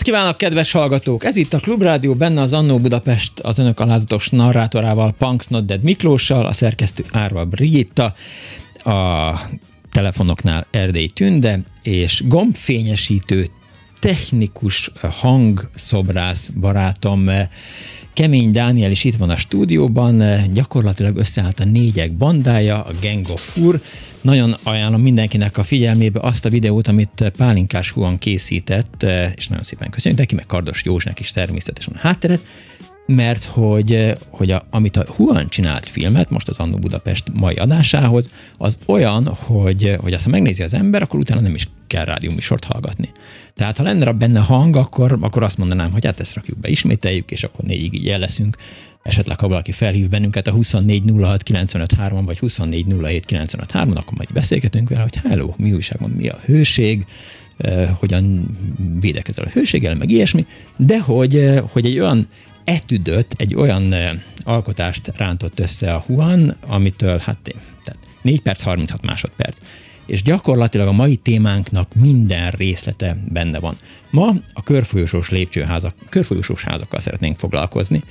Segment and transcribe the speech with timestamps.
[0.00, 1.24] Napot kívánok, kedves hallgatók!
[1.24, 5.82] Ez itt a Klubrádió, benne az Annó Budapest az önök alázatos narrátorával, Punks Not Dead
[5.82, 8.14] Miklóssal, a szerkesztő Árva Brigitta,
[8.84, 9.32] a
[9.90, 13.46] telefonoknál Erdély Tünde, és gombfényesítő
[14.00, 17.30] technikus hangszobrász barátom
[18.12, 23.52] Kemény Dániel is itt van a stúdióban, gyakorlatilag összeállt a négyek bandája, a Gang of
[23.52, 23.80] Fur.
[24.20, 29.90] Nagyon ajánlom mindenkinek a figyelmébe azt a videót, amit Pálinkás Huan készített, és nagyon szépen
[29.90, 32.46] köszönjük neki, meg Kardos Józsnak is természetesen a hátteret
[33.14, 38.32] mert hogy, hogy a, amit a Huan csinált filmet, most az Annó Budapest mai adásához,
[38.56, 42.64] az olyan, hogy, hogy azt ha megnézi az ember, akkor utána nem is kell rádióműsort
[42.64, 43.08] hallgatni.
[43.54, 47.30] Tehát ha lenne benne hang, akkor, akkor azt mondanám, hogy hát ezt rakjuk be, ismételjük,
[47.30, 48.56] és akkor négyig így el leszünk.
[49.02, 55.54] Esetleg, ha valaki felhív bennünket a 2406953 vagy 2407953, akkor majd beszélgetünk vele, hogy hello,
[55.56, 57.06] mi újságban, mi a hőség,
[57.56, 58.46] eh, hogyan
[59.00, 60.44] védekezel a hőséggel, meg ilyesmi,
[60.76, 62.26] de hogy, eh, hogy egy olyan
[62.64, 63.94] etüdött, egy olyan
[64.42, 67.38] alkotást rántott össze a Huan, amitől hát
[67.84, 69.58] tehát 4 perc, 36 másodperc.
[70.06, 73.76] És gyakorlatilag a mai témánknak minden részlete benne van.
[74.10, 78.02] Ma a körfolyosós lépcsőházak, körfolyosós házakkal szeretnénk foglalkozni,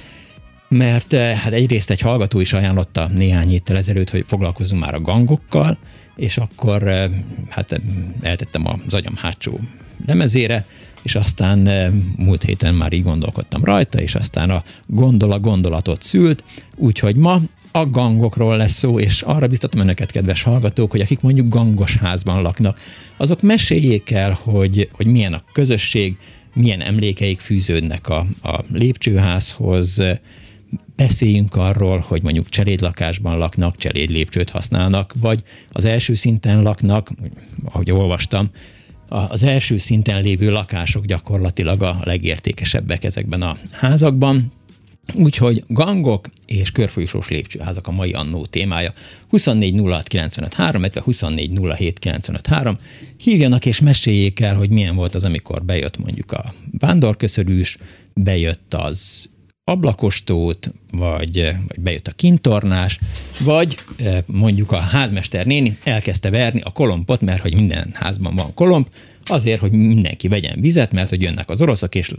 [0.69, 5.77] mert hát egyrészt egy hallgató is ajánlotta néhány héttel ezelőtt, hogy foglalkozunk már a gangokkal,
[6.15, 7.09] és akkor
[7.49, 7.79] hát
[8.21, 9.59] eltettem az agyam hátsó
[10.05, 10.65] lemezére,
[11.03, 16.43] és aztán eh, múlt héten már így gondolkodtam rajta, és aztán a gondola gondolatot szült,
[16.75, 21.47] úgyhogy ma a gangokról lesz szó, és arra biztatom önöket, kedves hallgatók, hogy akik mondjuk
[21.47, 22.79] gangos házban laknak,
[23.17, 26.17] azok meséljék el, hogy, hogy milyen a közösség,
[26.53, 30.01] milyen emlékeik fűződnek a, a lépcsőházhoz,
[30.95, 37.11] beszéljünk arról, hogy mondjuk cselédlakásban laknak, cselédlépcsőt használnak, vagy az első szinten laknak,
[37.65, 38.49] ahogy olvastam,
[39.09, 44.51] az első szinten lévő lakások gyakorlatilag a legértékesebbek ezekben a házakban.
[45.15, 48.93] Úgyhogy gangok és körfolyosós lépcsőházak a mai annó témája.
[49.29, 50.13] 24 06
[50.53, 51.59] illetve 24
[53.17, 57.77] Hívjanak és meséljék el, hogy milyen volt az, amikor bejött mondjuk a vándorköszörűs,
[58.13, 59.29] bejött az
[59.69, 63.00] ablakostót, vagy, vagy bejött a kintornás,
[63.40, 68.53] vagy eh, mondjuk a házmester néni elkezdte verni a kolompot, mert hogy minden házban van
[68.53, 68.88] kolomb,
[69.25, 72.12] azért, hogy mindenki vegyen vizet, mert hogy jönnek az oroszok, és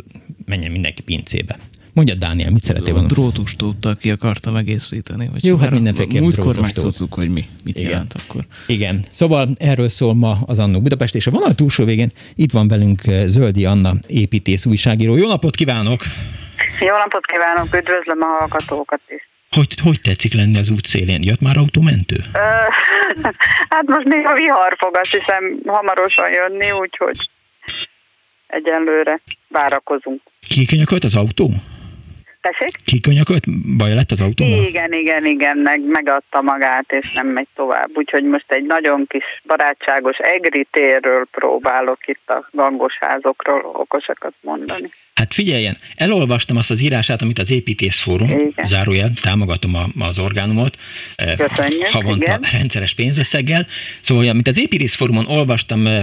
[0.45, 1.59] menjen mindenki pincébe.
[1.93, 3.09] Mondja Dániel, mit szeretél volna?
[3.09, 5.29] A drótustóttal ki akartam egészíteni.
[5.33, 7.91] Vagy Jó, hát mindenféleképpen Múltkor megtudtuk, hogy mi, mit Igen.
[7.91, 8.47] jelent akkor.
[8.67, 9.05] Igen.
[9.11, 13.07] Szóval erről szól ma az Annó Budapest, és a vonal túlsó végén itt van velünk
[13.07, 15.17] eh, Zöldi Anna építész újságíró.
[15.17, 16.03] Jó napot kívánok!
[16.81, 19.29] Jó napot kívánok, üdvözlöm a hallgatókat is.
[19.51, 21.23] Hogy, hogy tetszik lenni az út szélén?
[21.23, 22.17] Jött már autómentő?
[23.75, 27.29] hát most még a vihar fog azt hiszem hamarosan jönni, úgyhogy
[28.47, 30.21] egyenlőre várakozunk.
[30.49, 31.51] Kikönyökölt az autó?
[32.41, 32.71] Tessék?
[32.85, 33.45] Kikönyökölt?
[33.77, 34.45] Baj lett az autó?
[34.45, 37.91] Igen, igen, igen, meg, megadta magát, és nem megy tovább.
[37.95, 44.91] Úgyhogy most egy nagyon kis barátságos egri térről próbálok itt a gangos házokról okosakat mondani.
[45.21, 48.67] Hát figyeljen, elolvastam azt az írását, amit az Építészfórum, igen.
[48.67, 50.79] zárójel, támogatom a, az orgánumot,
[51.17, 52.41] eh, Köszönjük, havonta igen.
[52.53, 53.67] rendszeres pénzösszeggel.
[54.01, 56.03] Szóval, amit az Építészfórumon olvastam eh,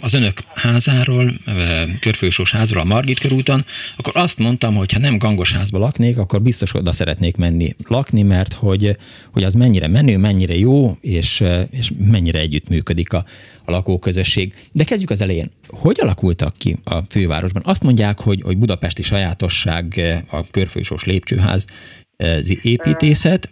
[0.00, 3.64] az önök házáról, eh, körfősós házról a Margit körúton,
[3.96, 8.22] akkor azt mondtam, hogy ha nem gangos házba laknék, akkor biztos oda szeretnék menni lakni,
[8.22, 8.96] mert hogy,
[9.32, 13.24] hogy az mennyire menő, mennyire jó, és, és mennyire együttműködik a,
[13.64, 14.54] a lakóközösség.
[14.72, 15.48] De kezdjük az elején.
[15.82, 17.62] Hogy alakultak ki a fővárosban?
[17.66, 19.84] Azt mondják, hogy, hogy budapesti sajátosság
[20.30, 21.66] a körfősós lépcsőház
[22.62, 23.48] építészet,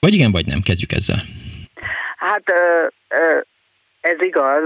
[0.00, 0.60] vagy igen, vagy nem?
[0.60, 1.20] Kezdjük ezzel.
[2.16, 2.42] Hát
[4.00, 4.62] ez igaz,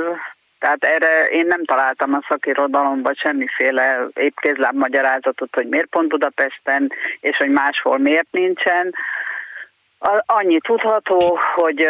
[0.59, 7.37] tehát erre én nem találtam a szakirodalomban semmiféle épkézláb magyarázatot, hogy miért pont Budapesten, és
[7.37, 8.95] hogy máshol miért nincsen.
[10.27, 11.87] Annyi tudható, hogy,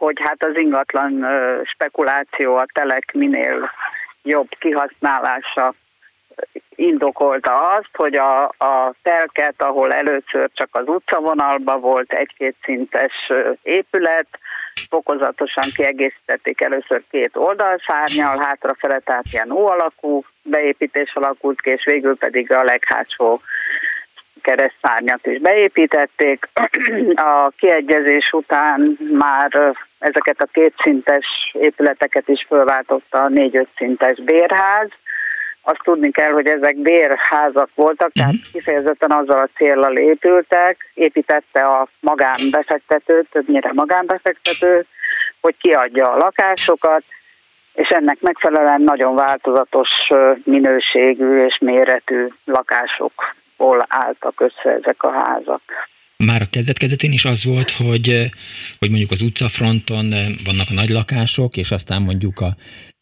[0.00, 1.26] hogy hát az ingatlan
[1.64, 3.70] spekuláció, a telek minél
[4.22, 5.74] jobb kihasználása
[6.74, 13.30] indokolta azt, hogy a, a telket, ahol először csak az utcavonalban volt egy-két szintes
[13.62, 14.26] épület,
[14.88, 22.52] fokozatosan kiegészítették először két oldalszárnyal, hátrafele, tehát ilyen alakú beépítés alakult ki, és végül pedig
[22.52, 23.40] a leghátsó
[24.42, 26.48] keresztszárnyat is beépítették.
[27.34, 34.88] A kiegyezés után már ezeket a kétszintes épületeket is fölváltotta a négy-öt szintes bérház.
[35.62, 38.52] Azt tudni kell, hogy ezek bérházak voltak, tehát mhm.
[38.52, 44.86] kifejezetten azzal a célral épültek, építette a magánbefektető, többnyire magánbefektető,
[45.40, 47.02] hogy kiadja a lakásokat,
[47.72, 49.88] és ennek megfelelően nagyon változatos
[50.44, 55.62] minőségű és méretű lakásokból álltak össze ezek a házak.
[56.26, 58.30] Már a kezdet-kezdetén is az volt, hogy,
[58.78, 60.08] hogy mondjuk az utcafronton
[60.44, 62.50] vannak a nagy lakások, és aztán mondjuk a,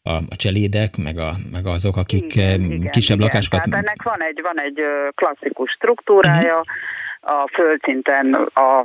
[0.03, 3.62] a, a cselédek, meg, a, meg azok, akik igen, kisebb igen, lakásokat...
[3.62, 4.82] Tehát ennek van egy, van egy
[5.15, 7.43] klasszikus struktúrája, uh-huh.
[7.43, 8.85] a földszinten a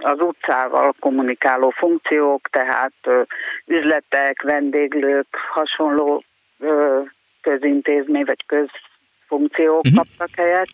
[0.00, 2.92] az utcával kommunikáló funkciók, tehát
[3.66, 6.24] üzletek, vendéglők, hasonló
[7.40, 9.94] közintézmény vagy közfunkciók uh-huh.
[9.94, 10.70] kaptak helyet.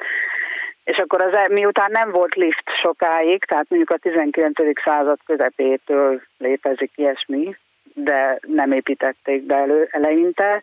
[0.84, 4.81] És akkor az, e, miután nem volt lift sokáig, tehát mondjuk a 19.
[4.84, 7.56] század közepétől létezik ilyesmi,
[7.94, 10.62] de nem építették be elő, eleinte,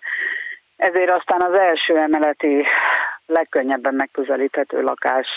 [0.77, 2.65] ezért aztán az első emeleti
[3.25, 5.27] legkönnyebben megközelíthető lakás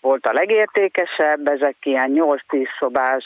[0.00, 3.24] volt a legértékesebb, ezek ilyen 8-10 szobás,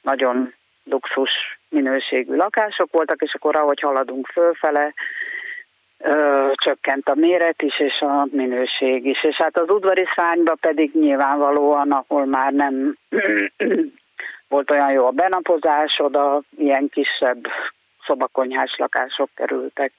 [0.00, 0.54] nagyon
[0.84, 1.30] luxus
[1.68, 4.94] minőségű lakások voltak, és akkor ahogy haladunk fölfele,
[5.98, 9.24] ö, csökkent a méret is, és a minőség is.
[9.24, 12.96] És hát az udvari szányba pedig nyilvánvalóan, ahol már nem
[14.48, 17.46] volt olyan jó a benapozás, oda ilyen kisebb
[18.06, 19.92] szobakonyhás lakások kerültek,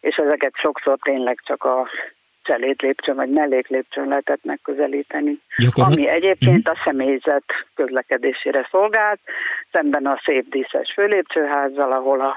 [0.00, 1.88] és ezeket sokszor tényleg csak a
[2.42, 5.40] cselét lépcsőn vagy mellék lépcsőn lehetett megközelíteni.
[5.56, 5.92] Gyakorlat...
[5.92, 6.76] Ami egyébként mhm.
[6.76, 7.44] a személyzet
[7.74, 9.20] közlekedésére szolgált,
[9.72, 12.36] szemben a szép díszes főlépcsőházzal, ahol a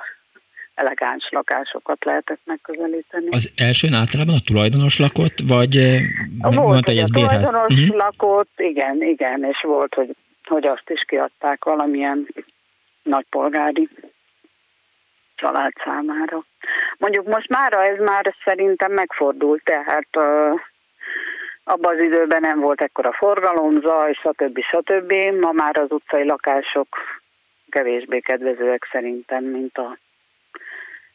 [0.77, 3.27] elegáns lakásokat lehetett megközelíteni.
[3.29, 6.01] Az elsőn általában a tulajdonos lakott, vagy eh,
[6.41, 7.47] volt, mondta, hogy ez a bérház?
[7.47, 7.97] tulajdonos uh-huh.
[7.97, 12.27] lakott, igen, igen, és volt, hogy, hogy azt is kiadták valamilyen
[13.03, 13.89] nagypolgári
[15.35, 16.45] család számára.
[16.97, 20.59] Mondjuk most mára ez már szerintem megfordult, tehát uh,
[21.63, 24.59] abban az időben nem volt ekkora forgalom, zaj, stb.
[24.59, 25.13] stb.
[25.39, 26.87] Ma már az utcai lakások
[27.69, 29.97] kevésbé kedvezőek szerintem, mint a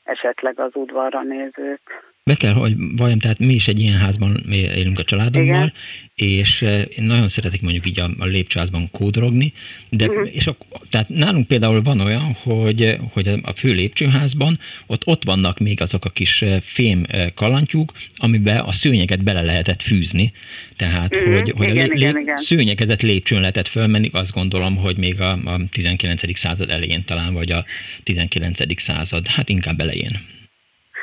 [0.04, 2.11] esetleg az udvarra nézők.
[2.24, 5.72] Be kell, hogy valljam, tehát mi is egy ilyen házban élünk a családommal,
[6.16, 6.38] Igen.
[6.38, 9.52] és eh, én nagyon szeretek mondjuk így a, a lépcsőházban kódrogni,
[9.88, 10.34] de uh-huh.
[10.34, 10.56] és a,
[10.90, 16.04] tehát nálunk például van olyan, hogy, hogy a fő lépcsőházban ott, ott vannak még azok
[16.04, 20.32] a kis eh, fém eh, kalantyúk, amiben a szőnyeget bele lehetett fűzni,
[20.76, 21.34] tehát uh-huh.
[21.34, 22.36] hogy, hogy igen, a lé, igen, igen.
[22.36, 26.38] szőnyegezett lépcsőn lehetett fölmenni, azt gondolom, hogy még a, a 19.
[26.38, 27.64] század elején talán, vagy a
[28.02, 28.80] 19.
[28.80, 30.30] század, hát inkább elején.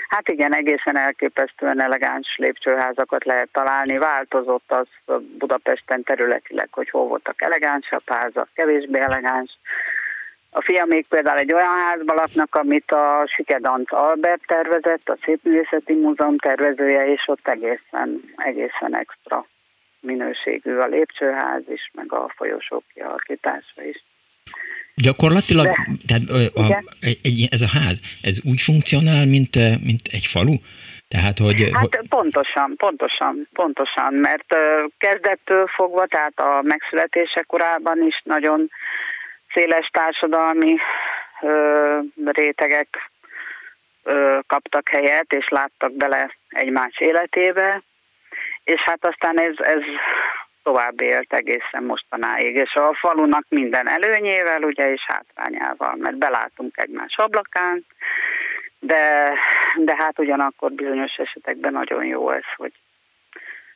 [0.09, 3.97] Hát igen, egészen elképesztően elegáns lépcsőházakat lehet találni.
[3.97, 4.87] Változott az
[5.37, 9.57] Budapesten területileg, hogy hol voltak elegánsabb házak, kevésbé elegáns.
[10.51, 15.93] A fia még például egy olyan házban laknak, amit a Sikedant Albert tervezett, a Szépművészeti
[15.93, 19.45] Múzeum tervezője, és ott egészen, egészen extra
[19.99, 24.03] minőségű a lépcsőház is, meg a folyosók kialakítása is.
[25.01, 25.73] Gyakorlatilag, De,
[26.07, 30.55] tehát a, egy, ez a ház, ez úgy funkcionál, mint, mint egy falu?
[31.07, 31.69] Tehát, hogy...
[31.73, 34.55] Hát pontosan, pontosan, pontosan, mert
[34.97, 38.71] kezdettől fogva, tehát a megszületése korában is nagyon
[39.53, 40.75] széles társadalmi
[41.41, 43.11] ö, rétegek
[44.03, 47.83] ö, kaptak helyet, és láttak bele egymás életébe,
[48.63, 49.81] és hát aztán ez, ez
[50.69, 57.15] tovább élt egészen mostanáig, és a falunak minden előnyével, ugye, és hátrányával, mert belátunk egymás
[57.17, 57.85] ablakán,
[58.79, 59.33] de,
[59.75, 62.71] de hát ugyanakkor bizonyos esetekben nagyon jó ez, hogy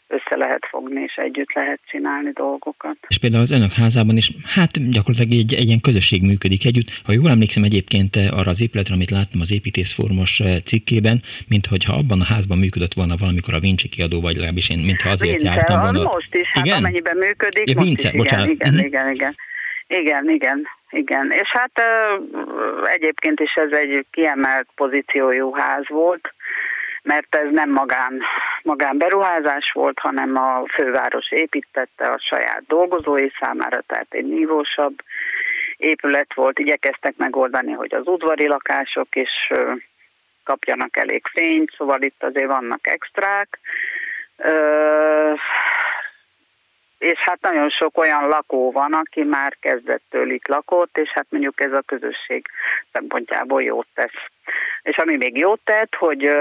[0.07, 2.97] össze lehet fogni, és együtt lehet csinálni dolgokat.
[3.07, 6.89] És például az önök házában is, hát gyakorlatilag egy, egy ilyen közösség működik együtt.
[7.05, 11.93] Ha jól emlékszem egyébként arra az épületre, amit láttam az építészformos eh, cikkében, mint hogyha
[11.93, 15.53] abban a házban működött volna valamikor a Vinci kiadó, vagy legalábbis én, mintha azért Vince,
[15.53, 16.03] jártam volna.
[16.03, 16.77] Most is, hát igen?
[16.77, 18.49] amennyiben működik, ja, most Vince, is, bocsánat.
[18.49, 19.35] igen, igen, igen, igen.
[19.87, 21.31] Igen, igen, igen.
[21.31, 21.81] És hát
[22.83, 26.33] egyébként is ez egy kiemelt pozíciójú ház volt,
[27.03, 28.21] mert ez nem magán,
[28.63, 34.95] magán beruházás volt, hanem a főváros építette a saját dolgozói számára, tehát egy nívósabb
[35.77, 36.59] épület volt.
[36.59, 39.51] Igyekeztek megoldani, hogy az udvari lakások is
[40.43, 43.59] kapjanak elég fényt, szóval itt azért vannak extrák.
[46.97, 51.61] És hát nagyon sok olyan lakó van, aki már kezdettől itt lakott, és hát mondjuk
[51.61, 52.45] ez a közösség
[52.91, 54.21] szempontjából jót tesz.
[54.81, 56.31] És ami még jót tett, hogy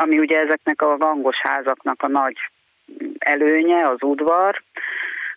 [0.00, 2.36] ami ugye ezeknek a gangos házaknak a nagy
[3.18, 4.62] előnye, az udvar,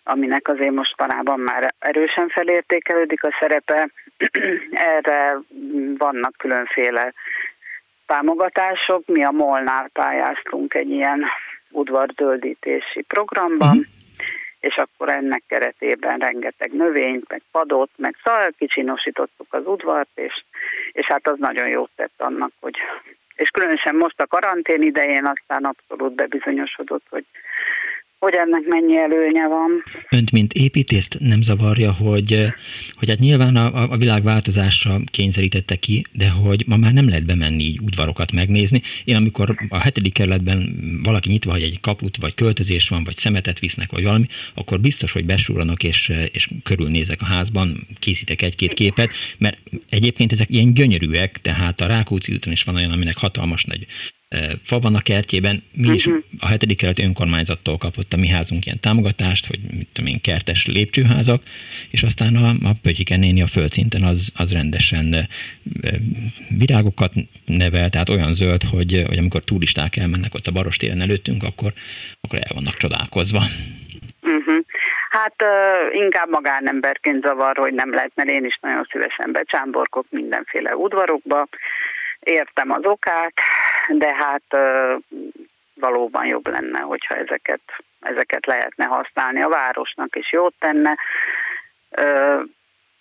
[0.04, 3.88] aminek azért mostanában már erősen felértékelődik a szerepe.
[4.96, 5.38] Erre
[5.98, 7.12] vannak különféle
[8.06, 9.06] támogatások.
[9.06, 11.24] Mi a Molnál pályáztunk egy ilyen
[11.70, 13.82] udvardöldítési programban, mm.
[14.60, 20.44] és akkor ennek keretében rengeteg növényt, meg padot, meg szóval kicsinosítottuk az udvart, és,
[20.92, 22.76] és hát az nagyon jót tett annak, hogy
[23.34, 27.24] és különösen most a karantén idején aztán abszolút bebizonyosodott, hogy
[28.22, 29.70] hogy ennek mennyi előnye van.
[30.10, 32.46] Önt, mint építészt nem zavarja, hogy,
[32.92, 37.24] hogy hát nyilván a, a világ változásra kényszerítette ki, de hogy ma már nem lehet
[37.24, 38.82] bemenni így udvarokat megnézni.
[39.04, 43.58] Én amikor a hetedik kerületben valaki nyitva hagy egy kaput, vagy költözés van, vagy szemetet
[43.58, 49.10] visznek, vagy valami, akkor biztos, hogy besúranak és, és körülnézek a házban, készítek egy-két képet,
[49.38, 53.86] mert egyébként ezek ilyen gyönyörűek, tehát a Rákóczi úton is van olyan, aminek hatalmas nagy
[54.62, 56.24] fa van a kertjében, mi is uh-huh.
[56.38, 60.66] a hetedik kelet önkormányzattól kapott a mi házunk ilyen támogatást, hogy mit tudom én, kertes
[60.66, 61.42] lépcsőházak,
[61.90, 65.28] és aztán a, a Pötyike néni a földszinten az, az rendesen
[66.58, 67.12] virágokat
[67.46, 71.72] nevel, tehát olyan zöld, hogy, hogy amikor turisták elmennek ott a Barostéren előttünk, akkor,
[72.20, 73.42] akkor el vannak csodálkozva.
[74.22, 74.64] Uh-huh.
[75.10, 80.76] Hát uh, inkább magánemberként zavar, hogy nem lehet, mert én is nagyon szívesen becsámborkok mindenféle
[80.76, 81.48] udvarokba,
[82.22, 83.32] értem az okát,
[83.88, 84.42] de hát
[85.74, 87.60] valóban jobb lenne, hogyha ezeket,
[88.00, 89.42] ezeket lehetne használni.
[89.42, 90.98] A városnak is jót tenne.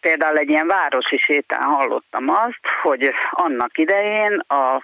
[0.01, 4.83] Például egy ilyen városi sétán hallottam azt, hogy annak idején a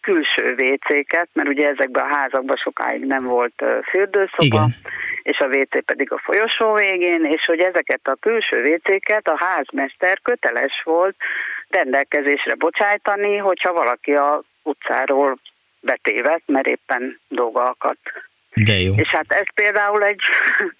[0.00, 4.74] külső WC-ket, mert ugye ezekben a házakban sokáig nem volt fürdőszoba, Igen.
[5.22, 10.20] és a WC pedig a folyosó végén, és hogy ezeket a külső WC-ket a házmester
[10.22, 11.16] köteles volt
[11.68, 15.38] rendelkezésre bocsájtani, hogyha valaki a utcáról
[15.80, 18.00] betévet, mert éppen dolga akadt.
[18.54, 18.94] De jó.
[18.96, 20.20] És hát ez például egy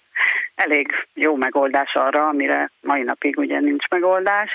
[0.65, 4.49] elég jó megoldás arra, amire mai napig ugye nincs megoldás,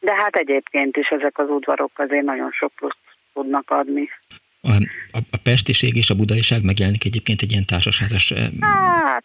[0.00, 2.96] de hát egyébként is ezek az udvarok azért nagyon sok plusz
[3.32, 4.10] tudnak adni.
[4.60, 4.72] A,
[5.10, 8.32] a, a pestiség és a budaiság megjelenik egyébként egy ilyen társasházas...
[8.60, 9.24] Hát,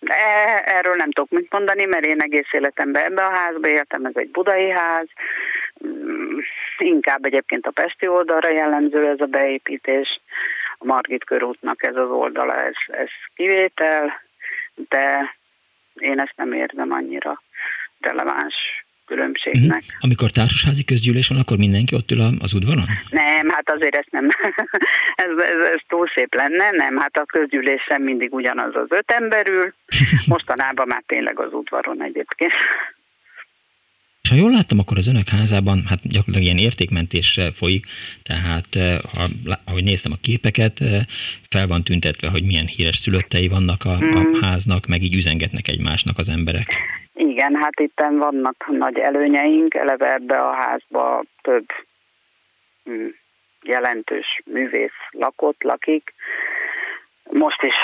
[0.00, 4.12] e, erről nem tudok mit mondani, mert én egész életemben ebbe a házba éltem, ez
[4.14, 5.06] egy budai ház,
[6.78, 10.20] inkább egyébként a Pesti oldalra jellemző ez a beépítés,
[10.78, 14.22] a Margit körútnak ez az oldala, ez, ez kivétel,
[14.88, 15.34] de
[15.94, 17.42] én ezt nem érzem annyira
[18.00, 18.54] releváns
[19.06, 19.82] különbségnek.
[19.84, 19.98] Uh-huh.
[20.00, 22.84] Amikor társasházi közgyűlés van, akkor mindenki ott ül az udvaron?
[23.10, 24.28] Nem, hát azért ezt nem,
[25.24, 29.48] ez, ez, ez túl szép lenne, nem, hát a közgyűlésen mindig ugyanaz az öt ember
[29.48, 29.74] ül,
[30.34, 32.52] mostanában már tényleg az udvaron egyébként.
[34.28, 37.84] És ha jól láttam, akkor az önök házában hát gyakorlatilag ilyen értékmentés folyik,
[38.22, 39.24] tehát eh, ha,
[39.64, 41.02] ahogy néztem a képeket, eh,
[41.50, 44.40] fel van tüntetve, hogy milyen híres szülöttei vannak a, a hmm.
[44.42, 46.66] háznak, meg így üzengetnek egymásnak az emberek.
[47.14, 51.66] Igen, hát itt vannak nagy előnyeink, eleve ebbe a házba több
[52.84, 53.08] hm,
[53.62, 56.14] jelentős művész lakott, lakik.
[57.30, 57.74] Most is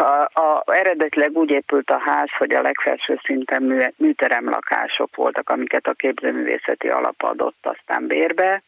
[0.00, 5.50] a, a, eredetileg úgy épült a ház, hogy a legfelső szinten mű, műterem lakások voltak,
[5.50, 8.62] amiket a képzőművészeti alap adott aztán bérbe,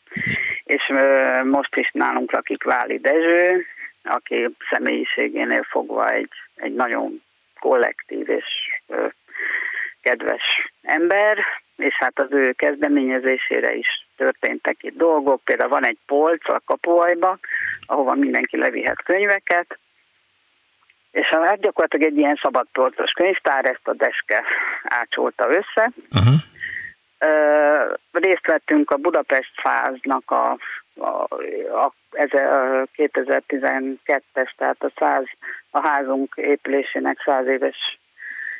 [0.65, 3.65] és ö, most is nálunk lakik Váli Dezső,
[4.03, 7.23] aki személyiségénél fogva egy, egy nagyon
[7.61, 8.45] kollektív és
[8.87, 9.07] ö,
[10.03, 11.39] kedves ember,
[11.77, 15.41] és hát az ő kezdeményezésére is történtek itt dolgok.
[15.45, 17.39] Például van egy polc a kapuajba,
[17.87, 19.79] ahova mindenki levihet könyveket,
[21.13, 24.43] és hát gyakorlatilag egy ilyen szabadpolcos könyvtár, ezt a deske
[24.83, 25.93] ácsolta össze.
[26.11, 26.35] Uh-huh.
[27.25, 30.59] Uh, részt vettünk a Budapest fáznak a,
[30.97, 31.27] a,
[31.73, 31.93] a, a
[32.97, 35.25] 2012-es, tehát a, száz,
[35.71, 37.99] a házunk épülésének száz éves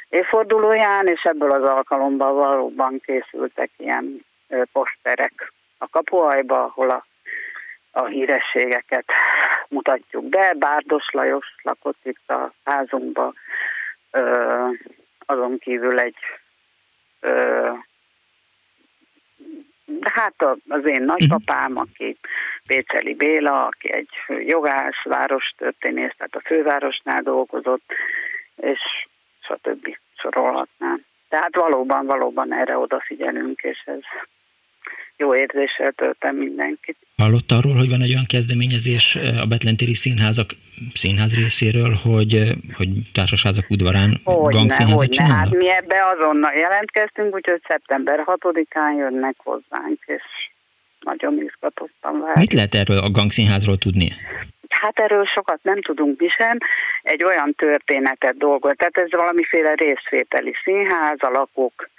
[0.09, 4.25] évfordulóján, és ebből az alkalomból valóban készültek ilyen
[4.73, 7.07] poszterek a kapuajba, ahol a,
[7.93, 9.05] a hírességeket
[9.69, 10.55] mutatjuk be.
[10.59, 13.33] Bárdos Lajos lakott itt a házunkba,
[14.11, 14.67] ö,
[15.27, 16.17] azon kívül egy
[17.21, 17.71] ö,
[20.01, 20.35] hát
[20.69, 22.17] az én nagypapám, aki
[22.67, 27.93] Péceli Béla, aki egy jogász, várostörténész, tehát a fővárosnál dolgozott,
[28.57, 28.81] és
[29.41, 29.97] stb.
[30.17, 31.05] sorolhatnám.
[31.29, 34.01] Tehát valóban, valóban erre odafigyelünk, és ez
[35.23, 36.97] jó érzéssel töltem mindenkit.
[37.17, 39.05] Hallott arról, hogy van egy olyan kezdeményezés
[39.45, 40.49] a Betlentéri Színházak
[41.03, 42.33] színház részéről, hogy,
[42.79, 44.11] hogy társasházak udvarán
[44.59, 45.53] gangszínházat csinálnak?
[45.53, 50.23] Hát mi ebbe azonnal jelentkeztünk, úgyhogy szeptember 6-án jönnek hozzánk, és
[51.01, 52.41] nagyon izgatottam várni.
[52.41, 54.09] Mit lehet erről a gangszínházról tudni?
[54.69, 56.59] Hát erről sokat nem tudunk mi sem.
[57.03, 61.91] Egy olyan történetet dolgolt, tehát ez valamiféle részvételi színház, a lakók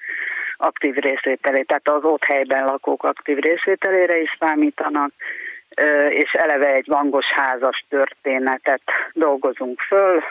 [0.57, 5.11] aktív részvételé, tehát az ott helyben lakók aktív részvételére is számítanak,
[6.09, 8.81] és eleve egy vangos házas történetet
[9.13, 10.21] dolgozunk föl,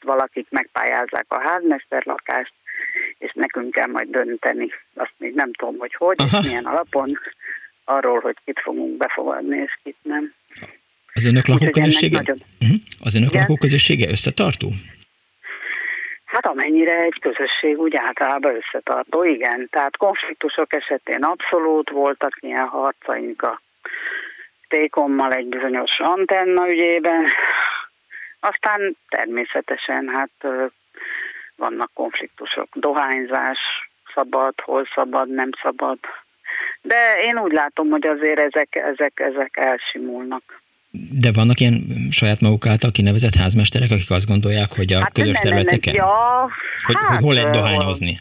[0.00, 2.52] valakik megpályázzák a házmesterlakást,
[3.18, 6.38] és nekünk kell majd dönteni, azt még nem tudom, hogy hogy, Aha.
[6.38, 7.18] és milyen alapon,
[7.84, 10.34] arról, hogy kit fogunk befogadni, és kit nem.
[11.12, 12.16] Az önök lakóközössége?
[12.16, 12.42] Nagyon...
[12.60, 12.76] Uh-huh.
[13.00, 14.72] Az önök lakóközössége összetartó?
[16.32, 19.68] Hát amennyire egy közösség úgy általában összetartó, igen.
[19.70, 23.60] Tehát konfliktusok esetén abszolút voltak ilyen harcaink a
[24.68, 27.26] Tékommal egy bizonyos antenna ügyében.
[28.40, 30.30] Aztán természetesen hát
[31.56, 33.58] vannak konfliktusok, dohányzás,
[34.14, 35.98] szabad, hol szabad, nem szabad.
[36.82, 40.60] De én úgy látom, hogy azért ezek, ezek, ezek elsimulnak.
[40.94, 45.36] De vannak ilyen saját maguk által kinevezett házmesterek, akik azt gondolják, hogy a hát közös
[45.36, 45.94] területeken?
[45.94, 46.50] Ja,
[46.86, 48.18] hogy, hát, hogy hol lehet dohányozni?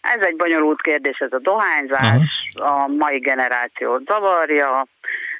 [0.00, 2.52] Ez egy bonyolult kérdés, ez a dohányzás.
[2.54, 2.82] Aha.
[2.82, 4.86] A mai generációt zavarja,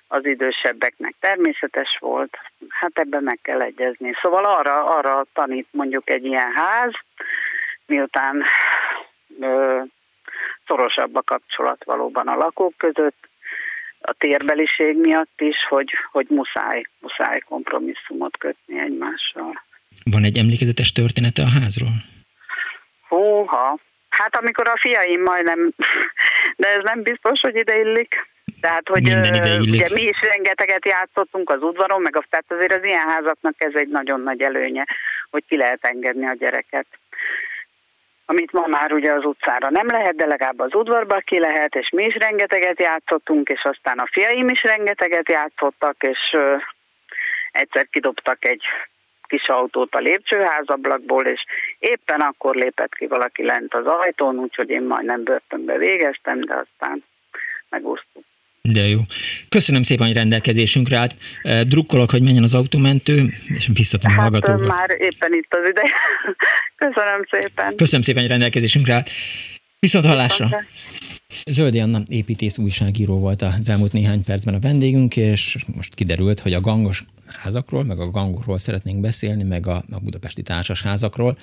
[0.09, 2.37] az idősebbeknek természetes volt,
[2.69, 4.13] hát ebben meg kell egyezni.
[4.23, 6.93] Szóval arra, arra tanít mondjuk egy ilyen ház,
[7.87, 8.43] miután
[9.41, 9.81] ö,
[10.67, 13.29] szorosabb a kapcsolat valóban a lakók között,
[14.07, 19.65] a térbeliség miatt is, hogy, hogy muszáj, muszáj kompromisszumot kötni egymással.
[20.05, 21.95] Van egy emlékezetes története a házról?
[23.09, 25.73] Húha, hát amikor a fiaim majdnem,
[26.63, 28.15] de ez nem biztos, hogy ide illik.
[28.61, 29.73] Tehát, hogy illik.
[29.73, 33.75] ugye mi is rengeteget játszottunk az udvaron, meg a, tehát azért az ilyen házaknak ez
[33.75, 34.85] egy nagyon nagy előnye,
[35.31, 36.87] hogy ki lehet engedni a gyereket
[38.27, 41.91] amit ma már ugye az utcára nem lehet, de legalább az udvarba ki lehet, és
[41.91, 46.37] mi is rengeteget játszottunk, és aztán a fiaim is rengeteget játszottak, és
[47.53, 48.63] egyszer kidobtak egy
[49.27, 51.45] kis autót a lépcsőházablakból, és
[51.79, 57.05] éppen akkor lépett ki valaki lent az ajtón, úgyhogy én majdnem börtönbe végeztem, de aztán
[57.69, 58.25] megúsztuk.
[58.73, 59.01] De jó.
[59.49, 61.17] Köszönöm szépen, hogy rendelkezésünkre állt.
[61.69, 64.67] Drukkolok, hogy menjen az autómentő, és biztatom hát, a hallgatókat.
[64.67, 65.93] már éppen itt az ideje.
[66.85, 67.77] Köszönöm szépen.
[67.77, 69.11] Köszönöm szépen, hogy rendelkezésünkre állt.
[69.79, 70.49] Viszont hallásra.
[71.51, 76.53] Zöldi Anna építész újságíró volt az elmúlt néhány percben a vendégünk, és most kiderült, hogy
[76.53, 81.39] a gangos házakról, meg a gangokról szeretnénk beszélni, meg a, a budapesti társasházakról,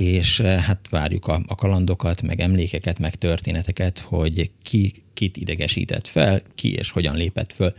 [0.00, 6.42] és hát várjuk a, a kalandokat, meg emlékeket, meg történeteket, hogy ki kit idegesített fel,
[6.54, 7.74] ki és hogyan lépett föl.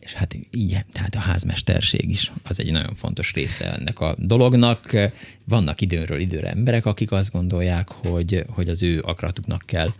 [0.00, 4.96] És hát így, tehát a házmesterség is az egy nagyon fontos része ennek a dolognak.
[5.44, 9.92] Vannak időről időre emberek, akik azt gondolják, hogy, hogy az ő akaratuknak kell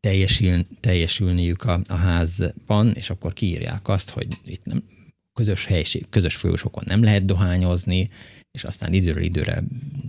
[0.00, 4.84] teljesül, teljesülniük a, a házban, és akkor kiírják azt, hogy itt nem
[5.32, 8.10] közös helység, közös folyosókon nem lehet dohányozni,
[8.54, 9.62] és aztán időről időre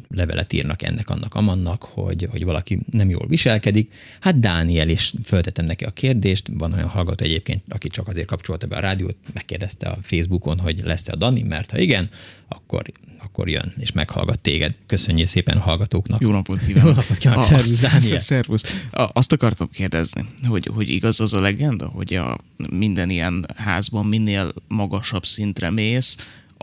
[0.10, 3.94] levelet írnak ennek, annak, amannak, hogy, hogy valaki nem jól viselkedik.
[4.20, 8.68] Hát Dániel is föltettem neki a kérdést, van olyan hallgató egyébként, aki csak azért kapcsolta
[8.68, 12.10] be a rádiót, megkérdezte a Facebookon, hogy lesz-e a Dani, mert ha igen,
[12.48, 12.82] akkor,
[13.18, 14.76] akkor jön, és meghallgat téged.
[14.86, 16.22] Köszönjük szépen a hallgatóknak.
[16.22, 16.90] Jó napot kívánok!
[16.90, 17.44] Jó napot kívánok!
[17.44, 18.20] Szervusz, Dániel!
[18.20, 18.84] Szervusz!
[18.92, 22.38] Azt akartam kérdezni, hogy, hogy igaz az a legenda, hogy a
[22.70, 26.16] minden ilyen házban minél magasabb szintre mész,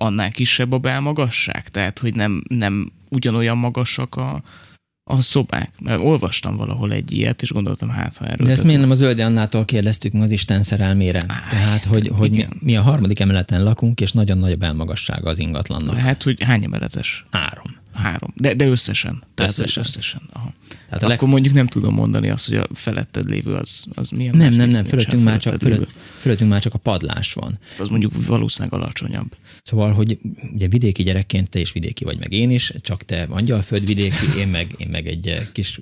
[0.02, 1.68] annál kisebb a belmagasság?
[1.68, 4.42] Tehát, hogy nem, nem ugyanolyan magasak a,
[5.04, 5.70] a szobák.
[5.80, 8.46] Mert olvastam valahol egy ilyet, és gondoltam, hát ha erről...
[8.46, 11.24] De ezt miért nem a Zöldi Annától kérdeztük meg az Isten szerelmére?
[11.28, 15.38] Á, Tehát, hogy, hogy mi a harmadik emeleten lakunk, és nagyon nagy a belmagassága az
[15.38, 15.96] ingatlannak.
[15.96, 17.26] Hát, hogy hány emeletes?
[17.30, 17.80] Három.
[17.92, 18.32] Három.
[18.36, 19.22] De, de összesen.
[19.34, 19.82] Tehát összesen.
[19.82, 20.22] összesen.
[20.32, 20.52] Aha.
[20.88, 24.36] Tehát Akkor mondjuk nem tudom mondani azt, hogy a feletted lévő az, az milyen.
[24.36, 27.58] Nem, nem, nem, fölöttünk már csak, fölött, fölöttünk már csak a padlás van.
[27.78, 29.36] Az mondjuk valószínűleg alacsonyabb.
[29.62, 30.18] Szóval, hogy
[30.54, 34.48] ugye vidéki gyerekként te is vidéki vagy, meg én is, csak te angyalföld vidéki, én
[34.48, 35.80] meg, én meg egy kis,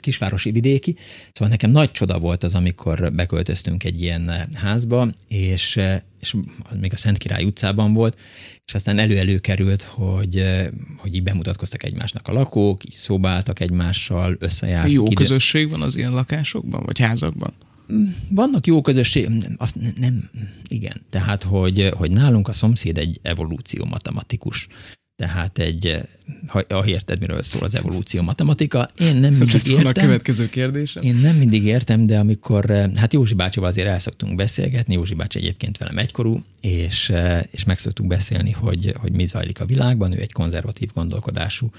[0.00, 0.96] kisvárosi vidéki.
[1.32, 5.80] Szóval nekem nagy csoda volt az, amikor beköltöztünk egy ilyen házba, és
[6.20, 6.36] és
[6.80, 8.18] még a Szent Király utcában volt,
[8.64, 10.44] és aztán elő-elő került, hogy,
[10.96, 14.92] hogy így bemutatkoztak egymásnak a lakók, így szobáltak egymással, összejártak.
[14.92, 15.14] Jó ide.
[15.14, 17.54] közösség van az ilyen lakásokban, vagy házakban?
[18.28, 20.30] Vannak jó közösség, azt nem,
[20.68, 21.02] igen.
[21.10, 24.68] Tehát, hogy, hogy nálunk a szomszéd egy evolúció matematikus.
[25.16, 26.00] Tehát egy,
[26.46, 29.86] ha, ha érted, miről szól az evolúció matematika, én nem mindig értem.
[29.86, 31.00] a következő kérdése.
[31.00, 35.38] Én nem mindig értem, de amikor, hát Józsi bácsival azért el szoktunk beszélgetni, Józsi bácsi
[35.38, 37.12] egyébként velem egykorú, és,
[37.50, 41.70] és meg szoktunk beszélni, hogy, hogy mi zajlik a világban, ő egy konzervatív gondolkodású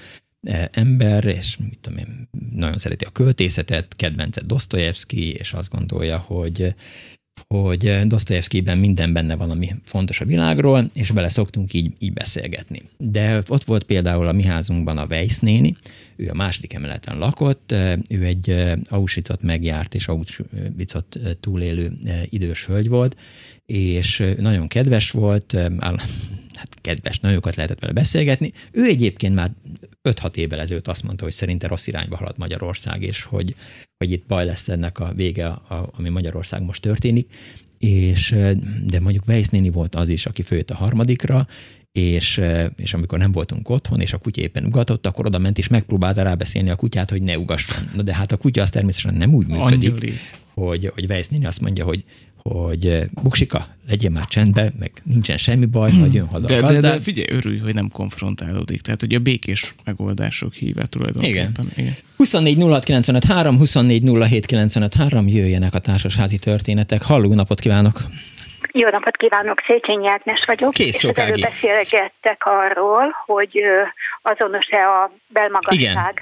[0.72, 6.76] ember, és mit tudom én, nagyon szereti a költészetet, kedvence Dostoyevsky, és azt gondolja, hogy
[7.48, 12.82] hogy Dostoyevskyben minden benne valami fontos a világról, és vele szoktunk így, így beszélgetni.
[12.98, 15.76] De ott volt például a mi házunkban a Weiss néni,
[16.16, 17.72] ő a második emeleten lakott,
[18.10, 21.92] ő egy Auschwitzot megjárt és Auschwitzot túlélő
[22.30, 23.18] idős hölgy volt,
[23.66, 25.58] és nagyon kedves volt,
[26.64, 28.52] hát kedves, nagyokat lehetett vele beszélgetni.
[28.72, 29.52] Ő egyébként már
[30.10, 33.56] 5-6 évvel ezelőtt azt mondta, hogy szerinte rossz irányba halad Magyarország, és hogy,
[33.98, 37.34] hogy itt baj lesz ennek a vége, a, ami Magyarország most történik.
[37.78, 38.36] És,
[38.86, 41.48] de mondjuk Weiss néni volt az is, aki főjött a harmadikra,
[41.92, 42.42] és,
[42.76, 46.24] és amikor nem voltunk otthon, és a kutya éppen ugatott, akkor oda ment és megpróbálta
[46.24, 47.90] rábeszélni a kutyát, hogy ne ugasson.
[47.94, 50.14] Na de hát a kutya az természetesen nem úgy működik, Angyali.
[50.54, 52.04] hogy, hogy Weiss néni azt mondja, hogy
[52.44, 56.80] hogy eh, Buksika, legyen már csendbe, meg nincsen semmi baj, majd jön haza de, de,
[56.80, 58.82] de figyelj, örülj, hogy nem konfrontálódik.
[58.82, 61.52] Tehát, hogy a békés megoldások híve tulajdonképpen.
[61.52, 61.72] Igen.
[61.76, 61.94] Igen.
[62.18, 62.58] 24
[63.06, 64.04] 06 3, 24
[65.26, 67.02] jöjjenek a társasházi történetek.
[67.02, 68.00] Halló, napot kívánok!
[68.72, 70.74] Jó napot kívánok, Széchenyi Ágnes vagyok.
[70.74, 73.64] Kész és előbb beszélgettek arról, hogy
[74.22, 76.14] azonos-e a belmagasság Igen.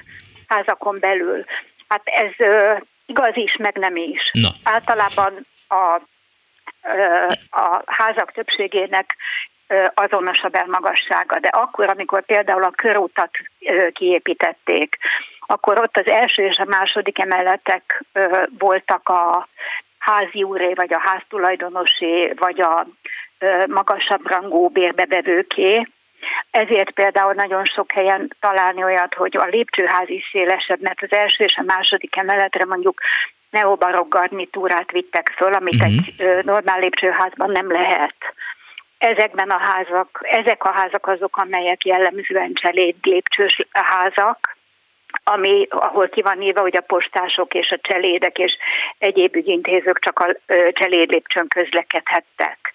[0.47, 1.45] házakon belül.
[1.87, 2.47] Hát ez
[3.05, 4.31] igaz is, meg nem is.
[4.31, 4.49] Na.
[4.63, 6.01] Általában a,
[7.49, 9.15] a házak többségének
[9.93, 13.29] azonos a belmagassága, de akkor, amikor például a körutat
[13.93, 14.97] kiépítették,
[15.39, 18.03] akkor ott az első és a második emeletek
[18.57, 19.47] voltak a
[19.97, 22.87] házi úré, vagy a háztulajdonosé, vagy a
[23.67, 25.87] magasabb rangú bérbevevőké,
[26.51, 31.43] ezért például nagyon sok helyen találni olyat, hogy a lépcsőház is szélesebb, mert az első
[31.43, 33.01] és a második emeletre mondjuk
[33.51, 35.93] neobarok garnitúrát vittek föl, amit uh-huh.
[35.93, 38.15] egy normál lépcsőházban nem lehet.
[38.97, 44.59] Ezekben a házak, ezek a házak azok, amelyek jellemzően cseléd lépcsős házak,
[45.23, 48.57] ami, ahol ki van írva, hogy a postások és a cselédek és
[48.97, 50.35] egyéb ügyintézők csak a
[50.71, 52.73] cseléd lépcsőn közlekedhettek.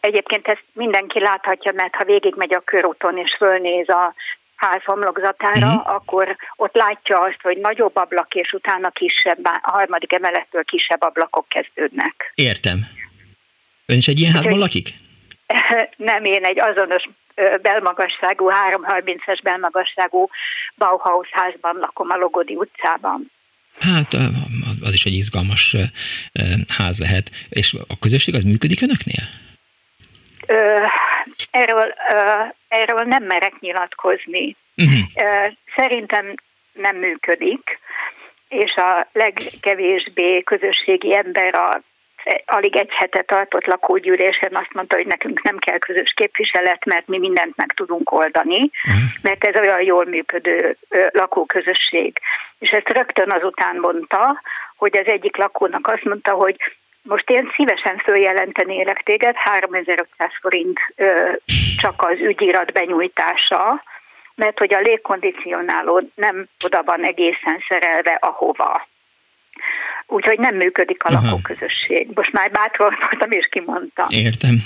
[0.00, 4.14] Egyébként ezt mindenki láthatja, mert ha végigmegy a körúton és fölnéz a
[4.60, 5.94] ház homlokzatára, uh-huh.
[5.94, 11.48] akkor ott látja azt, hogy nagyobb ablak, és utána kisebb, a harmadik emelettől kisebb ablakok
[11.48, 12.32] kezdődnek.
[12.34, 12.78] Értem.
[13.86, 14.94] Ön is egy ilyen házban lakik?
[16.10, 17.08] Nem, én egy azonos
[17.62, 20.28] belmagasságú, 330-es belmagasságú
[20.76, 23.30] Bauhaus házban lakom a Logodi utcában.
[23.78, 24.14] Hát
[24.80, 25.76] az is egy izgalmas
[26.68, 27.30] ház lehet.
[27.48, 29.28] És a közösség az működik önöknél?
[31.50, 31.94] Erről,
[32.68, 34.56] erről nem merek nyilatkozni.
[34.76, 35.52] Uh-huh.
[35.76, 36.34] Szerintem
[36.72, 37.78] nem működik,
[38.48, 41.80] és a legkevésbé közösségi ember a
[42.44, 47.18] alig egy hete tartott lakógyűlésen azt mondta, hogy nekünk nem kell közös képviselet, mert mi
[47.18, 49.02] mindent meg tudunk oldani, uh-huh.
[49.22, 50.76] mert ez olyan jól működő
[51.12, 52.18] lakóközösség.
[52.58, 54.42] És ezt rögtön azután mondta,
[54.76, 56.56] hogy az egyik lakónak azt mondta, hogy
[57.10, 61.32] most én szívesen följelentenélek téged, 3500 forint ö,
[61.76, 63.84] csak az ügyirat benyújtása,
[64.34, 68.88] mert hogy a légkondicionáló nem oda van egészen szerelve ahova.
[70.06, 71.24] Úgyhogy nem működik a Aha.
[71.24, 72.08] lakóközösség.
[72.14, 74.06] Most már bátran voltam és kimondtam.
[74.08, 74.56] Értem.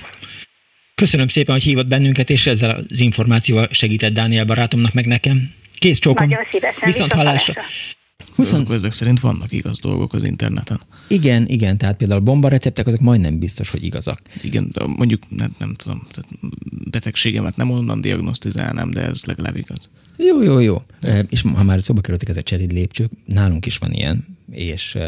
[0.94, 5.36] Köszönöm szépen, hogy hívott bennünket, és ezzel az információval segített Dániel barátomnak meg nekem.
[5.78, 6.28] Kész csókom.
[6.28, 6.82] Nagyon szívesen.
[6.84, 7.62] Viszont hallásra.
[8.34, 8.52] 20...
[8.52, 10.80] Azok, ezek szerint vannak igaz dolgok az interneten.
[11.08, 14.20] Igen, igen, tehát például bombareceptek, azok majdnem biztos, hogy igazak.
[14.42, 16.30] Igen, de mondjuk nem, nem tudom, tehát
[16.90, 19.88] betegségemet nem onnan diagnosztizálnám, de ez legalább igaz.
[20.16, 20.82] Jó, jó, jó.
[21.28, 24.98] És ha már szóba kerültek ezek cseréd lépcsők, nálunk is van ilyen, és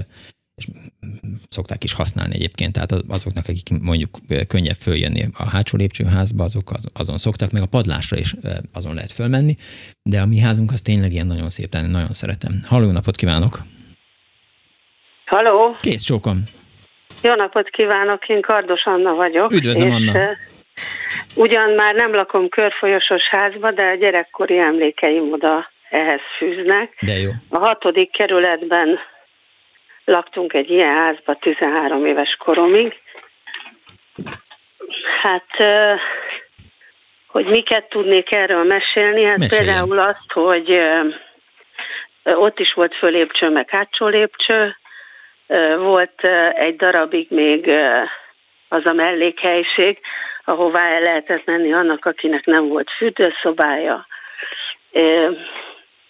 [0.57, 0.66] és
[1.49, 4.11] szokták is használni egyébként, tehát azoknak, akik mondjuk
[4.49, 8.35] könnyebb följönni a hátsó lépcsőházba, azok az, azon szoktak, meg a padlásra is
[8.73, 9.55] azon lehet fölmenni,
[10.03, 12.53] de a mi házunk az tényleg ilyen nagyon szép, tehát nagyon szeretem.
[12.66, 13.59] Halló, napot kívánok!
[15.27, 15.71] Halló!
[15.81, 16.42] Kész, csókom!
[17.23, 19.53] Jó napot kívánok, én Kardos Anna vagyok.
[19.53, 20.12] Üdvözlöm, Anna.
[21.35, 26.99] Ugyan már nem lakom körfolyosos házba, de a gyerekkori emlékeim oda ehhez fűznek.
[27.01, 27.31] De jó.
[27.49, 28.99] A hatodik kerületben
[30.07, 32.95] laktunk egy ilyen házba 13 éves koromig.
[35.23, 35.47] Hát,
[37.27, 39.23] hogy miket tudnék erről mesélni?
[39.25, 39.64] Hát Meséljen.
[39.64, 40.81] például azt, hogy
[42.23, 44.77] ott is volt fölépcső, meg hátsó lépcső,
[45.77, 46.21] volt
[46.53, 47.75] egy darabig még
[48.69, 49.99] az a mellékhelyiség,
[50.45, 54.07] ahová el lehetett menni annak, akinek nem volt fürdőszobája.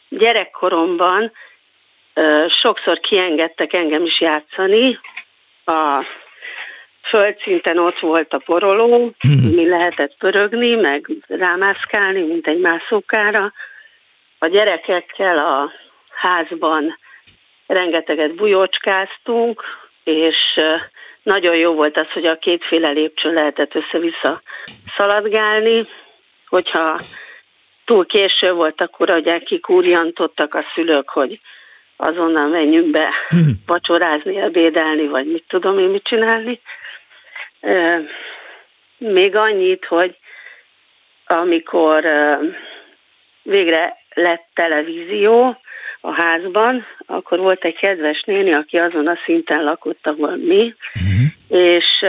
[0.08, 1.32] Gyerekkoromban
[2.48, 4.98] sokszor kiengedtek engem is játszani.
[5.64, 6.04] A
[7.02, 9.54] földszinten ott volt a poroló, hmm.
[9.54, 13.52] mi lehetett pörögni, meg rámászkálni, mint egy mászókára.
[14.38, 15.72] A gyerekekkel a
[16.10, 16.98] házban
[17.66, 19.62] rengeteget bujócskáztunk,
[20.04, 20.36] és
[21.22, 24.40] nagyon jó volt az, hogy a kétféle lépcső lehetett össze-vissza
[24.96, 25.88] szaladgálni,
[26.48, 27.00] hogyha
[27.84, 31.40] túl késő volt, akkor ugye kikúrjantottak a szülők, hogy
[31.96, 33.52] azonnal menjünk be hmm.
[33.66, 36.60] vacsorázni, ebédelni, vagy mit tudom én mit csinálni.
[38.98, 40.16] Még annyit, hogy
[41.26, 42.04] amikor
[43.42, 45.60] végre lett televízió
[46.00, 51.72] a házban, akkor volt egy kedves néni, aki azon a szinten lakott, ahol mi, uh-huh.
[51.72, 52.04] és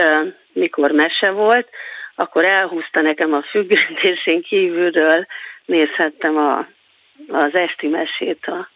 [0.52, 1.68] mikor mese volt,
[2.14, 5.26] akkor elhúzta nekem a függönyt, és én kívülről
[5.64, 6.66] nézhettem a,
[7.28, 8.68] az esti mesét a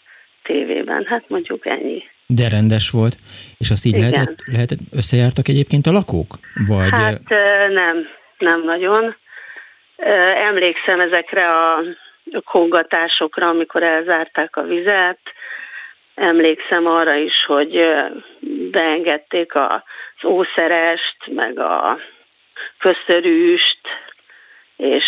[0.42, 1.04] tévében.
[1.04, 2.02] Hát mondjuk ennyi.
[2.26, 3.16] De rendes volt,
[3.58, 6.38] és azt így lehetett, lehetett, összejártak egyébként a lakók?
[6.66, 6.90] Vagy...
[6.90, 7.20] Hát
[7.68, 9.16] nem, nem nagyon.
[10.34, 11.82] Emlékszem ezekre a
[12.44, 15.18] kongatásokra, amikor elzárták a vizet.
[16.14, 17.86] Emlékszem arra is, hogy
[18.70, 21.98] beengedték az ószerest, meg a
[22.78, 23.80] köztörűst,
[24.76, 25.04] és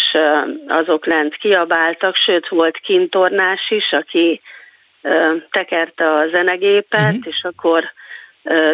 [0.68, 4.40] azok lent kiabáltak, sőt volt kintornás is, aki
[5.50, 7.26] tekerte a zenegépet, uh-huh.
[7.26, 7.84] és akkor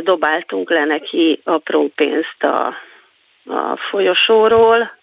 [0.02, 2.66] dobáltunk le neki apró pénzt a,
[3.44, 4.98] a folyosóról,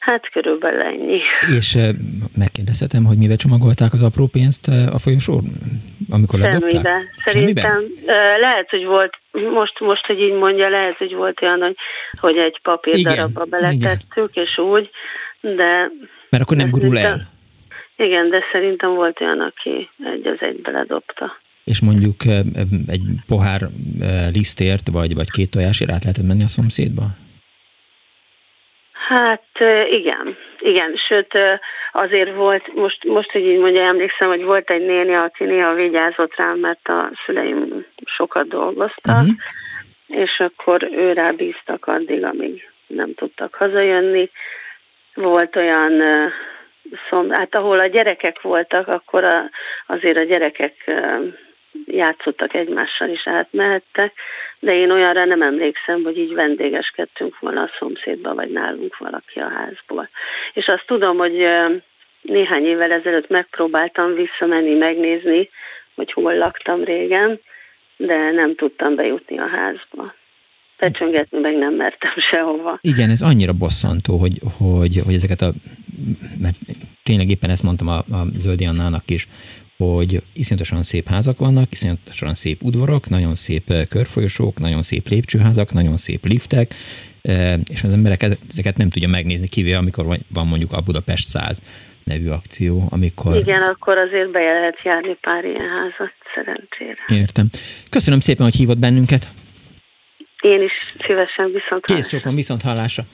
[0.00, 1.20] Hát körülbelül ennyi.
[1.56, 1.78] És
[2.36, 5.44] megkérdezhetem, hogy mivel csomagolták az apró pénzt a folyosón,
[6.10, 6.72] amikor ledobták?
[7.24, 7.60] Semmibe.
[7.60, 7.84] Szerintem
[8.40, 11.76] lehet, hogy volt, most, most, hogy így mondja, lehet, hogy volt olyan, hogy,
[12.20, 14.44] hogy egy papír igen, darabba beletettük, igen.
[14.44, 14.90] és úgy,
[15.40, 15.90] de...
[16.28, 17.20] Mert akkor nem gurul el.
[18.00, 21.36] Igen, de szerintem volt olyan, aki egy az egy beledobta.
[21.64, 22.16] És mondjuk
[22.86, 23.60] egy pohár
[24.32, 27.02] lisztért, vagy, vagy két tojásért át lehetett menni a szomszédba?
[28.92, 29.48] Hát
[29.90, 31.38] igen, igen, sőt
[31.92, 36.36] azért volt, most, most hogy így mondja, emlékszem, hogy volt egy néni, aki néha vigyázott
[36.36, 39.36] rám, mert a szüleim sokat dolgoztak, uh-huh.
[40.06, 44.30] és akkor őrá bíztak addig, amíg nem tudtak hazajönni.
[45.14, 45.92] Volt olyan
[47.08, 49.50] szom, hát ahol a gyerekek voltak, akkor a,
[49.86, 50.90] azért a gyerekek
[51.86, 54.12] játszottak egymással is átmehettek,
[54.58, 59.48] de én olyanra nem emlékszem, hogy így vendégeskedtünk volna a szomszédba, vagy nálunk valaki a
[59.48, 60.08] házból.
[60.52, 61.46] És azt tudom, hogy
[62.20, 65.50] néhány évvel ezelőtt megpróbáltam visszamenni, megnézni,
[65.94, 67.40] hogy hol laktam régen,
[67.96, 70.14] de nem tudtam bejutni a házba.
[70.76, 72.78] Pecsöngetni meg nem mertem sehova.
[72.80, 75.50] Igen, ez annyira bosszantó, hogy, hogy, hogy ezeket a,
[76.38, 76.56] mert
[77.02, 79.28] tényleg éppen ezt mondtam a, a Zöldi Annának is,
[79.76, 85.96] hogy iszonyatosan szép házak vannak, iszonyatosan szép udvarok, nagyon szép körfolyosók, nagyon szép lépcsőházak, nagyon
[85.96, 86.74] szép liftek,
[87.68, 91.62] és az emberek ezeket nem tudja megnézni, kivéve amikor van mondjuk a Budapest 100
[92.04, 93.36] nevű akció, amikor...
[93.36, 97.20] Igen, akkor azért be lehet járni pár ilyen házat, szerencsére.
[97.22, 97.48] Értem.
[97.90, 99.28] Köszönöm szépen, hogy hívott bennünket.
[100.40, 100.72] Én is
[101.06, 103.04] szívesen viszont Kész csokon, viszont hallásra.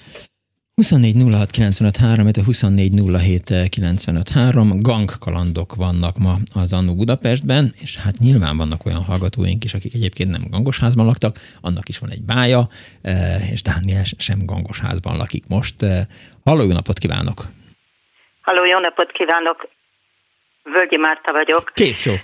[0.82, 7.96] 24 06 95 3, 24 07 95 3, gangkalandok vannak ma az Annó Budapestben, és
[7.96, 12.22] hát nyilván vannak olyan hallgatóink is, akik egyébként nem gangosházban laktak, annak is van egy
[12.22, 12.68] bája,
[13.02, 15.82] eh, és Dániel sem gangosházban lakik most.
[15.82, 16.02] Eh,
[16.44, 17.42] halló, jó napot kívánok!
[18.40, 19.68] Halló, jó napot kívánok!
[20.72, 21.70] Völgyi Márta vagyok.
[21.74, 22.20] Kész csók.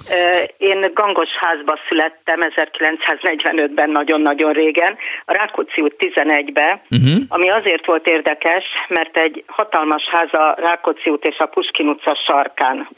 [0.57, 7.22] Én Gangos házba születtem 1945-ben, nagyon-nagyon régen, a Rákóczi út 11-be, uh-huh.
[7.28, 12.18] ami azért volt érdekes, mert egy hatalmas ház a Rákóczi út és a Puskin utca
[12.26, 12.88] sarkán.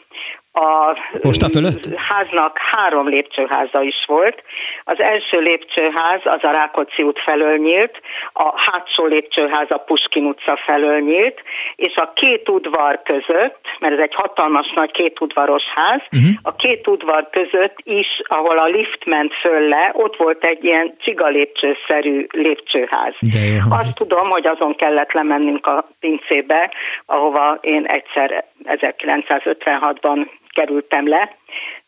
[0.53, 1.95] A Posta fölött?
[1.97, 4.43] háznak három lépcsőháza is volt.
[4.87, 8.01] Az első lépcsőház az a Rákóczi út felől nyílt,
[8.33, 11.43] a hátsó lépcsőház a Puskin utca felől nyílt,
[11.77, 16.31] és a két udvar között, mert ez egy hatalmas nagy két udvaros ház, uh-huh.
[16.43, 20.95] a két udvar között is, ahol a lift ment föl le, ott volt egy ilyen
[20.99, 23.15] csiga lépcsőszerű lépcsőház.
[23.71, 26.73] Azt tudom, hogy azon kellett lemennünk a pincébe,
[27.07, 31.37] ahova én egyszer 1956-ban kerültem le,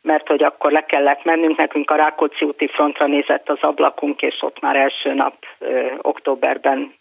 [0.06, 4.36] mert hogy akkor le kellett mennünk, nekünk a Rákóczi úti frontra nézett az ablakunk, és
[4.40, 6.94] ott már első nap ö, októberben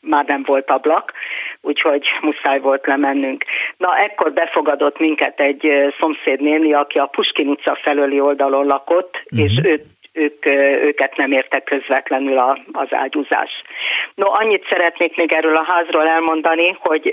[0.00, 1.12] már nem volt ablak,
[1.60, 3.44] úgyhogy muszáj volt lemennünk.
[3.76, 5.68] Na, ekkor befogadott minket egy
[5.98, 9.40] szomszédnéni, aki a Puskin utca felőli oldalon lakott, uh-huh.
[9.40, 10.46] és őt ők,
[10.84, 13.50] őket nem érte közvetlenül a, az ágyúzás.
[14.14, 17.06] No, annyit szeretnék még erről a házról elmondani, hogy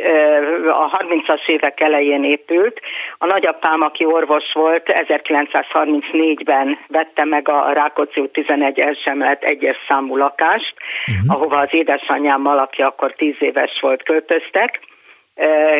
[0.71, 2.79] a 30-as évek elején épült.
[3.17, 10.17] A nagyapám, aki orvos volt, 1934-ben vette meg a Rákóczi út 11 elsemelet egyes számú
[10.17, 10.73] lakást,
[11.07, 11.35] uh-huh.
[11.35, 14.79] ahova az édesanyámmal, aki akkor 10 éves volt, költöztek,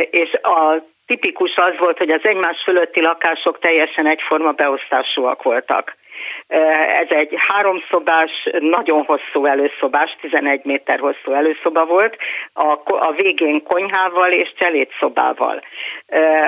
[0.09, 5.95] és a tipikus az volt, hogy az egymás fölötti lakások teljesen egyforma beosztásúak voltak.
[6.47, 12.17] Ez egy háromszobás, nagyon hosszú előszobás, 11 méter hosszú előszoba volt,
[12.53, 15.61] a, a végén konyhával és cselédszobával.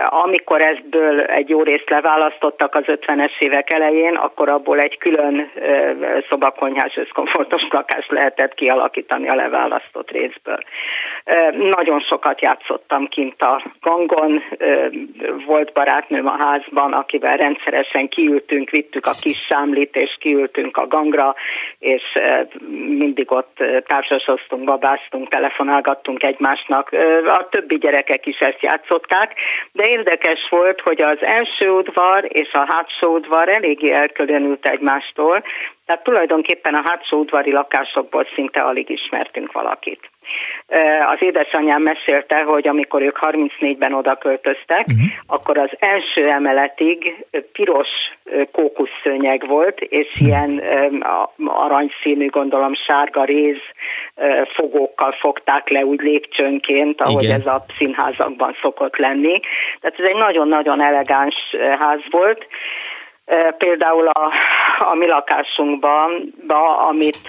[0.05, 5.51] Amikor ebből egy jó részt leválasztottak az 50-es évek elején, akkor abból egy külön
[6.29, 10.60] szobakonyhás összkomfortos lakást lehetett kialakítani a leválasztott részből.
[11.51, 14.43] Nagyon sokat játszottam kint a gangon,
[15.45, 21.35] volt barátnőm a házban, akivel rendszeresen kiültünk, vittük a kis sámlit, és kiültünk a gangra,
[21.79, 22.03] és
[22.97, 26.91] mindig ott társasoztunk, babáztunk, telefonálgattunk egymásnak.
[27.25, 29.33] A többi gyerekek is ezt játszották,
[29.71, 35.43] de érdekes volt, hogy az első udvar és a hátsó udvar eléggé elkülönült egymástól,
[35.88, 40.10] tehát tulajdonképpen a hátsó udvari lakásokból szinte alig ismertünk valakit.
[41.08, 45.08] Az édesanyám mesélte, hogy amikor ők 34-ben oda költöztek, uh-huh.
[45.28, 47.88] akkor az első emeletig piros
[48.52, 50.28] kókuszszőnyeg volt, és uh-huh.
[50.28, 50.63] ilyen
[51.45, 53.62] aranyszínű, gondolom sárga réz
[54.54, 57.39] fogókkal fogták le úgy lépcsőnként, ahogy Igen.
[57.39, 59.39] ez a színházakban szokott lenni.
[59.80, 61.36] Tehát ez egy nagyon-nagyon elegáns
[61.80, 62.47] ház volt,
[63.57, 64.31] Például a,
[64.79, 67.27] a mi lakásunkban, ba, amit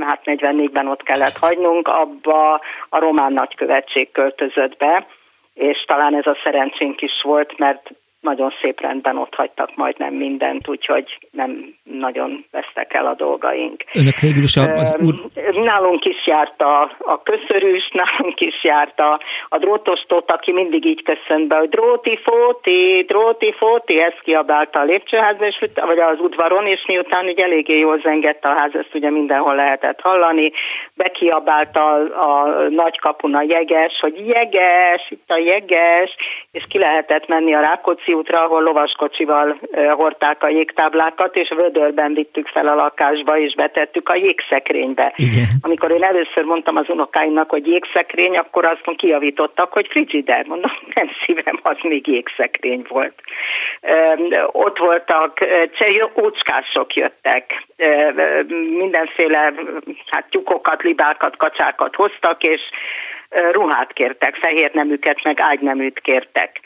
[0.00, 5.06] hát 44-ben ott kellett hagynunk, abba a román nagykövetség költözött be,
[5.54, 7.90] és talán ez a szerencsénk is volt, mert
[8.22, 13.84] nagyon szép rendben ott hagytak majdnem mindent, úgyhogy nem nagyon vesztek el a dolgaink.
[13.92, 15.14] Önök végül is az úr...
[15.62, 21.02] Nálunk is járt a, a köszörűs, nálunk is járt a, a drótostót, aki mindig így
[21.02, 26.66] köszönt be, hogy dróti fóti, dróti fóti, ezt kiabálta a lépcsőházban, és, vagy az udvaron,
[26.66, 30.52] és miután ugye eléggé jól zengett a ház, ezt ugye mindenhol lehetett hallani,
[30.94, 36.16] bekiabálta a, a nagykapun a jeges, hogy jeges, itt a jeges,
[36.52, 42.48] és ki lehetett menni a Rákóczi útra, ahol lovaskocsival hordták a jégtáblákat, és vödörben vittük
[42.48, 45.12] fel a lakásba, és betettük a jégszekrénybe.
[45.16, 45.44] Igen.
[45.62, 50.46] Amikor én először mondtam az unokáimnak, hogy jégszekrény, akkor azt kijavítottak, hogy frigider.
[50.46, 53.14] Mondom, nem szívem, az még jégszekrény volt.
[54.46, 55.38] Ott voltak,
[56.22, 57.66] ócskások jöttek,
[58.76, 59.52] mindenféle
[60.06, 62.60] hát tyukokat, libákat, kacsákat hoztak, és
[63.52, 66.60] ruhát kértek, fehér neműket, meg ágyneműt kértek.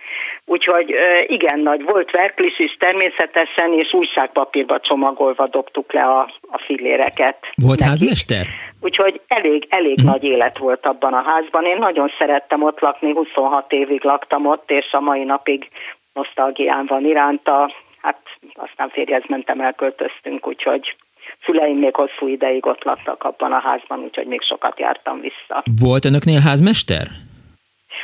[0.49, 0.95] Úgyhogy
[1.27, 7.37] igen nagy volt verklis is természetesen, és újságpapírba csomagolva dobtuk le a, a filléreket.
[7.55, 7.87] Volt nekik.
[7.87, 8.47] házmester?
[8.81, 10.11] Úgyhogy elég, elég hmm.
[10.11, 11.65] nagy élet volt abban a házban.
[11.65, 15.69] Én nagyon szerettem ott lakni, 26 évig laktam ott, és a mai napig
[16.13, 17.73] nosztalgián van iránta.
[18.03, 18.21] Hát
[18.55, 20.97] aztán férjez mentem, elköltöztünk, úgyhogy
[21.45, 25.63] szüleim még hosszú ideig ott laktak abban a házban, úgyhogy még sokat jártam vissza.
[25.83, 27.07] Volt önöknél házmester?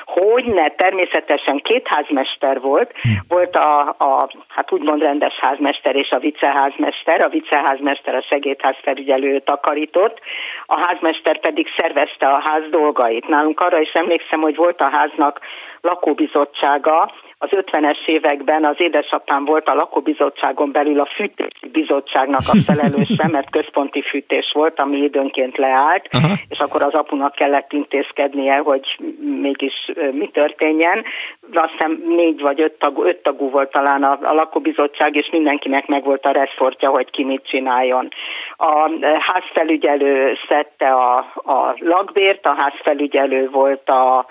[0.05, 2.93] Hogy ne, természetesen két házmester volt.
[3.03, 3.09] Hm.
[3.29, 7.23] Volt a, a, hát úgymond rendes házmester és a viceházmester.
[7.23, 10.21] A viceházmester a segédház felügyelő takarított,
[10.67, 13.29] a házmester pedig szervezte a ház dolgait.
[13.29, 15.41] Nálunk arra is emlékszem, hogy volt a háznak
[15.81, 23.29] lakóbizottsága, az 50-es években az édesapám volt a lakóbizottságon belül a fűtési bizottságnak a felelőse,
[23.29, 26.35] mert központi fűtés volt, ami időnként leállt, Aha.
[26.49, 28.99] és akkor az apunak kellett intézkednie, hogy
[29.41, 31.05] mégis mi történjen.
[31.53, 35.87] Azt hiszem négy vagy öt, tag, öt tagú volt talán a, a lakóbizottság, és mindenkinek
[35.87, 38.09] meg volt a reszortja, hogy ki mit csináljon.
[38.57, 44.27] A házfelügyelő szedte a, a lakbért, a házfelügyelő volt a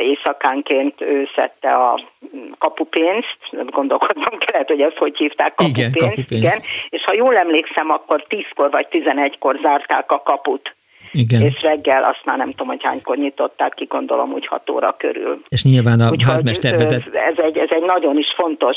[0.00, 2.00] éjszakánként ő szedte a
[2.58, 6.42] kapupénzt, gondolkodnom kellett, hogy ezt hogy hívták, kapupénzt, igen, kapupénz.
[6.42, 6.58] igen,
[6.88, 10.74] és ha jól emlékszem, akkor tízkor vagy tizenegykor zárták a kaput
[11.12, 11.40] igen.
[11.40, 15.42] és reggel azt már nem tudom, hogy hánykor nyitották ki, gondolom úgy 6 óra körül.
[15.48, 17.02] És nyilván a Úgyhogy házmester vezet...
[17.12, 18.76] Ez egy, ez egy nagyon is fontos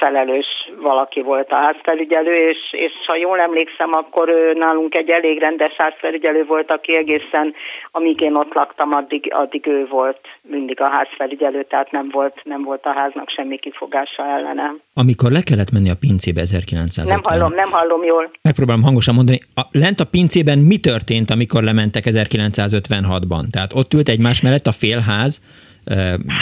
[0.00, 0.46] felelős
[0.80, 5.72] valaki volt a házfelügyelő, és, és ha jól emlékszem, akkor ő nálunk egy elég rendes
[5.76, 7.54] házfelügyelő volt, aki egészen,
[7.90, 12.62] amíg én ott laktam, addig, addig ő volt mindig a házfelügyelő, tehát nem volt, nem
[12.62, 14.74] volt a háznak semmi kifogása ellene.
[14.94, 18.30] Amikor le kellett menni a pincébe 1950 Nem hallom, nem hallom jól.
[18.42, 19.38] Megpróbálom hangosan mondani.
[19.54, 23.50] A, lent a pincében mi történt, amikor lementek 1956-ban?
[23.50, 25.40] Tehát ott ült egymás mellett a félház,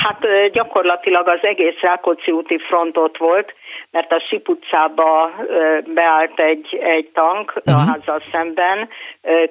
[0.02, 3.54] Hát gyakorlatilag az egész Rákóczi úti frontot volt,
[3.90, 5.30] mert a Sip utcába
[5.94, 7.74] beállt egy, egy tank uh-huh.
[7.74, 7.88] a mhm.
[7.88, 8.88] házzal szemben,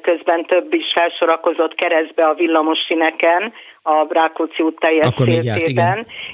[0.01, 3.53] közben több is felsorakozott keresztbe a villamos sineken,
[3.83, 5.27] a Rákóczi út teljes Akkor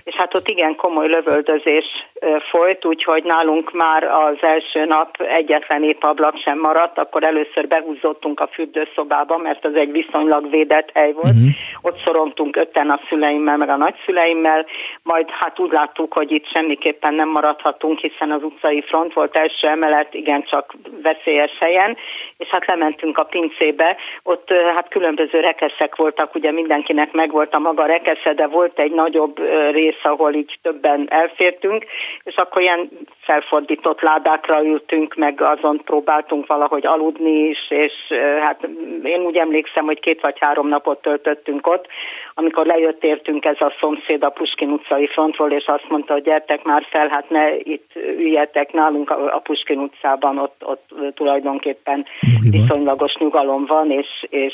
[0.04, 1.86] és hát ott igen komoly lövöldözés
[2.50, 8.40] folyt, úgyhogy nálunk már az első nap egyetlen épp ablak sem maradt, akkor először behúzottunk
[8.40, 11.34] a fürdőszobába, mert az egy viszonylag védett hely volt.
[11.34, 11.50] Uh-huh.
[11.82, 14.66] Ott szorongtunk ötten a szüleimmel, meg a nagyszüleimmel,
[15.04, 19.68] majd hát úgy láttuk, hogy itt semmiképpen nem maradhatunk, hiszen az utcai front volt első
[19.68, 21.98] emelet, igen csak veszélyes helyen,
[22.38, 27.60] és hát lementünk a pincébe, ott hát különböző rekeszek voltak, ugye mindenkinek meg volt a
[27.60, 29.38] maga rekesze, de volt egy nagyobb
[29.72, 31.86] rész, ahol így többen elfértünk,
[32.24, 32.90] és akkor ilyen
[33.22, 37.94] felfordított ládákra ültünk, meg azon próbáltunk valahogy aludni is, és
[38.44, 38.70] hát
[39.04, 41.88] én úgy emlékszem, hogy két vagy három napot töltöttünk ott,
[42.40, 46.64] amikor lejött értünk ez a szomszéd a Puskin utcai frontról, és azt mondta, hogy gyertek
[46.64, 52.06] már fel, hát ne itt üljetek nálunk a Puskin utcában, ott, ott tulajdonképpen
[52.50, 54.54] viszonylagos nyugalom van, és, és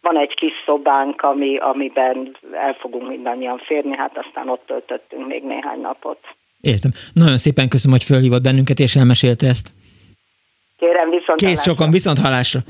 [0.00, 5.42] van egy kis szobánk, ami, amiben el fogunk mindannyian férni, hát aztán ott töltöttünk még
[5.42, 6.18] néhány napot.
[6.60, 6.90] Értem.
[7.14, 9.68] Nagyon szépen köszönöm, hogy fölhívott bennünket, és elmesélte ezt.
[10.78, 12.60] Kérem, viszont Kész csokon, viszont hallásra.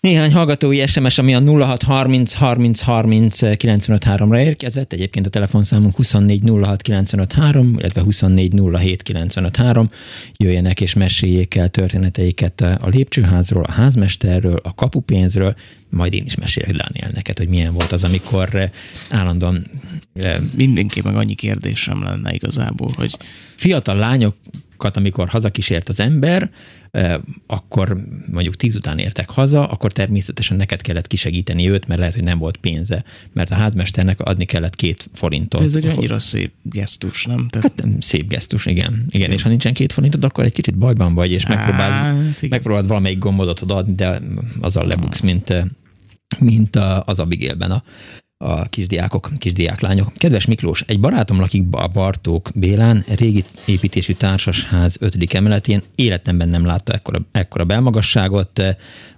[0.00, 6.42] Néhány hallgatói SMS, ami a 0630 30 30 95 ra érkezett, egyébként a telefonszámunk 24
[6.62, 9.90] 06 95 3, illetve 24 07 95 3.
[10.36, 15.54] Jöjjenek és meséljék el történeteiket a lépcsőházról, a házmesterről, a kapupénzről,
[15.88, 18.70] majd én is mesélek Dániel neked, hogy milyen volt az, amikor
[19.10, 19.66] állandóan...
[20.54, 23.16] Mindenki meg annyi kérdésem lenne igazából, hogy...
[23.56, 26.50] Fiatal lányokat, amikor hazakísért az ember,
[27.46, 32.24] akkor mondjuk tíz után értek haza, akkor természetesen neked kellett kisegíteni őt, mert lehet, hogy
[32.24, 35.60] nem volt pénze, mert a házmesternek adni kellett két forintot.
[35.60, 37.48] De ez egy annyira szép gesztus, nem?
[37.50, 37.72] Tehát...
[37.76, 39.06] Hát szép gesztus, igen.
[39.10, 39.30] igen.
[39.30, 43.18] És ha nincsen két forintod, akkor egy kicsit bajban vagy, és megpróbálsz, hát, megpróbálod valamelyik
[43.18, 44.20] gombodot adni, de
[44.60, 45.54] azzal lebuksz, mint,
[46.38, 47.82] mint az Abigélben a,
[48.44, 50.12] a kisdiákok, kisdiáklányok.
[50.12, 55.34] Kedves Miklós, egy barátom lakik a Bartók Bélán, régi építésű társasház 5.
[55.34, 55.82] emeletén.
[55.94, 58.62] Életemben nem látta ekkora, ekkora belmagasságot,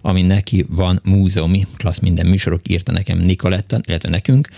[0.00, 4.48] ami neki van múzeumi, klassz minden műsorok írta nekem Nikoletta, illetve nekünk.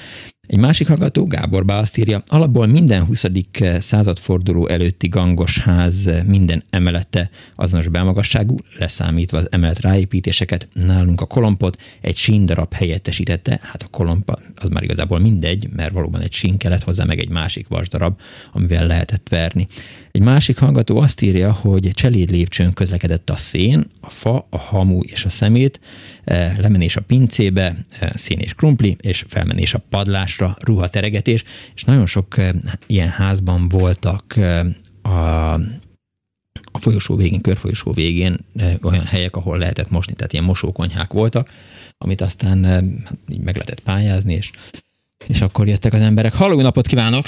[0.47, 3.25] Egy másik hallgató, Gábor Bá azt írja, alapból minden 20.
[3.79, 11.77] századforduló előtti gangos ház minden emelete azonos belmagasságú, leszámítva az emelet ráépítéseket, nálunk a kolompot
[12.01, 16.83] egy síndarab helyettesítette, hát a kolompa az már igazából mindegy, mert valóban egy sín kellett
[16.83, 18.21] hozzá, meg egy másik vasdarab,
[18.53, 19.67] amivel lehetett verni.
[20.13, 25.01] Egy másik hallgató azt írja, hogy cseléd lépcsőn közlekedett a szén, a fa, a hamu
[25.01, 25.81] és a szemét,
[26.25, 31.45] eh, lemenés a pincébe, eh, szén és krumpli, és felmenés a padlásra, ruhateregetés,
[31.75, 32.51] és nagyon sok eh,
[32.87, 34.39] ilyen házban voltak
[35.03, 35.59] a
[36.73, 38.37] a folyosó végén, körfolyosó végén
[38.83, 41.49] olyan helyek, ahol lehetett mosni, tehát ilyen mosókonyhák voltak,
[41.99, 42.65] amit aztán
[43.05, 44.51] hát így meg lehetett pályázni, és,
[45.27, 46.35] és akkor jöttek az emberek.
[46.35, 47.27] Halló, napot kívánok!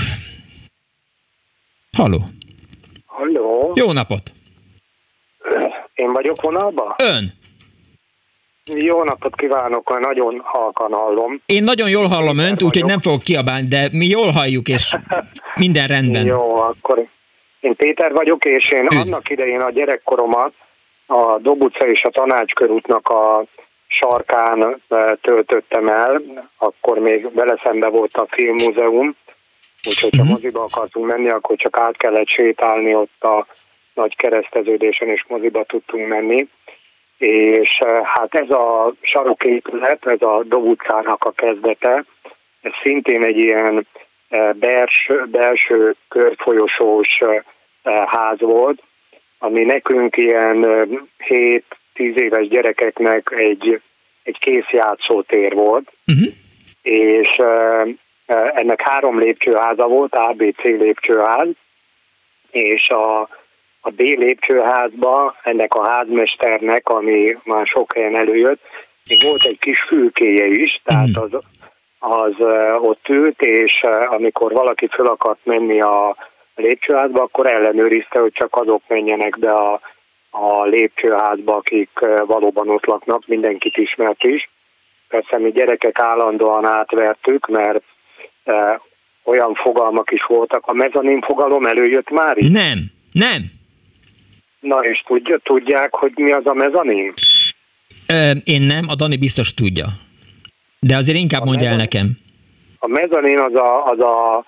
[1.92, 2.28] Halló!
[3.04, 3.72] Halló!
[3.74, 4.35] Jó napot!
[5.96, 6.94] Én vagyok vonalba?
[7.02, 7.32] Ön!
[8.64, 11.40] Jó napot kívánok, nagyon halkan hallom.
[11.46, 14.96] Én nagyon jól hallom önt, úgyhogy nem fogok kiabálni, de mi jól halljuk, és
[15.64, 16.26] minden rendben.
[16.26, 17.06] Jó, akkor
[17.60, 18.96] én Péter vagyok, és én Üdv.
[18.96, 20.52] annak idején a gyerekkoromat
[21.06, 23.44] a Dobuca és a Tanácskörútnak a
[23.86, 26.22] sarkán eh, töltöttem el,
[26.56, 29.16] akkor még vele szembe volt a filmmúzeum,
[29.84, 30.32] úgyhogy ha uh-huh.
[30.32, 33.46] moziba akartunk menni, akkor csak át kellett sétálni ott a
[33.96, 36.48] nagy kereszteződésen, és moziba tudtunk menni.
[37.18, 42.04] És eh, hát ez a saroképület, ez a Dov utcának a kezdete,
[42.60, 43.86] ez szintén egy ilyen
[44.28, 47.20] eh, belső, belső körfolyosós
[48.06, 48.82] ház volt,
[49.38, 50.64] ami nekünk ilyen
[51.28, 51.62] 7-10
[51.94, 53.80] éves gyerekeknek egy,
[54.22, 56.32] egy kész játszótér volt, uh-huh.
[56.82, 57.40] és
[58.54, 61.48] ennek három lépcsőháza volt, ABC lépcsőház,
[62.50, 63.28] és a,
[63.86, 68.60] a B lépcsőházba ennek a házmesternek, ami már sok helyen előjött,
[69.08, 71.22] még volt egy kis fülkéje is, tehát mhm.
[71.22, 71.42] az,
[71.98, 72.34] az
[72.80, 76.16] ott ült, és amikor valaki föl akart menni a
[76.54, 79.80] lépcsőházba, akkor ellenőrizte, hogy csak azok menjenek be a,
[80.30, 81.90] a lépcsőházba, akik
[82.26, 84.50] valóban ott laknak, mindenkit ismert is.
[85.08, 87.82] Persze mi gyerekek állandóan átvertük, mert
[89.24, 90.66] olyan fogalmak is voltak.
[90.66, 92.48] A mezanin fogalom előjött már is?
[92.48, 92.78] Nem,
[93.12, 93.55] nem.
[94.60, 97.12] Na és tudja, tudják, hogy mi az a mezanin?
[98.08, 99.86] Ö, én nem, a Dani biztos tudja.
[100.80, 102.06] De azért inkább a mondja el nekem.
[102.78, 104.44] A mezanin az a, az a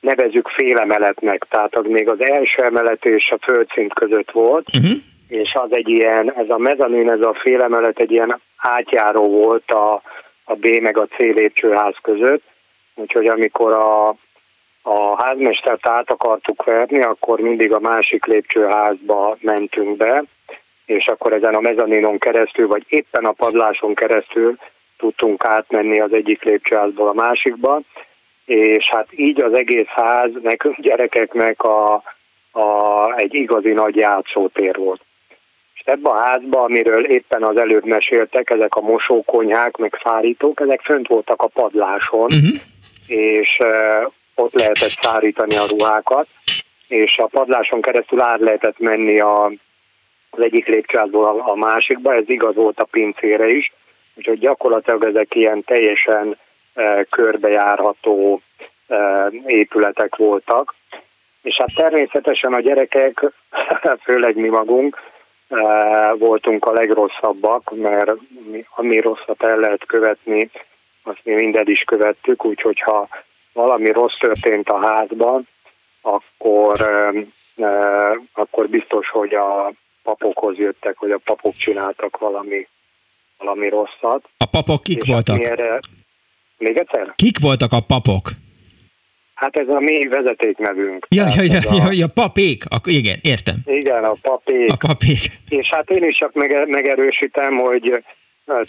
[0.00, 4.98] nevezük félemeletnek, tehát az még az első emelet és a földszint között volt, uh-huh.
[5.28, 10.02] és az egy ilyen, ez a mezanin, ez a félemelet egy ilyen átjáró volt a,
[10.44, 12.42] a B meg a C lépcsőház között,
[12.94, 14.16] úgyhogy amikor a,
[14.82, 20.24] a házmestert át akartuk verni, akkor mindig a másik lépcsőházba mentünk be,
[20.86, 24.56] és akkor ezen a mezaninon keresztül, vagy éppen a padláson keresztül
[24.96, 27.80] tudtunk átmenni az egyik lépcsőházból a másikba,
[28.44, 32.02] és hát így az egész ház nekünk gyerekeknek a,
[32.50, 35.00] a, egy igazi nagy játszótér volt.
[35.74, 40.80] És ebbe a házba, amiről éppen az előbb meséltek, ezek a mosókonyhák, meg szárítók, ezek
[40.80, 42.60] fönt voltak a padláson, uh-huh.
[43.06, 46.26] és uh, ott lehetett szárítani a ruhákat,
[46.88, 49.44] és a padláson keresztül át lehetett menni a,
[50.30, 53.72] az egyik lépcsőházból a, a másikba, ez igaz volt a pincére is,
[54.14, 56.38] úgyhogy gyakorlatilag ezek ilyen teljesen
[56.74, 58.40] uh, körbejárható
[58.88, 60.74] uh, épületek voltak.
[61.42, 63.32] És hát természetesen a gyerekek,
[64.04, 65.10] főleg mi magunk,
[66.18, 68.12] voltunk a legrosszabbak, mert
[68.74, 70.50] ami rosszat el lehet követni,
[71.02, 73.08] azt mi mindent is követtük, úgyhogy ha
[73.52, 75.48] valami rossz történt a házban,
[76.00, 76.80] akkor,
[78.32, 79.72] akkor biztos, hogy a
[80.02, 82.68] papokhoz jöttek, hogy a papok csináltak valami,
[83.38, 84.28] valami rosszat.
[84.36, 85.40] A papok kik És voltak?
[85.40, 85.80] Erre...
[86.58, 87.12] Még egyszer?
[87.16, 88.30] Kik voltak a papok?
[89.34, 91.06] Hát ez a mi vezetéknevünk.
[91.10, 91.74] Ja, ja, ja, a...
[91.74, 93.56] ja, ja, papék, Ak- igen, értem.
[93.64, 94.70] Igen, a papék.
[94.70, 95.18] A papék.
[95.48, 98.04] És hát én is csak mege- megerősítem, hogy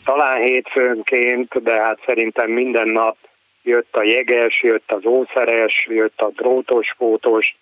[0.06, 3.18] talán hétfőnként, de hát szerintem minden nap
[3.64, 7.56] jött a jeges, jött az ószeres, jött a drótos fótos,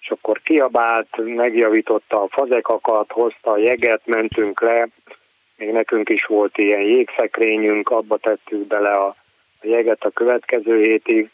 [0.00, 4.88] és akkor kiabált, megjavította a fazekakat, hozta a jeget, mentünk le,
[5.56, 9.06] még nekünk is volt ilyen jégszekrényünk, abba tettük bele a,
[9.60, 11.30] a jeget a következő hétig,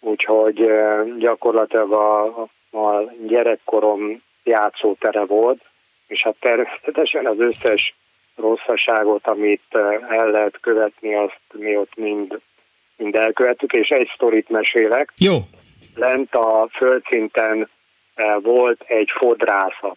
[0.00, 0.70] úgyhogy
[1.18, 2.24] gyakorlatilag a,
[2.70, 5.62] a gyerekkorom játszótere volt,
[6.06, 7.94] és hát természetesen az összes
[8.36, 9.74] rosszaságot, amit
[10.08, 12.40] el lehet követni, azt mi ott mind,
[12.96, 15.12] mind elkövettük, és egy sztorit mesélek.
[15.16, 15.36] Jó.
[15.94, 17.68] Lent a földszinten
[18.42, 19.96] volt egy fodrászat,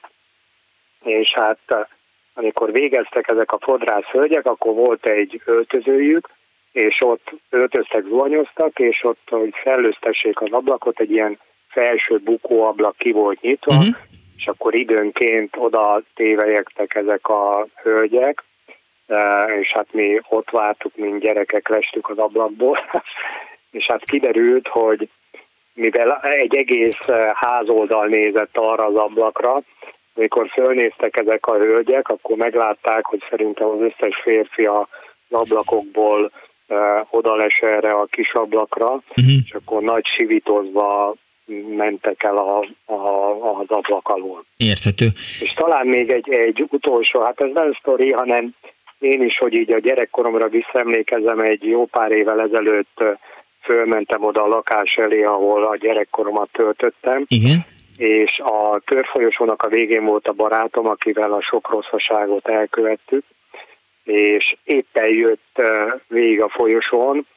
[1.04, 1.88] és hát
[2.34, 6.30] amikor végeztek ezek a fodrász hölgyek, akkor volt egy öltözőjük,
[6.72, 13.12] és ott öltöztek, zuhanyoztak, és ott, hogy szellőztessék az ablakot, egy ilyen felső bukóablak ki
[13.12, 13.95] volt nyitva, uh-huh.
[14.38, 18.43] és akkor időnként oda tévejektek ezek a hölgyek,
[19.62, 22.80] és hát mi ott vártuk, mint gyerekek lestük az ablakból,
[23.72, 25.10] és hát kiderült, hogy
[25.74, 29.62] mivel egy egész házoldal nézett arra az ablakra,
[30.16, 34.86] amikor fölnéztek ezek a hölgyek, akkor meglátták, hogy szerintem az összes férfi az
[35.30, 36.32] ablakokból
[37.10, 39.26] odales erre a kis ablakra, uh-huh.
[39.45, 41.16] és akkor nagy sivitozva
[41.76, 44.45] mentek el a, a, az ablak alól.
[44.57, 45.07] Érthető.
[45.39, 48.53] És talán még egy, egy utolsó, hát ez nem sztori, hanem
[49.00, 53.04] én is, hogy így a gyerekkoromra visszaemlékezem, egy jó pár évvel ezelőtt
[53.62, 57.26] fölmentem oda a lakás elé, ahol a gyerekkoromat töltöttem.
[57.28, 57.66] Igen.
[57.97, 63.24] És a körfolyosónak a végén volt a barátom, akivel a sok rosszaságot elkövettük,
[64.04, 65.62] és éppen jött
[66.08, 67.28] végig a folyosón,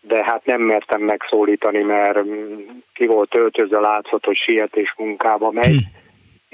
[0.00, 2.60] de hát nem mertem megszólítani, mert mm,
[2.94, 6.05] ki volt öltözve, látszott, hogy sietés munkába megy, hm.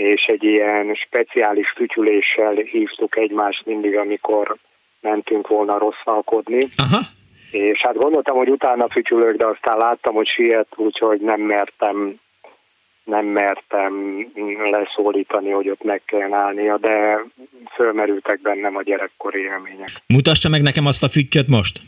[0.02, 4.56] És egy ilyen speciális fütyüléssel hívtuk egymást mindig, amikor
[5.00, 6.68] mentünk volna rosszalkodni.
[6.76, 7.00] Aha.
[7.50, 12.20] És hát gondoltam, hogy utána fütyülök, de aztán láttam, hogy siet, úgyhogy nem mertem
[13.04, 13.92] nem mertem
[14.70, 17.24] leszólítani, hogy ott meg kell állnia, de
[17.74, 19.90] fölmerültek bennem a gyerekkori élmények.
[20.06, 21.80] Mutassa meg nekem azt a füttyöt most!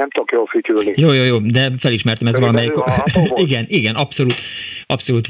[0.00, 0.92] Nem tudok jól fütyülni.
[0.96, 2.72] Jó, jó, jó, de felismertem, ez valamelyik...
[3.46, 4.34] igen, igen, abszolút.
[4.86, 5.28] abszolút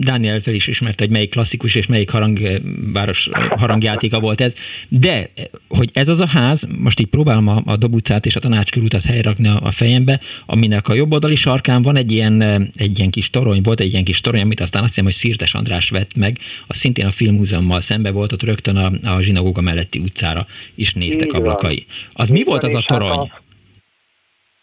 [0.00, 4.54] Dániel fel is ismerte, hogy melyik klasszikus és melyik harangváros harangjátéka volt ez.
[4.88, 5.30] De,
[5.68, 9.02] hogy ez az a ház, most így próbálom a, a Dob utcát és a tanácskörútat
[9.02, 12.42] helyrakni a, a fejembe, aminek a jobb oldali sarkán van egy ilyen,
[12.76, 15.54] egy ilyen kis torony, volt egy ilyen kis torony, amit aztán azt hiszem, hogy Szirtes
[15.54, 19.98] András vett meg, az szintén a filmmúzeummal szembe volt, ott rögtön a, a zsinagóga melletti
[19.98, 21.86] utcára is néztek ablakai.
[22.12, 23.30] Az mi volt az a torony?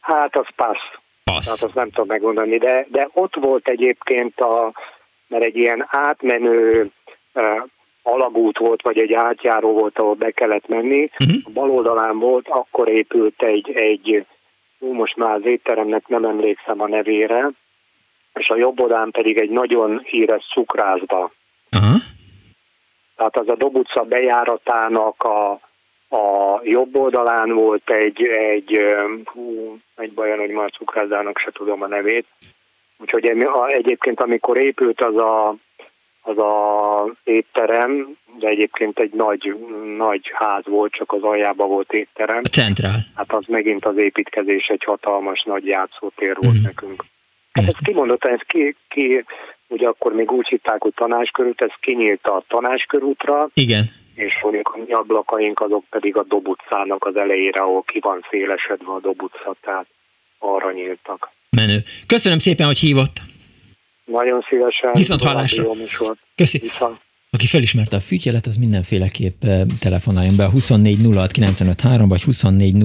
[0.06, 0.90] Hát az passz.
[1.24, 1.50] Passz.
[1.50, 4.72] Hát azt nem tudom megmondani, de, de ott volt egyébként a,
[5.28, 6.92] mert egy ilyen átmenő
[7.34, 7.64] uh,
[8.04, 11.10] alagút volt, vagy egy átjáró volt, ahol be kellett menni.
[11.20, 11.38] Uh-huh.
[11.44, 14.26] A bal oldalán volt, akkor épült egy, egy
[14.80, 17.50] ú, most már az étteremnek nem emlékszem a nevére,
[18.34, 21.32] és a jobb oldalán pedig egy nagyon híres cukrászba.
[21.72, 22.02] Uh-huh.
[23.16, 25.60] Tehát az a Dobuca bejáratának a
[26.10, 28.80] a jobb oldalán volt egy, egy,
[29.24, 32.26] hú, egy bajon, hogy már cukrászdának se tudom a nevét.
[32.98, 33.38] Úgyhogy
[33.68, 35.56] egyébként amikor épült az a,
[36.22, 39.56] az a étterem, de egyébként egy nagy,
[39.98, 42.42] nagy ház volt, csak az aljában volt étterem.
[42.44, 43.06] A centrál.
[43.16, 46.64] Hát az megint az építkezés egy hatalmas nagy játszótér volt mm.
[46.64, 47.04] nekünk.
[47.52, 49.24] Hát ezt kimondottan, ez ki, ki,
[49.68, 53.50] ugye akkor még úgy hitták, hogy tanáskörút, ez kinyílt a tanáskörútra.
[53.54, 58.26] Igen és mondjuk a mi ablakaink azok pedig a Dobutcának az elejére, ahol ki van
[58.30, 59.86] szélesedve a Dobutca, tehát
[60.40, 61.30] arra nyíltak.
[61.50, 61.84] Menő.
[62.06, 63.22] Köszönöm szépen, hogy hívott.
[64.06, 64.92] Nagyon szívesen.
[64.94, 65.66] Viszont hallásra.
[66.36, 66.58] Köszi.
[66.58, 67.04] Viszont.
[67.30, 70.98] Aki felismerte a fütyjelet, az mindenféleképp eh, telefonáljon be a 24
[72.08, 72.76] vagy 24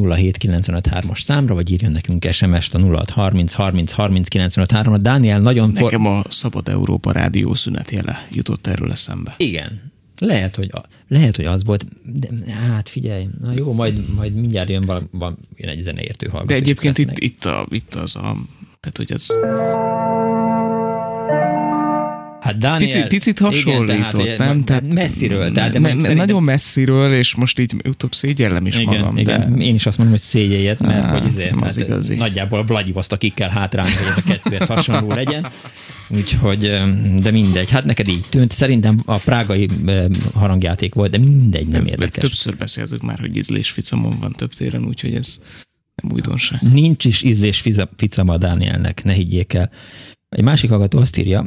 [1.11, 5.71] as számra, vagy írjon nekünk SMS-t a 06 30 30 30 ra Dániel nagyon...
[5.75, 6.13] Nekem for...
[6.13, 9.35] a Szabad Európa rádió szünetjele jutott erről eszembe.
[9.37, 10.71] Igen, lehet, hogy,
[11.09, 15.69] lehet, hogy az volt, de hát figyelj, na jó, majd, majd mindjárt jön, valami, jön
[15.69, 16.49] egy zeneértő hallgató.
[16.49, 18.37] De egyébként itt, itt, a, itt az a,
[18.81, 19.35] tehát hogy az...
[22.41, 24.65] Hát Daniel, picit, picit hasonlított, igen, tehát, nem?
[24.65, 25.53] Tehát messziről.
[25.53, 26.17] Tehát, de me, szerintem...
[26.17, 29.17] Nagyon messziről, és most így utóbb szégyellem is igen, magam.
[29.17, 29.65] Igen, de...
[29.65, 32.15] Én is azt mondom, hogy szégyeljed, mert Á, hogy azért, az igazi.
[32.15, 35.47] nagyjából Vladivostok kell hátrálni, hogy ez a kettő ez hasonló legyen.
[36.09, 36.61] Úgyhogy,
[37.21, 37.71] de mindegy.
[37.71, 38.53] Hát neked így tűnt.
[38.53, 39.69] Szerintem a prágai
[40.35, 42.23] harangjáték volt, de mindegy, nem érdekes.
[42.23, 45.39] Többször beszéltük már, hogy ízlésficamon van több téren, úgyhogy ez
[46.03, 46.61] nem újdonság.
[46.73, 49.71] Nincs is ízlésficama a Dánielnek, ne higgyék el.
[50.31, 51.47] Egy másik hallgató azt írja,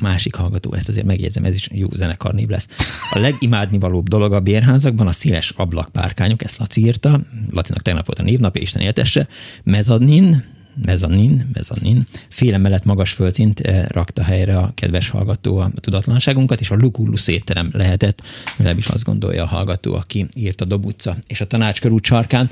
[0.00, 2.68] másik hallgató, ezt azért megjegyzem, ez is jó zenekarnév lesz.
[3.10, 7.18] A legimádnivalóbb dolog a bérházakban a színes ablakpárkányok, ezt Laci írta,
[7.50, 9.26] Lacinak tegnap volt a névnapja, Isten éltesse,
[9.64, 10.44] mezanin,
[10.86, 16.70] mezanin, mezanin, fél emelet magas földszint eh, rakta helyre a kedves hallgató a tudatlanságunkat, és
[16.70, 18.22] a Lukullus étterem lehetett,
[18.56, 22.48] legalábbis azt gondolja a hallgató, aki írt a Dobutca és a Tanácskörút sarkán.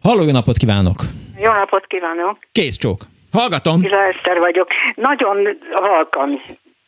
[0.00, 1.04] Halló, jó napot kívánok!
[1.42, 2.38] Jó napot kívánok!
[2.52, 3.06] Kész csók!
[3.32, 3.80] Hallgatom!
[3.80, 4.68] Kila Eszter vagyok.
[4.94, 6.40] Nagyon halkan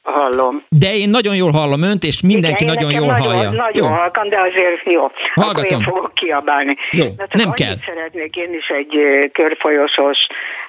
[0.04, 0.64] hallom.
[0.68, 3.50] De én nagyon jól hallom önt, és mindenki Igen, nagyon jól nagyon, hallja.
[3.50, 3.96] Nagyon jó.
[3.96, 5.10] halkan, de azért jó.
[5.34, 5.64] Hallgatom.
[5.64, 6.76] Akkor én fogok kiabálni.
[6.90, 7.74] Jó, nem kell.
[7.86, 8.94] szeretnék, én is egy
[9.32, 10.18] körfolyosós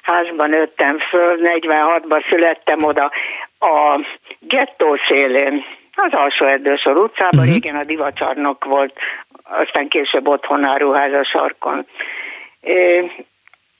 [0.02, 3.10] házban nőttem föl, 46-ban születtem oda
[3.58, 4.00] a
[4.40, 5.64] gettó szélén,
[5.94, 7.52] az alsó erdősor utcában, uh-huh.
[7.52, 8.92] régen a divacsarnok volt,
[9.42, 11.86] aztán később otthon áruház a sarkon.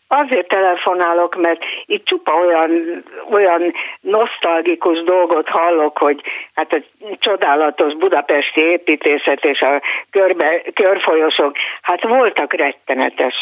[0.08, 6.20] Azért telefonálok, mert itt csupa olyan, olyan nosztalgikus dolgot hallok, hogy
[6.54, 6.82] hát a
[7.18, 13.34] csodálatos budapesti építészet és a körbe, körfolyosok, hát voltak rettenetes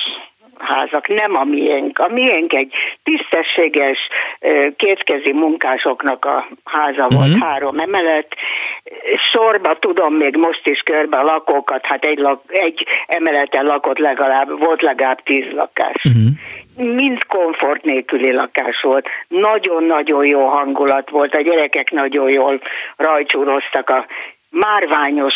[0.58, 1.98] házak, nem a miénk.
[1.98, 3.98] A miénk egy tisztességes,
[4.76, 7.42] kétkezi munkásoknak a háza volt, uh-huh.
[7.42, 8.34] három emelet.
[9.32, 14.58] Sorba tudom még most is körbe a lakókat, hát egy, lak, egy emeleten lakott legalább,
[14.58, 16.02] volt legalább tíz lakás.
[16.04, 19.08] Uh-huh mind komfort nélküli lakás volt.
[19.28, 22.60] Nagyon-nagyon jó hangulat volt, a gyerekek nagyon jól
[22.96, 24.06] rajcsúroztak a
[24.50, 25.34] márványos,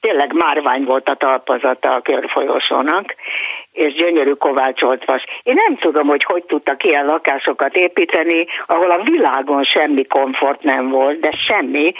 [0.00, 3.14] tényleg márvány volt a talpazata a körfolyosónak,
[3.78, 5.24] és gyönyörű kovácsolt vas.
[5.42, 10.88] Én nem tudom, hogy hogy tudtak ilyen lakásokat építeni, ahol a világon semmi komfort nem
[10.88, 11.92] volt, de semmi,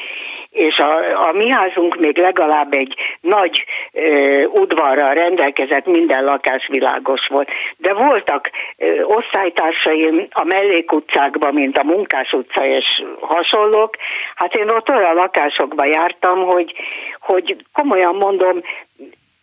[0.51, 7.27] és a, a mi házunk még legalább egy nagy ö, udvarral rendelkezett, minden lakás világos
[7.29, 7.49] volt.
[7.77, 12.85] De voltak ö, osztálytársaim a mellékutcákban, mint a Munkás utca és
[13.21, 13.97] hasonlók,
[14.35, 16.73] hát én ott olyan lakásokba jártam, hogy,
[17.21, 18.61] hogy komolyan mondom,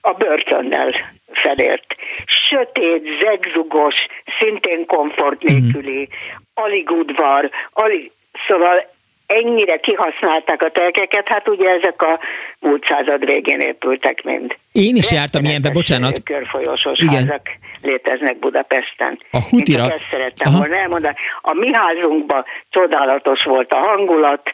[0.06, 0.90] a börtönnel
[1.32, 1.86] felért.
[2.26, 3.96] Sötét, zegzugos,
[4.40, 6.36] szintén komfort nélküli, mm.
[6.54, 8.12] alig udvar, alig,
[8.48, 8.95] szóval
[9.28, 12.20] ennyire kihasználták a telkeket, hát ugye ezek a
[12.60, 14.56] múlt század végén épültek mind.
[14.72, 16.24] Én is jártam ilyenbe, bocsánat.
[16.24, 17.14] Körfolyósos Igen.
[17.14, 17.42] házak
[17.82, 19.20] léteznek Budapesten.
[19.32, 19.82] A hutira...
[19.82, 20.58] Csak ezt szerettem Aha.
[20.58, 21.16] volna elmondani.
[21.42, 24.50] A mi házunkban csodálatos volt a hangulat,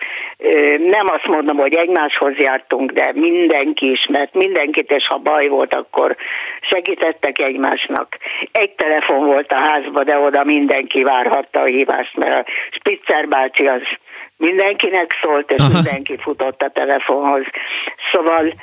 [0.78, 6.16] nem azt mondom, hogy egymáshoz jártunk, de mindenki ismert mindenkit, és ha baj volt, akkor
[6.62, 8.18] segítettek egymásnak.
[8.52, 13.68] Egy telefon volt a házban, de oda mindenki várhatta a hívást, mert a Spitzer bácsi
[13.68, 13.82] az
[14.42, 15.74] mindenkinek szólt, és Aha.
[15.74, 17.44] mindenki futott a telefonhoz.
[18.12, 18.54] Szóval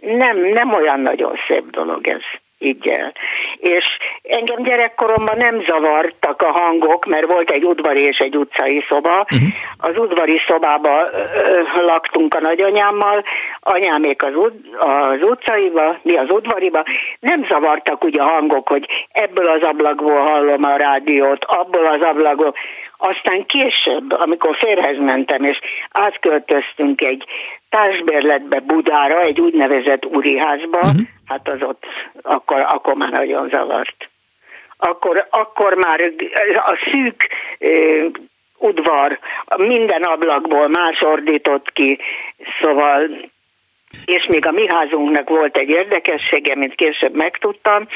[0.00, 2.22] nem, nem olyan nagyon szép dolog ez
[2.60, 3.12] így el.
[3.56, 3.84] És
[4.22, 9.18] engem gyerekkoromban nem zavartak a hangok, mert volt egy udvari és egy utcai szoba.
[9.20, 9.48] Uh-huh.
[9.76, 13.24] Az udvari szobába ö, laktunk a nagyanyámmal,
[13.60, 16.84] anyámék az, ud, az utcaiba, mi az udvariba.
[17.20, 22.54] Nem zavartak ugye a hangok, hogy ebből az ablakból hallom a rádiót, abból az ablakból.
[23.02, 25.58] Aztán később, amikor férhez mentem, és
[25.90, 27.24] átköltöztünk egy
[27.68, 31.00] társbérletbe Budára, egy úgynevezett úriházba, uh-huh.
[31.26, 31.84] hát az ott
[32.22, 34.08] akkor, akkor már nagyon zavart.
[34.76, 36.12] Akkor, akkor már
[36.54, 37.28] a szűk
[38.58, 39.18] udvar
[39.56, 41.98] minden ablakból más ordított ki,
[42.60, 43.10] szóval
[44.04, 47.86] és még a mi házunknak volt egy érdekessége, mint később megtudtam,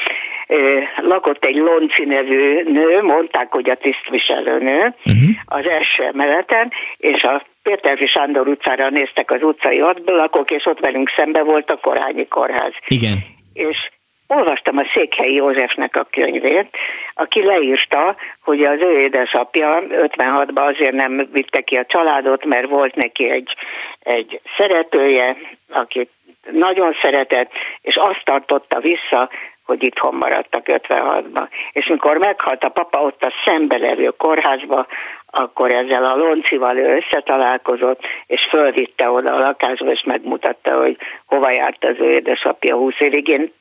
[1.01, 5.29] lakott egy Lonci nevű nő, mondták, hogy a tisztviselőnő uh-huh.
[5.45, 11.09] az első emeleten, és a Péterfi Sándor utcára néztek az utcai lakok, és ott velünk
[11.15, 12.73] szembe volt a Korányi Kórház.
[12.87, 13.17] Igen.
[13.53, 13.89] És
[14.27, 16.77] olvastam a Székhelyi Józsefnek a könyvét,
[17.13, 22.95] aki leírta, hogy az ő édesapja 56-ban azért nem vitte ki a családot, mert volt
[22.95, 23.55] neki egy,
[23.99, 25.37] egy szeretője,
[25.69, 26.09] akit
[26.51, 27.51] nagyon szeretett,
[27.81, 29.29] és azt tartotta vissza,
[29.65, 31.47] hogy itthon maradtak 56-ban.
[31.71, 34.87] És mikor meghalt a papa ott a szembelevő kórházba,
[35.25, 41.51] akkor ezzel a loncival ő összetalálkozott, és fölvitte oda a lakásba, és megmutatta, hogy hova
[41.51, 43.27] járt az ő édesapja 20 évig.
[43.27, 43.51] Én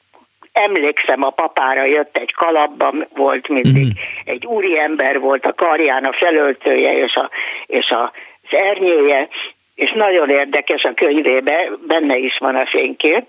[0.55, 3.91] emlékszem, a papára jött egy kalapban, volt mindig, mm.
[4.25, 7.31] egy úri ember volt, a karján a felöltője és, a,
[7.67, 9.29] és a, az ernyője,
[9.75, 13.25] és nagyon érdekes a könyvébe, benne is van a fénykép,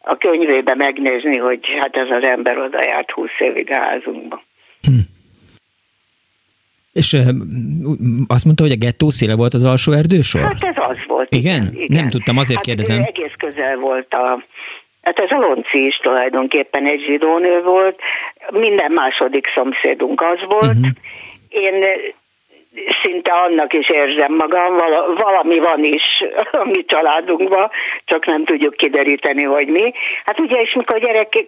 [0.00, 4.42] a könyvébe megnézni, hogy hát ez az ember oda járt 20 évig a házunkba.
[4.82, 5.16] Hm.
[6.92, 7.16] És
[8.26, 10.40] azt mondta, hogy a gettó széle volt az alsó erdősor?
[10.40, 11.34] Hát ez az volt.
[11.34, 11.62] Igen?
[11.62, 11.74] igen.
[11.74, 11.96] igen.
[11.96, 13.02] Nem tudtam, azért hát kérdezem.
[13.02, 14.44] egész közel volt a,
[15.08, 18.00] Hát ez a Lonci is tulajdonképpen egy zsidónő volt,
[18.50, 20.76] minden második szomszédunk az volt.
[20.76, 20.88] Uh-huh.
[21.48, 21.84] Én
[23.02, 24.76] szinte annak is érzem magam,
[25.16, 26.04] valami van is
[26.52, 27.70] a mi családunkban,
[28.04, 29.92] csak nem tudjuk kideríteni, hogy mi.
[30.24, 31.46] Hát ugye, és mikor a gyerekek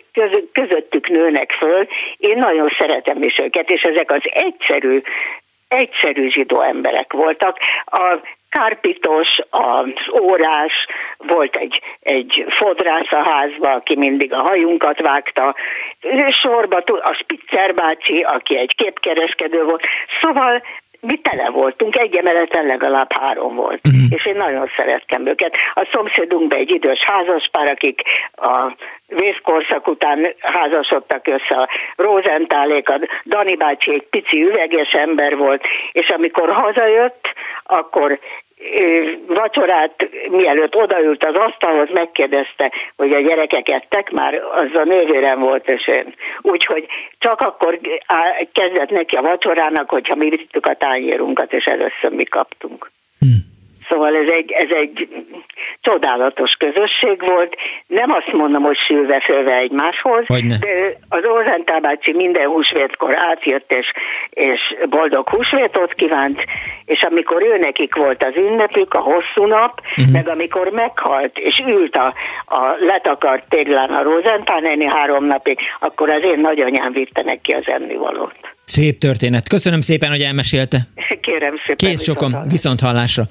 [0.53, 1.87] közöttük nőnek föl,
[2.17, 5.01] én nagyon szeretem is őket, és ezek az egyszerű
[5.71, 7.57] egyszerű zsidó emberek voltak.
[7.85, 8.19] A
[8.51, 15.55] kárpitos, az órás, volt egy, egy fodrász a házba, aki mindig a hajunkat vágta,
[16.31, 19.83] sorba a Spitzer bácsi, aki egy képkereskedő volt.
[20.21, 20.63] Szóval
[21.01, 24.03] mi tele voltunk, egy emeleten legalább három volt, uh-huh.
[24.09, 25.55] és én nagyon szerettem őket.
[25.75, 28.03] A szomszédunkban egy idős házaspár, akik
[28.35, 28.73] a
[29.07, 36.09] vészkorszak után házasodtak össze a Rosentálék, a Dani bácsi egy pici üveges ember volt, és
[36.09, 37.33] amikor hazajött,
[37.63, 38.19] akkor
[39.27, 45.69] vacsorát, mielőtt odaült az asztalhoz, megkérdezte, hogy a gyerekek ettek, már az a nővérem volt,
[45.69, 46.15] és én.
[46.41, 46.87] Úgyhogy
[47.19, 47.79] csak akkor
[48.53, 52.91] kezdett neki a vacsorának, hogyha mi vittük a tányérunkat, és először mi kaptunk.
[53.91, 55.09] Szóval ez egy, ez egy
[55.81, 57.57] csodálatos közösség volt.
[57.87, 60.25] Nem azt mondom, hogy sülve fölve egymáshoz,
[60.61, 63.87] de az Ózentál bácsi minden húsvétkor átjött, és,
[64.31, 66.45] és boldog húsvétot kívánt,
[66.85, 70.13] és amikor ő nekik volt az ünnepük, a hosszú nap, uh-huh.
[70.13, 72.15] meg amikor meghalt, és ült a,
[72.47, 77.65] a letakart téglán a Rózentál néni három napig, akkor az én nagyanyám vitte neki az
[77.67, 78.35] ennivalót.
[78.65, 79.49] Szép történet.
[79.49, 80.79] Köszönöm szépen, hogy elmesélte.
[81.21, 81.89] Kérem szépen.
[81.89, 83.23] Kész sokom, viszont hallásra.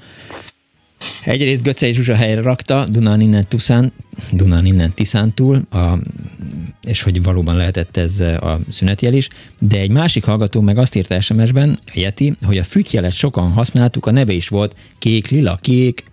[1.24, 3.92] Egyrészt Göcei Zsuzsa helyre rakta, Dunán innen Tuszán,
[4.32, 5.98] Dunán innen Tiszántúl, a,
[6.82, 9.28] és hogy valóban lehetett ez a szünetjel is,
[9.60, 14.06] de egy másik hallgató meg azt írta SMS-ben, a Yeti, hogy a fütyjelet sokan használtuk,
[14.06, 16.04] a neve is volt kék, lila, kék,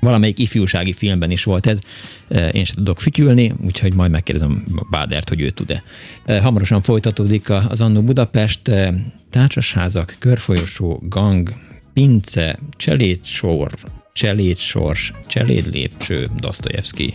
[0.00, 1.78] valamelyik ifjúsági filmben is volt ez,
[2.52, 5.82] én sem tudok fütyülni, úgyhogy majd megkérdezem Bádert, hogy ő tud-e.
[6.40, 8.70] Hamarosan folytatódik az Annó Budapest,
[9.30, 11.50] társasházak, körfolyosó, gang,
[11.94, 13.70] pince, cselédsor,
[14.12, 17.14] cselédsors, cselédlépcső, Dostoyevsky.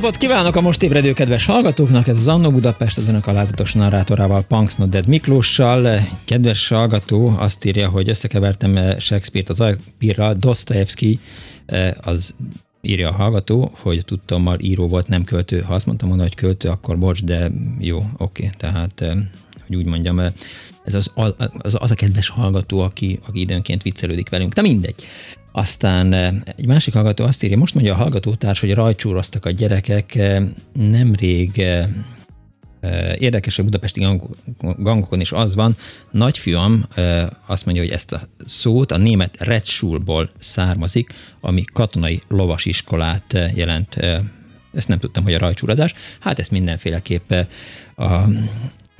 [0.00, 2.08] Napot kívánok a most ébredő kedves hallgatóknak!
[2.08, 6.00] Ez az Annó Budapest, az önök alázatos narrátorával, Punks Nodded Miklóssal.
[6.24, 11.18] Kedves hallgató azt írja, hogy összekevertem Shakespeare-t az Alpirral, Dostoevsky
[12.00, 12.34] az
[12.80, 15.60] írja a hallgató, hogy tudtommal író volt, nem költő.
[15.60, 18.50] Ha azt mondtam volna, hogy költő, akkor bocs, de jó, oké.
[18.56, 19.04] Tehát,
[19.66, 20.18] hogy úgy mondjam,
[20.84, 24.52] ez az, az, az a kedves hallgató, aki, aki időnként viccelődik velünk.
[24.52, 25.06] De mindegy.
[25.52, 30.14] Aztán eh, egy másik hallgató azt írja, most mondja a hallgatótárs, hogy rajcsúroztak a gyerekek,
[30.14, 31.88] eh, nemrég eh,
[33.18, 34.06] Érdekes, hogy budapesti
[34.58, 35.76] gangokon is az van.
[36.10, 36.86] Nagyfiam
[37.46, 43.96] azt mondja, hogy ezt a szót a német Redschulból származik, ami katonai lovasiskolát jelent.
[44.74, 45.94] Ezt nem tudtam, hogy a rajcsúrozás.
[46.20, 47.32] Hát ezt mindenféleképp
[47.96, 48.24] a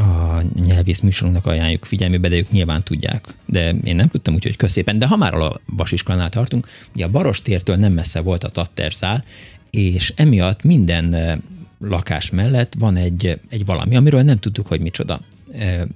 [0.00, 3.26] a nyelvész műsorunknak ajánljuk figyelmébe, de ők nyilván tudják.
[3.46, 4.98] De én nem tudtam, úgyhogy köszépen.
[4.98, 9.24] De ha már a vasiskolánál tartunk, ugye a Barostértől nem messze volt a Tatterszál,
[9.70, 11.16] és emiatt minden
[11.80, 15.20] lakás mellett van egy, egy valami, amiről nem tudtuk, hogy micsoda.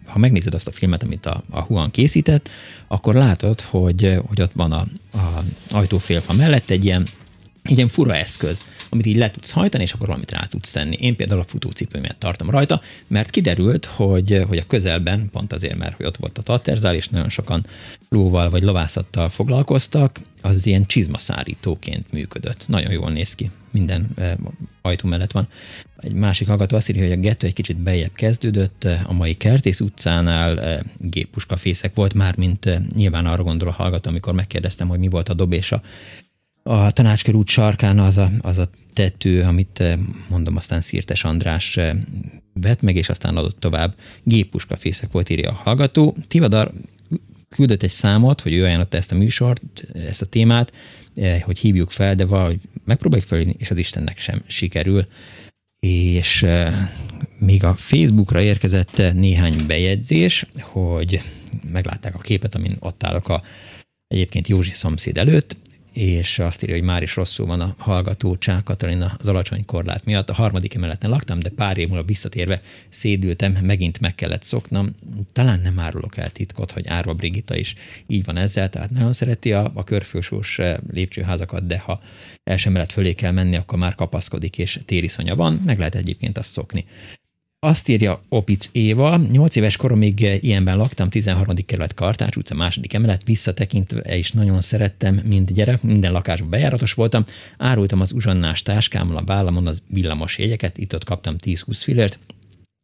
[0.06, 2.48] Ha megnézed azt a filmet, amit a, a Huan készített,
[2.86, 7.06] akkor látod, hogy, hogy ott van a, a ajtófélfa mellett egy ilyen
[7.64, 10.96] egy ilyen fura eszköz, amit így le tudsz hajtani, és akkor valamit rá tudsz tenni.
[11.00, 15.96] Én például a futócipőmet tartom rajta, mert kiderült, hogy, hogy a közelben, pont azért, mert
[15.96, 17.66] hogy ott volt a tatterzál, és nagyon sokan
[18.08, 22.64] lóval vagy lovászattal foglalkoztak, az ilyen csizmaszárítóként működött.
[22.68, 24.36] Nagyon jól néz ki, minden e,
[24.82, 25.48] ajtó mellett van.
[26.00, 29.80] Egy másik hallgató azt írja, hogy a gettő egy kicsit bejebb kezdődött, a mai Kertész
[29.80, 34.98] utcánál e, géppuskafészek volt, már mint e, nyilván arra gondol a hallgató, amikor megkérdeztem, hogy
[34.98, 35.82] mi volt a dobésa
[36.66, 39.98] a tanácskörút sarkán az a, az a tető, amit eh,
[40.28, 41.96] mondom, aztán Szirtes András eh,
[42.52, 43.94] vett meg, és aztán adott tovább.
[44.22, 46.16] Géppuskafészek volt, írja a hallgató.
[46.28, 46.72] Tivadar
[47.48, 49.62] küldött egy számot, hogy ő ajánlotta ezt a műsort,
[49.94, 50.72] ezt a témát,
[51.14, 55.06] eh, hogy hívjuk fel, de valahogy megpróbáljuk fel, és az Istennek sem sikerül.
[55.86, 56.46] És
[57.38, 61.20] még a Facebookra érkezett néhány bejegyzés, hogy
[61.72, 63.42] meglátták a képet, amin ott állok a
[64.06, 65.56] egyébként Józsi szomszéd előtt,
[65.94, 70.04] és azt írja, hogy már is rosszul van a hallgató Csák Katalina az alacsony korlát
[70.04, 70.30] miatt.
[70.30, 74.94] A harmadik emeleten laktam, de pár év múlva visszatérve szédültem, megint meg kellett szoknom.
[75.32, 77.74] Talán nem árulok el titkot, hogy Árva Brigitta is
[78.06, 82.00] így van ezzel, tehát nagyon szereti a, a körfősós eh, lépcsőházakat, de ha
[82.44, 86.52] első emelet fölé kell menni, akkor már kapaszkodik, és tériszonya van, meg lehet egyébként azt
[86.52, 86.84] szokni.
[87.64, 91.54] Azt írja Opic Éva, 8 éves koromig ilyenben laktam, 13.
[91.66, 97.24] kerület Kartács utca, második emelet, visszatekintve is nagyon szerettem, mint gyerek, minden lakásban bejáratos voltam,
[97.58, 102.18] árultam az uzsonnás táskámmal a vállamon az villamos jegyeket, itt ott kaptam 10-20 fillért,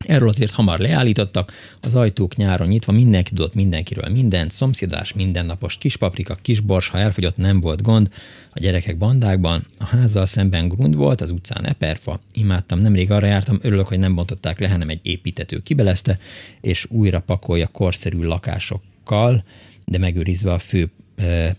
[0.06, 6.34] Erről azért hamar leállítottak, az ajtók nyáron nyitva, mindenki tudott mindenkiről mindent, szomszédás, mindennapos kispaprika,
[6.34, 8.10] kisbors, ha elfogyott, nem volt gond,
[8.50, 13.58] a gyerekek bandákban, a házzal szemben grund volt, az utcán eperfa, imádtam, nemrég arra jártam,
[13.62, 16.18] örülök, hogy nem bontották le, hanem egy építető kibelezte,
[16.60, 19.44] és újra pakolja korszerű lakásokkal,
[19.84, 20.90] de megőrizve a fő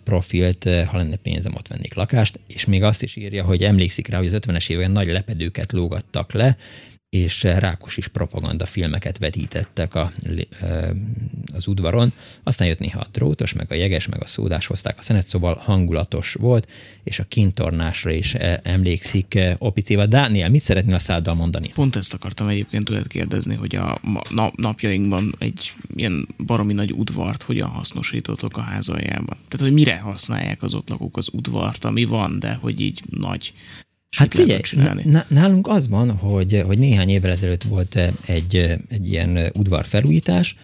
[0.04, 4.18] profilt, ha lenne pénzem, ott vennék lakást, és még azt is írja, hogy emlékszik rá,
[4.18, 6.58] hogy az 50-es években nagy lepedőket lógattak le,
[7.12, 10.12] és rákos is propaganda filmeket vetítettek a,
[11.54, 12.14] az udvaron.
[12.44, 15.56] Aztán jött néha a drótos, meg a jeges, meg a szódás hozták a szenet, szóval
[15.56, 16.68] hangulatos volt,
[17.04, 18.34] és a kintornásra is
[18.64, 20.06] emlékszik Opicéva.
[20.06, 21.70] Dániel, mit szeretnél a száddal mondani?
[21.74, 24.02] Pont ezt akartam egyébként tőled kérdezni, hogy a
[24.56, 29.38] napjainkban egy ilyen baromi nagy udvart hogyan hasznosítottok a házaljában?
[29.48, 33.54] Tehát, hogy mire használják az ott lakók az udvart, ami van, de hogy így nagy
[34.18, 34.62] Hát figyelj,
[35.28, 37.96] nálunk az van, hogy, hogy néhány évvel ezelőtt volt
[38.26, 38.56] egy,
[38.90, 40.56] egy ilyen udvar felújítás,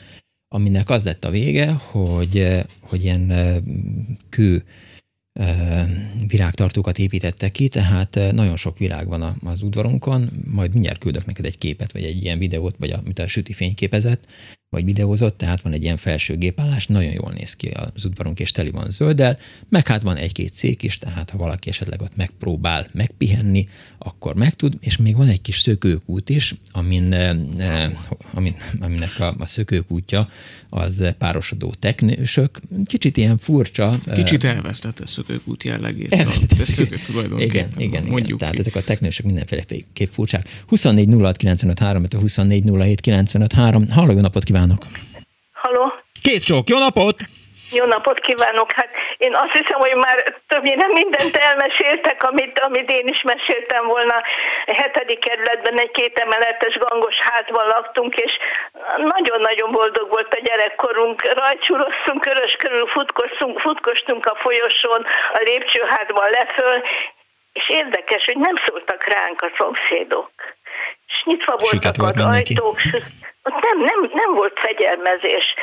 [0.48, 3.34] aminek az lett a vége, hogy, hogy ilyen
[4.30, 4.64] kő
[6.28, 11.58] virágtartókat építettek ki, tehát nagyon sok virág van az udvarunkon, majd mindjárt küldök neked egy
[11.58, 14.28] képet, vagy egy ilyen videót, vagy a, amit a süti fényképezett,
[14.70, 18.52] vagy videózott, tehát van egy ilyen felső gépállás, nagyon jól néz ki az udvarunk, és
[18.52, 19.38] teli van zölddel,
[19.70, 24.54] meg hát van egy-két szék is, tehát ha valaki esetleg ott megpróbál megpihenni, akkor meg
[24.54, 27.92] tud, és még van egy kis szökőkút is, amin, eh,
[28.34, 30.30] amin, aminek a, a szökőkútja
[30.70, 32.60] az párosodó teknősök.
[32.86, 34.00] Kicsit ilyen furcsa.
[34.14, 36.12] Kicsit elvesztette a szökőkút jellegét.
[36.12, 36.98] Elvesztette a szökő
[37.38, 38.38] igen, igen, mondjuk igen.
[38.38, 39.64] Tehát ezek a teknősök mindenféle
[39.94, 40.64] kép furcsák.
[40.68, 43.88] 24 06 95 3, 24 07 95 3.
[43.88, 44.57] Halló, jó napot kívánok!
[45.54, 45.94] Halló!
[46.22, 47.18] Kész csók, jó napot!
[47.72, 48.72] Jó napot kívánok!
[48.72, 54.16] Hát én azt hiszem, hogy már többnyire mindent elmeséltek, amit, amit én is meséltem volna.
[54.66, 58.32] A hetedik kerületben egy két emeletes gangos házban laktunk, és
[58.98, 61.34] nagyon-nagyon boldog volt a gyerekkorunk.
[61.34, 66.84] Rajcsúroztunk, körös körül futkostunk, futkostunk a folyosón, a lépcsőházban leföl,
[67.54, 70.32] és érdekes, hogy nem szóltak ránk a szomszédok.
[71.08, 72.80] És nyitva voltak az ajtók,
[73.48, 75.54] ott nem, nem, nem volt fegyelmezés.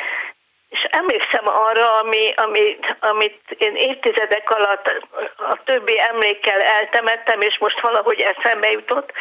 [0.68, 5.03] És emlékszem arra, ami, amit, amit én évtizedek alatt
[5.37, 9.12] a többi emlékkel eltemettem, és most valahogy eszembe jutott.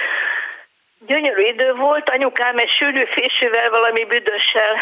[1.00, 4.76] Gyönyörű idő volt, anyukám egy sűrű fésűvel, valami büdössel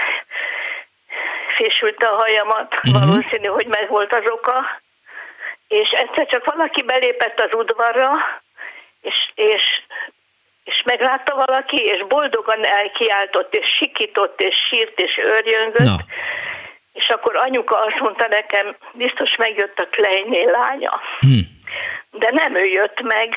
[1.56, 3.06] fésült a hajamat, uh-huh.
[3.06, 4.82] valószínű, hogy meg volt az oka.
[5.68, 8.12] És egyszer csak valaki belépett az udvarra,
[9.02, 9.82] és, és
[10.64, 15.86] és meglátta valaki, és boldogan elkiáltott, és sikított, és sírt, és őrjöngött.
[15.86, 15.97] Na.
[16.93, 21.01] És akkor anyuka azt mondta nekem, biztos megjött a Kleiné lánya.
[21.20, 21.39] Hm.
[22.12, 23.36] De nem ő jött meg,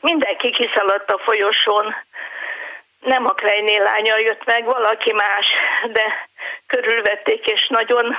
[0.00, 1.94] mindenki kiszaladt a folyosón.
[3.00, 5.46] Nem a Kleiné lánya jött meg, valaki más,
[5.92, 6.28] de
[6.66, 8.16] körülvették, és nagyon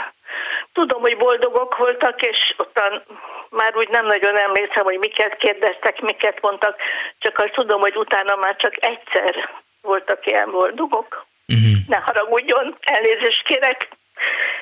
[0.80, 2.92] tudom, hogy boldogok voltak, és ottan
[3.50, 6.76] már úgy nem nagyon emlékszem, hogy miket kérdeztek, miket mondtak,
[7.20, 9.34] csak azt tudom, hogy utána már csak egyszer
[9.82, 11.10] voltak ilyen boldogok.
[11.48, 11.78] Uh-huh.
[11.88, 13.88] Ne haragudjon, elnézést kérek.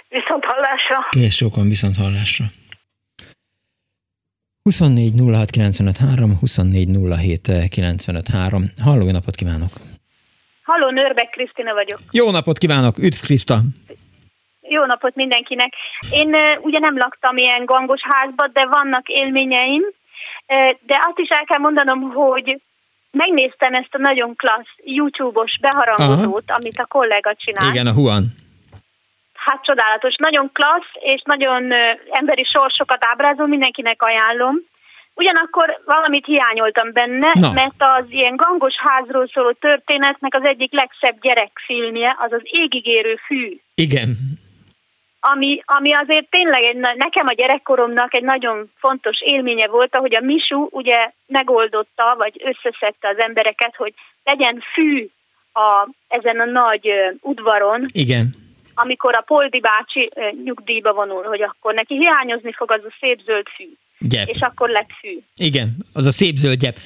[0.09, 0.97] Viszont hallásra.
[1.09, 2.45] Kész sokan viszont hallásra.
[4.63, 6.87] 24 06 953, 24
[7.17, 8.63] 07 953.
[8.83, 9.69] Halló, napot kívánok!
[10.63, 11.99] Halló, Nörbek Krisztina vagyok.
[12.11, 12.97] Jó napot kívánok!
[12.97, 13.57] Üdv Kriszta!
[14.69, 15.73] Jó napot mindenkinek.
[16.11, 19.83] Én ugye nem laktam ilyen gangos házba, de vannak élményeim,
[20.85, 22.61] de azt is el kell mondanom, hogy
[23.11, 26.59] megnéztem ezt a nagyon klassz YouTube-os beharangozót, Aha.
[26.61, 27.69] amit a kollega csinál.
[27.69, 28.23] Igen, a Huan.
[29.33, 31.71] Hát csodálatos, nagyon klassz, és nagyon
[32.09, 34.55] emberi sorsokat ábrázol, mindenkinek ajánlom.
[35.13, 37.51] Ugyanakkor valamit hiányoltam benne, Na.
[37.51, 43.59] mert az ilyen gangos házról szóló történetnek az egyik legszebb gyerekfilmje az az égigérő fű.
[43.75, 44.09] Igen,
[45.33, 50.25] ami, ami azért tényleg egy, nekem a gyerekkoromnak egy nagyon fontos élménye volt, ahogy a
[50.25, 55.07] Misu ugye megoldotta, vagy összeszedte az embereket, hogy legyen fű
[55.53, 56.89] a, ezen a nagy
[57.21, 57.85] udvaron.
[57.91, 58.35] Igen.
[58.75, 60.11] Amikor a Poldi bácsi
[60.43, 63.69] nyugdíjba vonul, hogy akkor neki hiányozni fog az a szép zöld fű.
[63.99, 64.27] Gyep.
[64.27, 65.19] És akkor lett fű.
[65.35, 66.77] Igen, az a szép zöld gyep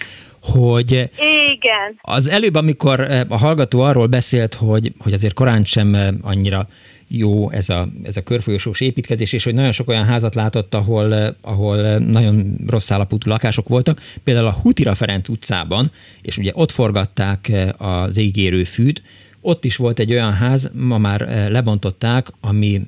[0.41, 1.09] hogy
[1.51, 1.99] Igen.
[2.01, 6.67] az előbb, amikor a hallgató arról beszélt, hogy, hogy azért korán sem annyira
[7.11, 11.35] jó ez a, ez a körfolyosós építkezés, és hogy nagyon sok olyan házat látott, ahol,
[11.41, 14.01] ahol nagyon rossz állapotú lakások voltak.
[14.23, 15.91] Például a Hutira Ferenc utcában,
[16.21, 19.01] és ugye ott forgatták az égérő fűt,
[19.41, 22.81] ott is volt egy olyan ház, ma már lebontották, ami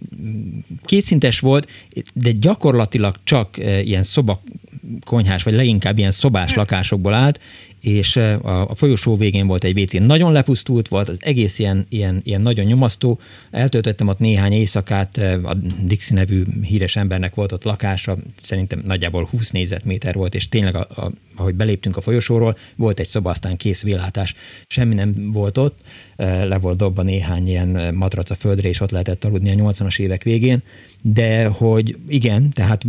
[0.84, 1.68] kétszintes volt,
[2.14, 4.42] de gyakorlatilag csak ilyen szoba
[5.06, 7.40] konyhás, vagy leginkább ilyen szobás lakásokból állt,
[7.82, 12.22] és a, a folyosó végén volt egy WC, nagyon lepusztult volt, az egész ilyen, ilyen,
[12.24, 13.20] ilyen nagyon nyomasztó.
[13.52, 19.50] Eltöltöttem ott néhány éjszakát, a Dixi nevű híres embernek volt ott lakása, szerintem nagyjából 20
[19.50, 23.84] négyzetméter volt, és tényleg, a, a, ahogy beléptünk a folyosóról, volt egy szoba, aztán kész
[23.84, 24.36] villátás,
[24.68, 25.80] semmi nem volt ott,
[26.18, 30.24] le volt dobva néhány ilyen matrac a földre, és ott lehetett aludni a 80-as évek
[30.24, 30.62] végén,
[31.02, 32.86] de hogy igen, tehát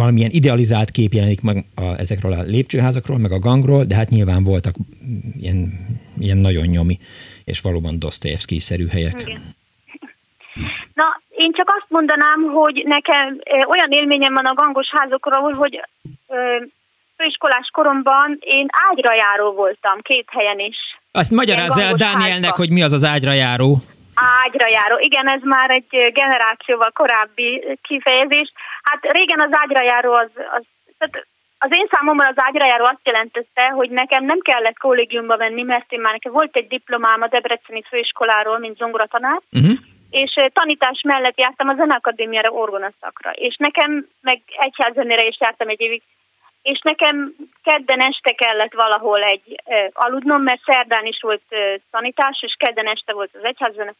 [0.00, 4.42] valamilyen idealizált kép jelenik meg a, ezekről a lépcsőházakról, meg a gangról, de hát nyilván
[4.44, 4.74] voltak
[5.40, 5.58] ilyen,
[6.18, 6.96] ilyen nagyon nyomi,
[7.44, 9.20] és valóban Dostoyevsky-szerű helyek.
[9.20, 9.42] Igen.
[11.00, 13.26] Na, én csak azt mondanám, hogy nekem
[13.74, 15.80] olyan élményem van a gangos házokról, hogy
[17.16, 20.76] főiskolás koromban én ágyra járó voltam két helyen is.
[21.12, 22.62] Azt magyarázz el Dánielnek, házba.
[22.62, 23.70] hogy mi az az ágyra járó.
[24.44, 24.96] Ágyra járó.
[24.98, 28.52] Igen, ez már egy generációval korábbi kifejezés.
[28.82, 30.64] Hát régen az ágyra járó az, az
[30.98, 31.26] tehát
[31.62, 35.92] az én számomra az ágyra járó azt jelentette, hogy nekem nem kellett kollégiumba venni, mert
[35.92, 39.78] én már nekem volt egy diplomám a Debreceni főiskoláról, mint zongoratanár, uh-huh.
[40.10, 46.02] és tanítás mellett jártam a Zeneakadémiára orgonaszakra, és nekem, meg egyházzenére is jártam egy évig,
[46.62, 51.58] és nekem kedden este kellett valahol egy uh, aludnom, mert szerdán is volt uh,
[51.90, 53.94] tanítás, és kedden este volt az egyházzene.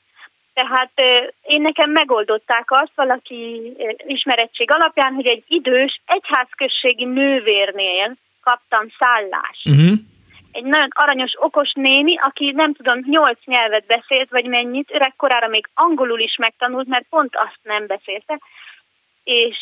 [0.55, 0.93] Tehát
[1.43, 3.73] én nekem megoldották azt valaki
[4.07, 9.69] ismerettség alapján, hogy egy idős egyházközségi nővérnél kaptam szállást.
[9.69, 9.99] Uh-huh
[10.53, 15.69] egy nagyon aranyos, okos néni, aki nem tudom, nyolc nyelvet beszélt, vagy mennyit, öregkorára még
[15.75, 18.39] angolul is megtanult, mert pont azt nem beszélte,
[19.25, 19.59] és,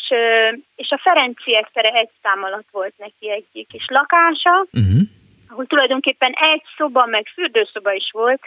[0.75, 5.01] és a Ferenciek tere egy szám alatt volt neki egy kis lakása, uh-huh.
[5.49, 8.41] ahol tulajdonképpen egy szoba, meg fürdőszoba is volt,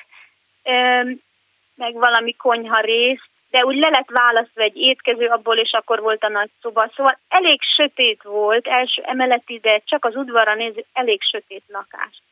[1.83, 6.25] meg valami konyha rész, de úgy le lett választva egy étkező abból, és akkor volt
[6.25, 6.91] a nagy szoba.
[6.97, 12.23] Szóval elég sötét volt, első emeleti, de csak az udvarra néző, elég sötét lakás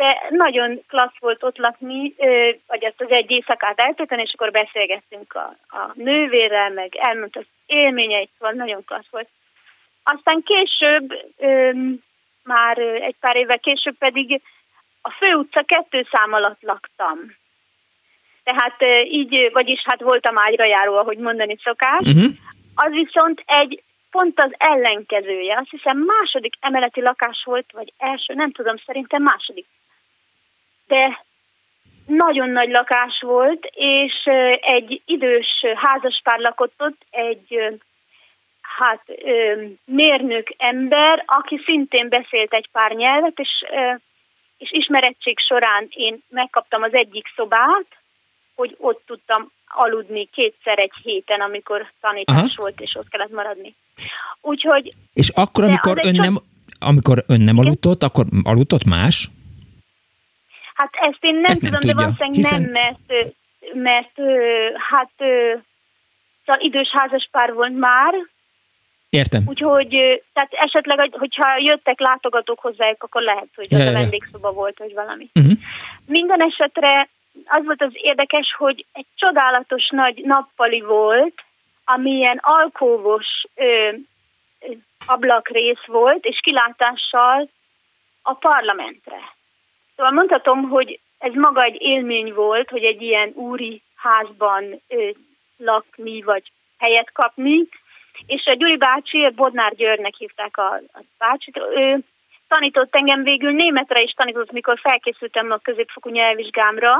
[0.00, 2.14] de nagyon klassz volt ott lakni,
[2.66, 7.46] vagy azt az egy éjszakát eltölteni, és akkor beszélgettünk a, a nővérrel, meg elmondta az
[7.66, 9.28] élményeit, szóval nagyon klassz volt.
[10.02, 11.06] Aztán később,
[12.42, 14.40] már egy pár évvel később pedig
[15.02, 17.18] a főutca kettő szám alatt laktam.
[18.50, 22.00] Tehát így, vagyis hát voltam ágyra járó, ahogy mondani szokás.
[22.00, 22.30] Uh-huh.
[22.74, 25.56] Az viszont egy pont az ellenkezője.
[25.56, 29.66] Azt hiszem második emeleti lakás volt, vagy első, nem tudom, szerintem második
[30.90, 31.24] de
[32.06, 34.14] nagyon nagy lakás volt, és
[34.60, 37.78] egy idős házaspár lakott ott, egy
[38.60, 39.04] hát
[39.84, 43.50] mérnök ember, aki szintén beszélt egy pár nyelvet, és,
[44.58, 47.86] és ismerettség során én megkaptam az egyik szobát,
[48.60, 52.48] hogy ott tudtam aludni kétszer egy héten, amikor tanítás Aha.
[52.56, 53.74] volt, és ott kellett maradni.
[54.40, 54.92] Úgyhogy...
[55.12, 56.36] És akkor, amikor ön, nem,
[56.78, 59.30] amikor ön nem aludtott, akkor aludtott más?
[60.74, 62.60] Hát ezt én nem ezt tudom, nem de valószínűleg hiszen...
[62.60, 63.34] nem, mert,
[63.74, 64.14] mert
[64.90, 65.12] hát
[66.44, 68.14] szóval idős házas pár volt már.
[69.10, 69.42] Értem.
[69.46, 69.88] Úgyhogy,
[70.32, 74.94] tehát esetleg, hogyha jöttek látogatók hozzájuk, akkor lehet, hogy ja, az a vendégszoba volt, vagy
[74.94, 75.30] valami.
[75.34, 75.52] Uh-huh.
[76.06, 77.08] Minden esetre
[77.44, 81.34] az volt az érdekes, hogy egy csodálatos nagy nappali volt,
[81.84, 83.90] amilyen alkóvos ö,
[85.06, 87.48] ablakrész volt, és kilátással
[88.22, 89.34] a parlamentre.
[89.96, 95.10] Szóval mondhatom, hogy ez maga egy élmény volt, hogy egy ilyen úri házban ö,
[95.56, 97.68] lakni, vagy helyet kapni.
[98.26, 101.98] És a Gyuri bácsi, Bodnár Györgynek hívták a, a bácsit, ő
[102.48, 106.96] tanított engem végül németre is tanított, mikor felkészültem a középfokú nyelvvizsgámra,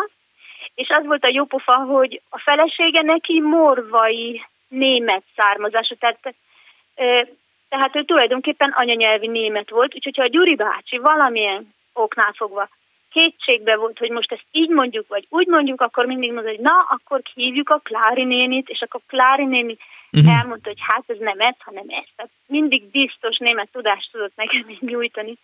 [0.74, 6.34] és az volt a jó pofa, hogy a felesége neki morvai német származású, tehát,
[7.68, 12.68] tehát ő tulajdonképpen anyanyelvi német volt, úgyhogy ha a Gyuri bácsi valamilyen oknál fogva
[13.10, 16.86] kétségbe volt, hogy most ezt így mondjuk, vagy úgy mondjuk, akkor mindig mondja, hogy na,
[16.88, 19.76] akkor hívjuk a Klári nénit, és akkor Klári néni
[20.12, 20.38] uh-huh.
[20.38, 22.04] elmondta, hogy hát ez nem ez, hanem ez.
[22.16, 25.34] Tehát mindig biztos német tudást tudott nekem nyújtani.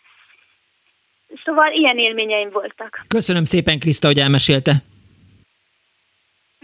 [1.44, 3.00] Szóval ilyen élményeim voltak.
[3.08, 4.72] Köszönöm szépen, Kriszta, hogy elmesélte.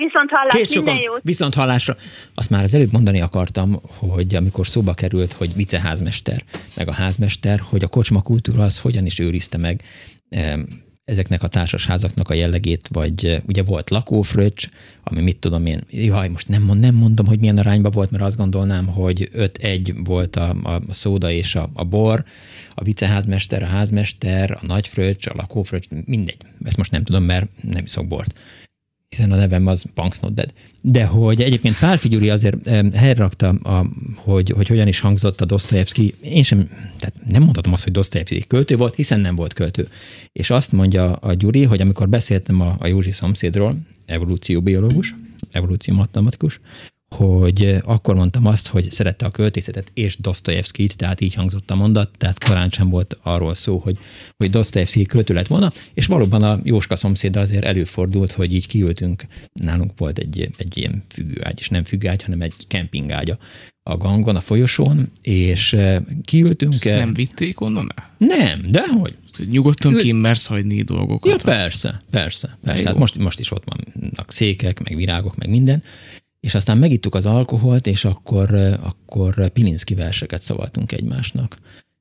[0.04, 1.20] Viszont hallás, Kész minden jót.
[1.22, 1.96] Viszont hallásra.
[2.34, 6.44] Azt már az előbb mondani akartam, hogy amikor szóba került, hogy viceházmester,
[6.76, 9.82] meg a házmester, hogy a kocsma kultúra az hogyan is őrizte meg
[11.04, 14.68] ezeknek a társasházaknak a jellegét, vagy ugye volt lakófröccs,
[15.02, 18.36] ami mit tudom én, jaj, most nem, nem mondom, hogy milyen arányban volt, mert azt
[18.36, 22.24] gondolnám, hogy 5-1 volt a, a szóda és a, a bor,
[22.74, 26.36] a viceházmester, a házmester, a nagyfröccs, a lakófröccs, mindegy.
[26.64, 28.34] Ezt most nem tudom, mert nem iszok bort
[29.12, 30.52] hiszen a nevem az Punks Not Dead.
[30.80, 36.14] De hogy egyébként Pálfi Gyuri azért helyrakta, a, hogy, hogy hogyan is hangzott a Dostoyevsky,
[36.20, 39.88] én sem, tehát nem mondhatom azt, hogy Dostoyevsky költő volt, hiszen nem volt költő.
[40.32, 45.14] És azt mondja a Gyuri, hogy amikor beszéltem a, a Józsi szomszédról, evolúcióbiológus,
[45.50, 46.60] evolúciómatematikus,
[47.12, 52.10] hogy akkor mondtam azt, hogy szerette a költészetet és Dostoyevskit, tehát így hangzott a mondat,
[52.18, 53.98] tehát korán sem volt arról szó, hogy,
[54.36, 59.22] hogy Dostoyevsky költő lett volna, és valóban a Jóska szomszéd azért előfordult, hogy így kiültünk,
[59.52, 63.38] nálunk volt egy, egy ilyen függőágy, és nem függőágy, hanem egy kempingágya
[63.82, 65.76] a gangon, a folyosón, és
[66.24, 66.84] kiültünk.
[66.84, 67.92] Ezt nem vitték onnan?
[68.18, 69.16] Nem, de hogy?
[69.50, 70.00] Nyugodtan Ül...
[70.00, 71.30] kimersz hagyni dolgokat.
[71.30, 72.58] Ja, persze, persze.
[72.64, 72.88] persze.
[72.88, 75.82] Hát most, most is ott vannak székek, meg virágok, meg minden,
[76.46, 78.48] és aztán megittuk az alkoholt, és akkor,
[78.90, 81.50] akkor Pilinszki verseket szavaltunk egymásnak.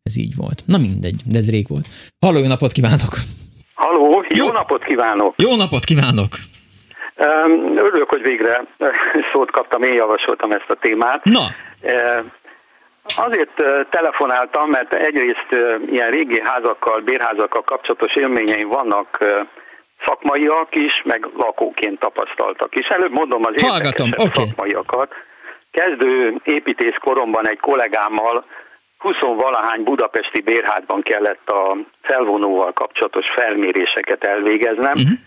[0.04, 0.64] Ez így volt.
[0.66, 1.88] Na mindegy, de ez rég volt.
[2.20, 3.14] Halló, jó napot kívánok!
[3.74, 5.34] Halló, jó, jó napot kívánok!
[5.38, 6.32] Jó napot kívánok!
[7.76, 8.66] Örülök, hogy végre
[9.34, 11.24] szót kaptam, én javasoltam ezt a témát.
[11.24, 11.46] Na!
[13.16, 13.56] Azért
[13.90, 15.48] telefonáltam, mert egyrészt
[15.92, 19.18] ilyen régi házakkal, bérházakkal kapcsolatos élményeim vannak
[20.06, 22.88] szakmaiak is, meg lakóként tapasztaltak is.
[22.88, 24.46] Előbb mondom az Hallgatom, okay.
[24.48, 25.14] szakmaiakat.
[25.72, 28.46] Kezdő építész koromban egy kollégámmal
[29.02, 35.18] 20 valahány budapesti bérházban kellett a felvonóval kapcsolatos felméréseket elvégeznem, uh-huh.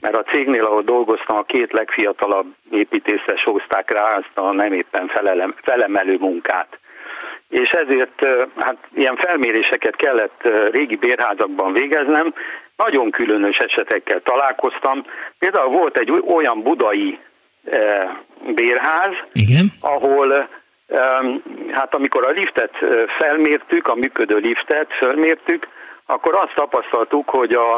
[0.00, 5.08] mert a cégnél, ahol dolgoztam, a két legfiatalabb építészre hozták rá azt a nem éppen
[5.08, 6.78] felelem, felemelő munkát.
[7.48, 8.26] És ezért
[8.58, 12.34] hát ilyen felméréseket kellett régi bérházakban végeznem,
[12.76, 15.04] nagyon különös esetekkel találkoztam.
[15.38, 17.18] Például volt egy olyan budai
[18.54, 19.72] bérház, Igen.
[19.80, 20.48] ahol
[21.72, 22.76] hát amikor a liftet
[23.18, 25.68] felmértük, a működő liftet felmértük,
[26.06, 27.76] akkor azt tapasztaltuk, hogy a,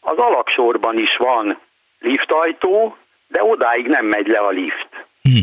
[0.00, 1.58] az alaksorban is van
[2.00, 2.96] liftajtó,
[3.28, 4.88] de odáig nem megy le a lift.
[5.22, 5.38] Hm.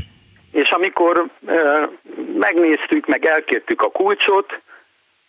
[0.51, 1.89] És amikor e,
[2.37, 4.61] megnéztük, meg elkértük a kulcsot,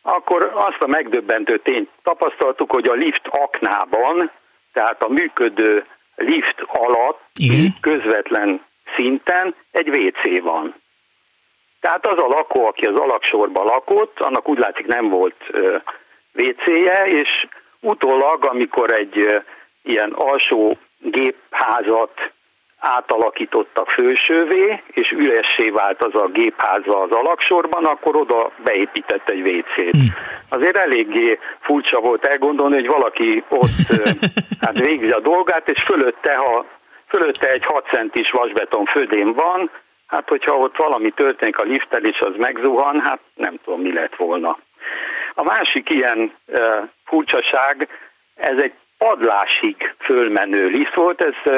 [0.03, 4.31] akkor azt a megdöbbentő tényt tapasztaltuk, hogy a lift aknában,
[4.73, 7.74] tehát a működő lift alatt Igen.
[7.81, 8.65] közvetlen
[8.97, 10.74] szinten egy WC van.
[11.81, 15.37] Tehát az a lakó, aki az alaksorban lakott, annak úgy látszik nem volt
[16.33, 17.47] WC-je, és
[17.81, 19.43] utólag, amikor egy
[19.83, 22.33] ilyen alsó gépházat
[22.83, 29.97] átalakítottak fősővé, és üressé vált az a gépháza az alaksorban, akkor oda beépített egy WC-t.
[29.97, 29.99] Hm.
[30.49, 34.01] Azért eléggé furcsa volt elgondolni, hogy valaki ott
[34.65, 36.67] hát végzi a dolgát, és fölötte, ha
[37.09, 39.71] fölötte egy 6 centis vasbeton födém van,
[40.07, 44.17] hát hogyha ott valami történik a lifttel, és az megzuhan, hát nem tudom, mi lett
[44.17, 44.59] volna.
[45.35, 46.33] A másik ilyen
[47.05, 47.89] furcsaság,
[48.35, 51.53] ez egy padlásig fölmenő liszt volt, ez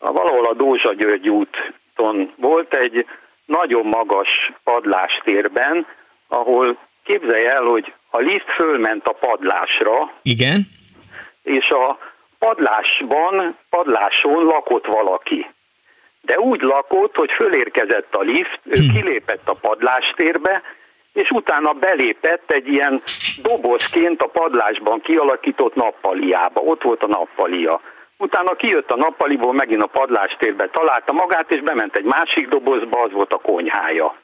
[0.00, 3.06] uh, valahol a Dózsa György úton volt egy
[3.44, 5.86] nagyon magas padlástérben,
[6.28, 10.12] ahol képzelj el, hogy a liszt fölment a padlásra.
[10.22, 10.60] Igen.
[11.42, 11.98] És a
[12.38, 15.46] padlásban, padláson lakott valaki
[16.28, 18.92] de úgy lakott, hogy fölérkezett a lift, ő hmm.
[18.92, 20.62] kilépett a padlástérbe,
[21.12, 23.02] és utána belépett egy ilyen
[23.42, 26.60] dobozként a padlásban kialakított nappaliába.
[26.60, 27.80] Ott volt a nappalia.
[28.18, 33.12] Utána kijött a nappaliból, megint a padlástérbe találta magát, és bement egy másik dobozba, az
[33.12, 34.16] volt a konyhája.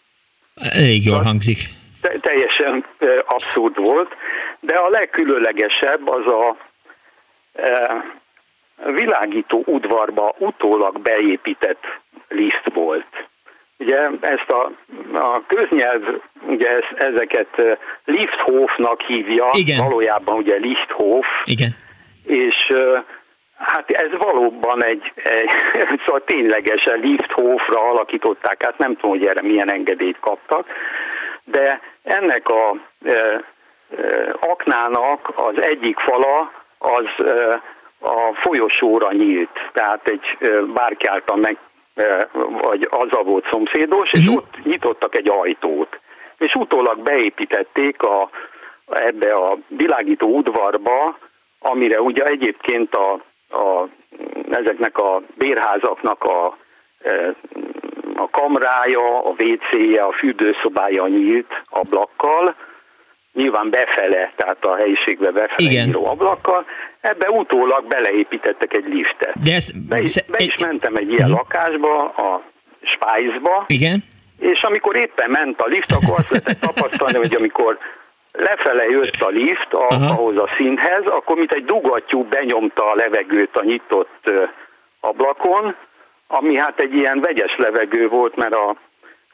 [0.54, 1.58] Elég jól hangzik.
[2.00, 2.84] Te, teljesen
[3.26, 4.12] abszurd volt,
[4.60, 6.56] de a legkülönlegesebb az a
[8.92, 11.84] világító udvarba utólag beépített
[12.28, 13.28] liszt volt.
[13.78, 14.70] Ugye ezt a,
[15.12, 16.02] a köznyelv
[16.46, 19.84] ugye ez, ezeket lifthofnak hívja, Igen.
[19.84, 21.26] valójában ugye lifthof.
[21.44, 21.76] Igen.
[22.24, 22.72] És
[23.56, 25.50] hát ez valóban egy, egy
[26.04, 30.66] szóval ténylegesen lifthofra alakították, hát nem tudom, hogy erre milyen engedélyt kaptak,
[31.44, 33.42] de ennek a e, e,
[34.40, 37.62] aknának az egyik fala az e,
[38.04, 40.38] a folyosóra nyílt, tehát egy
[40.74, 41.56] bárki által meg,
[42.62, 44.36] vagy a volt szomszédos, és uh-huh.
[44.36, 46.00] ott nyitottak egy ajtót.
[46.38, 48.30] És utólag beépítették a,
[48.86, 51.18] ebbe a világító udvarba,
[51.58, 53.20] amire ugye egyébként a,
[53.54, 53.88] a,
[54.50, 56.56] ezeknek a bérházaknak a,
[58.16, 62.54] a kamrája, a WC-je, a fürdőszobája nyílt ablakkal,
[63.32, 65.86] nyilván befele, tehát a helyiségbe befele Igen.
[65.86, 66.66] nyíló ablakkal,
[67.00, 69.42] ebbe utólag beleépítettek egy liftet.
[69.42, 71.36] De ezt, be, is, be is mentem egy ilyen uh-huh.
[71.36, 72.42] lakásba, a
[72.82, 74.04] Spájzba, Igen.
[74.38, 77.78] és amikor éppen ment a lift, akkor azt lehetett tapasztalni, hogy amikor
[78.38, 83.56] lefele jött a lift a, ahhoz a színhez, akkor mint egy dugattyú benyomta a levegőt
[83.56, 84.30] a nyitott
[85.00, 85.74] ablakon,
[86.26, 88.76] ami hát egy ilyen vegyes levegő volt, mert a,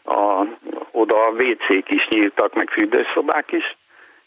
[0.04, 0.46] a,
[0.90, 3.76] oda a WC-k is nyíltak, meg fürdőszobák is,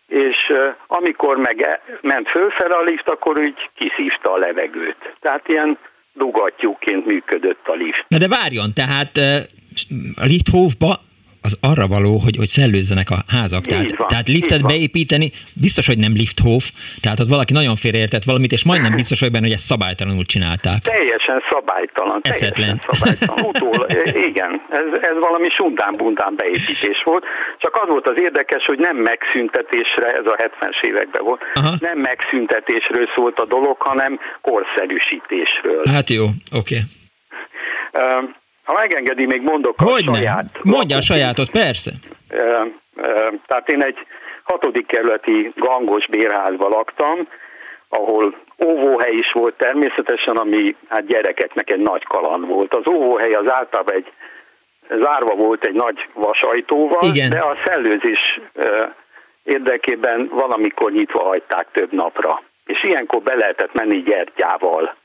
[0.07, 0.53] és
[0.87, 5.15] amikor meg e, ment fölfele a lift, akkor úgy kiszívta a levegőt.
[5.19, 5.77] Tehát ilyen
[6.13, 8.05] dugattyúként működött a lift.
[8.07, 9.17] Na de várjon, tehát
[10.15, 10.99] a lifthofba
[11.43, 13.65] az arra való, hogy, hogy szellőzzenek a házak.
[13.65, 16.63] Tehát, van, tehát liftet beépíteni, biztos, hogy nem lifthof,
[17.01, 20.81] tehát ott valaki nagyon félreértett valamit, és majdnem biztos vagy benne, hogy ezt szabálytalanul csinálták.
[20.81, 22.19] Teljesen szabálytalan.
[22.21, 22.79] Eszetlen.
[22.79, 23.45] Teljesen szabálytalan.
[23.49, 23.87] Utól,
[24.29, 27.23] igen, ez, ez valami sundán-bundán beépítés volt.
[27.57, 31.75] Csak az volt az érdekes, hogy nem megszüntetésre, ez a 70-es években volt, Aha.
[31.79, 35.83] nem megszüntetésről szólt a dolog, hanem korszerűsítésről.
[35.91, 36.79] Hát jó, oké.
[36.79, 36.81] Okay.
[38.63, 40.45] Ha megengedi, még mondok Hogy a saját.
[40.61, 41.91] Mondja a sajátot, persze.
[43.47, 43.97] Tehát én egy
[44.43, 47.27] hatodik kerületi gangos bérházban laktam,
[47.89, 48.35] ahol
[48.65, 52.75] óvóhely is volt természetesen, ami hát gyerekeknek egy nagy kaland volt.
[52.75, 54.11] Az óvóhely az általában egy
[54.89, 57.29] zárva volt egy nagy vasajtóval, Igen.
[57.29, 58.41] de a szellőzés
[59.43, 62.41] érdekében valamikor nyitva hagyták több napra.
[62.65, 64.95] És ilyenkor be lehetett menni gyertyával,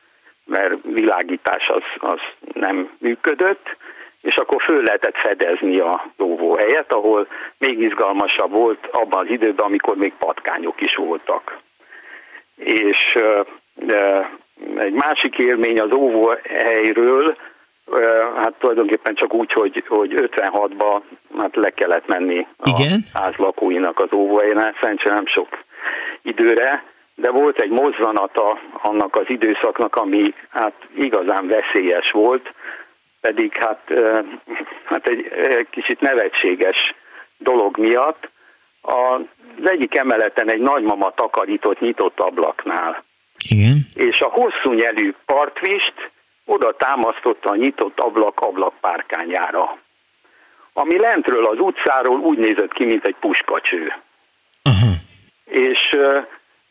[0.49, 2.21] mert világítás az, az
[2.53, 3.77] nem működött,
[4.23, 6.05] és akkor föl lehetett fedezni a
[6.59, 7.27] helyet, ahol
[7.59, 11.59] még izgalmasabb volt abban az időben, amikor még patkányok is voltak.
[12.57, 13.19] És
[13.75, 14.31] de
[14.77, 17.37] egy másik élmény az óvóhelyről,
[18.37, 21.01] hát tulajdonképpen csak úgy, hogy, hogy 56-ba
[21.39, 23.05] hát le kellett menni Igen?
[23.13, 25.49] a ház lakóinak az óvóhelyén, szerencsére nem sok
[26.23, 26.83] időre,
[27.21, 32.55] de volt egy mozzanata annak az időszaknak, ami hát igazán veszélyes volt,
[33.21, 33.81] pedig hát,
[34.85, 35.27] hát egy,
[35.71, 36.95] kicsit nevetséges
[37.39, 38.31] dolog miatt.
[38.81, 39.23] Az
[39.65, 43.05] egyik emeleten egy nagymama takarított nyitott ablaknál.
[43.49, 43.87] Igen.
[43.95, 46.11] És a hosszú nyelű partvist
[46.45, 49.79] oda támasztotta a nyitott ablak ablakpárkányára,
[50.73, 53.93] ami lentről az utcáról úgy nézett ki, mint egy puskacső.
[54.63, 54.91] Aha.
[55.45, 55.97] És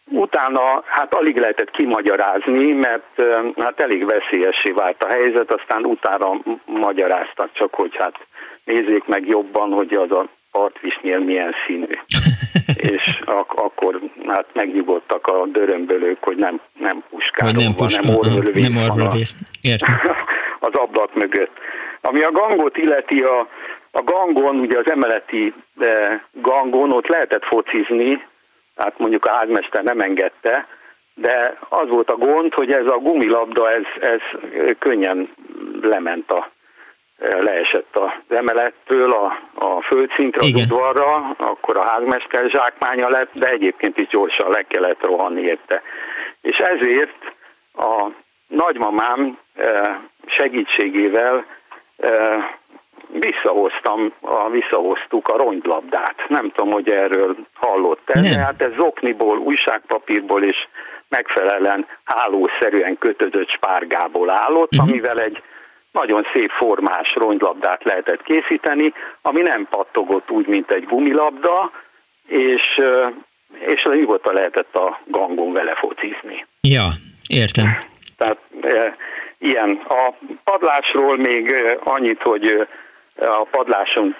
[0.09, 3.21] Utána hát alig lehetett kimagyarázni, mert
[3.57, 8.15] hát elég veszélyessé vált a helyzet, aztán utána magyaráztak csak, hogy hát
[8.63, 11.87] nézzék meg jobban, hogy az a partvisnél milyen színű.
[12.93, 18.15] és ak- akkor hát megnyugodtak a dörömbölők, hogy nem, nem puskáról hogy nem puska, nem
[18.15, 19.35] orvölvész nem orvölvész.
[19.61, 19.95] Értem.
[20.67, 21.51] az ablak mögött.
[22.01, 23.47] Ami a gangot illeti, a,
[23.91, 28.21] a gangon, ugye az emeleti eh, gangon ott lehetett focizni,
[28.77, 30.67] hát mondjuk a házmester nem engedte,
[31.15, 34.21] de az volt a gond, hogy ez a gumilabda, ez, ez
[34.79, 35.29] könnyen
[35.81, 36.51] lement a
[37.19, 43.99] leesett az emelettől a, a földszintre, az udvarra, akkor a házmester zsákmánya lett, de egyébként
[43.99, 45.81] is gyorsan le kellett rohanni érte.
[46.41, 47.35] És ezért
[47.73, 48.07] a
[48.47, 49.95] nagymamám eh,
[50.25, 51.45] segítségével
[51.97, 52.49] eh,
[53.11, 56.15] visszahoztam, a, visszahoztuk a rongylabdát.
[56.27, 60.67] Nem tudom, hogy erről hallott el, de hát ez zokniból, újságpapírból és
[61.09, 64.89] megfelelően hálószerűen kötözött spárgából állott, uh-huh.
[64.89, 65.41] amivel egy
[65.91, 71.71] nagyon szép formás rongylabdát lehetett készíteni, ami nem pattogott úgy, mint egy gumilabda,
[72.27, 72.81] és,
[73.59, 76.45] és nyugodtan lehetett a gangon vele focizni.
[76.61, 76.87] Ja,
[77.27, 77.77] értem.
[78.17, 78.95] Tehát e,
[79.37, 79.81] ilyen.
[79.87, 80.13] A
[80.43, 82.67] padlásról még annyit, hogy
[83.19, 84.15] a padláson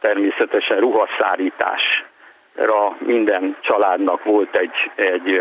[0.00, 5.40] természetesen ruhaszárításra minden családnak volt egy, egy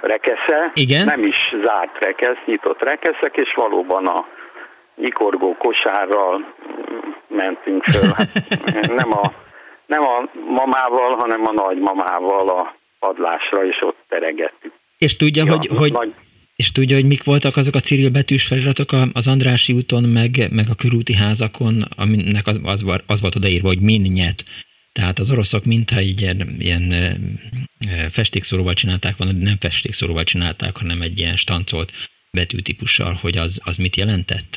[0.00, 0.70] rekesze.
[0.74, 1.04] Igen?
[1.04, 4.26] Nem is zárt rekesz, nyitott rekeszek, és valóban a
[4.96, 6.54] nyikorgó kosárral
[7.28, 8.10] mentünk föl.
[8.74, 9.32] Hát nem, a,
[9.86, 14.72] nem a mamával, hanem a nagymamával a padlásra, és ott teregettük.
[14.98, 16.14] És tudja, ja, hogy, hogy, nagy...
[16.62, 20.66] És tudja, hogy mik voltak azok a Cyril betűs feliratok az Andrási úton, meg, meg
[20.70, 24.44] a körúti házakon, aminek az, az, az volt odaírva, hogy min nyet.
[24.92, 26.84] Tehát az oroszok mintha egy ilyen, ilyen
[28.10, 31.90] festékszoróval csinálták volna, de nem festékszoróval csinálták, hanem egy ilyen stancolt
[32.30, 34.52] betűtípussal, hogy az, az mit jelentett?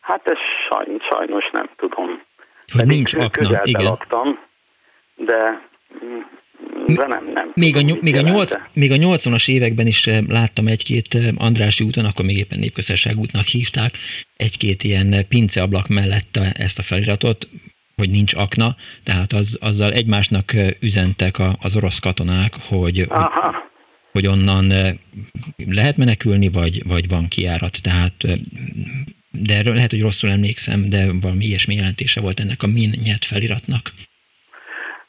[0.00, 0.38] Hát ez
[0.68, 2.06] sajnos, sajnos nem tudom.
[2.72, 3.82] Hogy Pedig nincs akna, igen.
[3.82, 4.38] laktam,
[5.16, 5.68] de
[6.86, 7.52] de nem, nem.
[7.54, 11.84] Még a, még, a 8, még a 80-as években is eh, láttam egy-két eh, Andrási
[11.84, 13.96] úton, akkor még éppen népközösség útnak hívták,
[14.36, 17.48] egy-két ilyen pinceablak mellett ezt a feliratot,
[17.94, 23.20] hogy nincs akna, tehát az, azzal egymásnak eh, üzentek az orosz katonák, hogy, hogy,
[24.12, 24.72] hogy onnan
[25.56, 27.78] lehet menekülni, vagy, vagy van kiárat.
[27.82, 28.26] Tehát
[29.30, 33.24] de erről lehet, hogy rosszul emlékszem, de valami ilyesmi jelentése volt ennek a min nyert
[33.24, 33.92] feliratnak.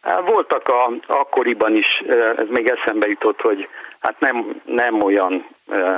[0.01, 2.03] Voltak a, akkoriban is,
[2.38, 3.67] ez még eszembe jutott, hogy
[3.99, 5.45] hát nem, nem olyan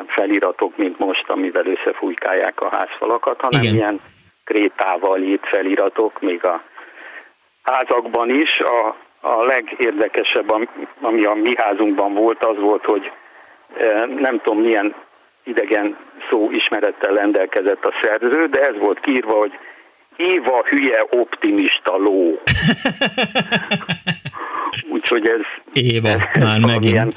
[0.08, 3.74] feliratok, mint most, amivel összefújkálják a házfalakat, hanem Igen.
[3.74, 4.00] ilyen
[4.44, 6.64] krétával írt feliratok, még a
[7.64, 8.60] házakban is.
[8.60, 10.68] A, a legérdekesebb,
[11.02, 13.12] ami a mi házunkban volt, az volt, hogy
[14.18, 14.96] nem tudom milyen
[15.44, 15.98] idegen
[16.30, 19.58] szó ismerettel rendelkezett a szerző, de ez volt kírva, hogy
[20.30, 22.16] Éva hülye optimista ló.
[24.94, 25.42] Úgyhogy ez...
[25.74, 26.84] Éva, ez, már megint.
[26.84, 27.14] Ilyen,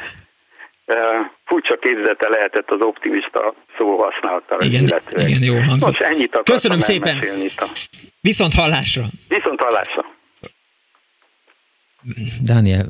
[0.86, 0.96] uh,
[1.44, 4.56] furcsa képzete lehetett az optimista szó használata.
[4.60, 5.90] Igen, igen, jó hangzott.
[5.90, 7.18] Most ennyit Köszönöm szépen.
[7.56, 7.66] A...
[8.20, 9.04] Viszont hallásra.
[9.28, 10.04] Viszont hallásra.
[12.42, 12.86] Dániel,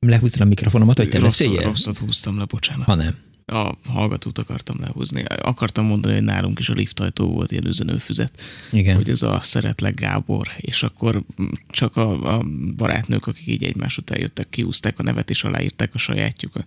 [0.00, 1.62] lehúztad a mikrofonomat, hogy te beszéljél?
[1.62, 2.86] Rosszat húztam le, bocsánat.
[2.86, 5.22] Ha nem a hallgatót akartam lehúzni.
[5.42, 8.40] Akartam mondani, hogy nálunk is a liftajtó volt ilyen üzenőfüzet.
[8.72, 8.96] Igen.
[8.96, 11.22] Hogy ez a szeretlek Gábor, és akkor
[11.70, 12.44] csak a, a
[12.76, 16.64] barátnők, akik így egymás után jöttek, kiúzták a nevet, és aláírták a sajátjukat.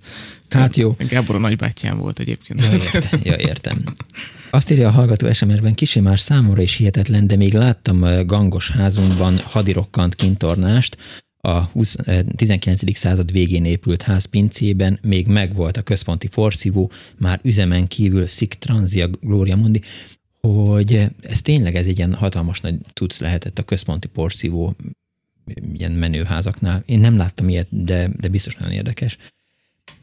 [0.50, 0.96] Hát jó.
[0.98, 2.60] Gábor a nagybátyám volt egyébként.
[2.62, 3.20] Ja, értem.
[3.24, 3.84] Ja, értem.
[4.50, 9.40] Azt írja a hallgató SMS-ben, kicsi más számomra is hihetetlen, de még láttam gangos házunkban
[9.44, 10.98] hadirokkant kintornást,
[11.42, 11.96] a 20,
[12.36, 12.84] 19.
[12.84, 18.26] Eh, század végén épült ház pincében még megvolt a központi forszívó, már üzemen kívül
[18.60, 19.82] Transia Gloria Mundi,
[20.42, 24.76] hogy ez tényleg ez egy ilyen hatalmas nagy tudsz lehetett a központi porszívó
[25.74, 26.84] ilyen menőházaknál.
[26.86, 29.18] Én nem láttam ilyet, de, de biztos nagyon érdekes.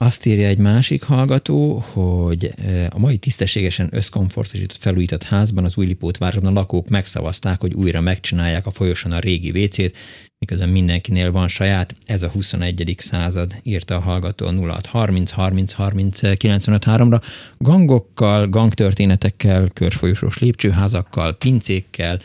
[0.01, 6.19] Azt írja egy másik hallgató, hogy e, a mai tisztességesen összkomfortosított felújított házban az Újlipót
[6.19, 9.97] városban a lakók megszavazták, hogy újra megcsinálják a folyoson a régi WC-t,
[10.39, 11.95] miközben mindenkinél van saját.
[12.07, 12.95] Ez a 21.
[12.99, 17.23] század, írta a hallgató a 0630 30 30 95 3-ra.
[17.57, 22.19] Gangokkal, gangtörténetekkel, körfolyosós lépcsőházakkal, pincékkel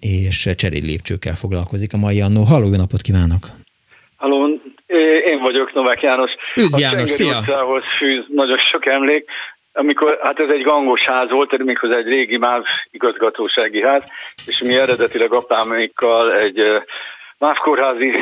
[0.00, 2.42] és lépcsőkkel foglalkozik a mai annó.
[2.42, 3.50] Halló, jó napot kívánok!
[4.16, 4.44] Halló,
[5.04, 6.32] én vagyok Novák János.
[6.56, 7.38] Üdv János, a szia!
[7.38, 9.30] utcához fűz nagyon sok emlék.
[9.72, 14.04] Amikor, hát ez egy gangos ház volt, méghozzá egy régi MÁV igazgatósági ház,
[14.46, 16.82] és mi eredetileg apámékkal egy
[17.38, 18.12] MÁV kórházi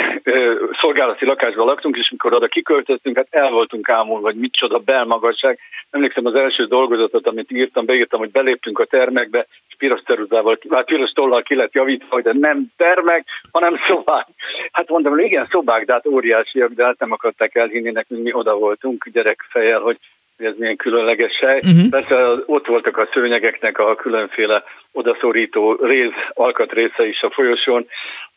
[0.80, 5.58] szolgálati lakásban laktunk, és mikor oda kiköltöztünk, hát el voltunk ámulva, hogy micsoda belmagasság.
[5.90, 9.46] Emlékszem az első dolgozatot, amit írtam, beírtam, hogy beléptünk a termekbe,
[9.82, 14.26] piros ceruzával, hát piros tollal ki lett javítva, hogy de nem termek, hanem szobák.
[14.72, 18.54] Hát mondom, igen, szobák, de hát óriásiak, de hát nem akarták elhinni nekünk, mi oda
[18.54, 19.98] voltunk gyerekfejjel, hogy
[20.36, 21.60] ez milyen különleges hely.
[21.62, 21.88] Uh-huh.
[21.90, 27.86] Persze ott voltak a szőnyegeknek a különféle odaszorító rész, alkatrésze is a folyosón,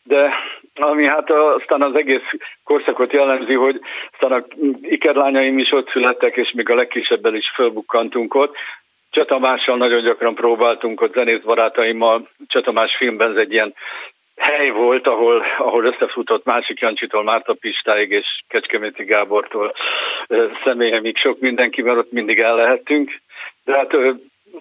[0.02, 0.30] de
[0.74, 2.28] ami hát aztán az egész
[2.64, 3.80] korszakot jellemzi, hogy
[4.12, 4.44] aztán a
[4.80, 8.56] ikerlányaim is ott születtek, és még a legkisebbel is fölbukkantunk ott.
[9.16, 13.74] Csatamással nagyon gyakran próbáltunk ott zenész barátaimmal, Csatamás filmben ez egy ilyen
[14.36, 19.74] hely volt, ahol, ahol összefutott másik Jancsitól, Márta Pistáig és Kecskeméti Gábortól
[20.64, 23.20] személyemig sok mindenkivel ott mindig el lehettünk.
[23.64, 23.96] De hát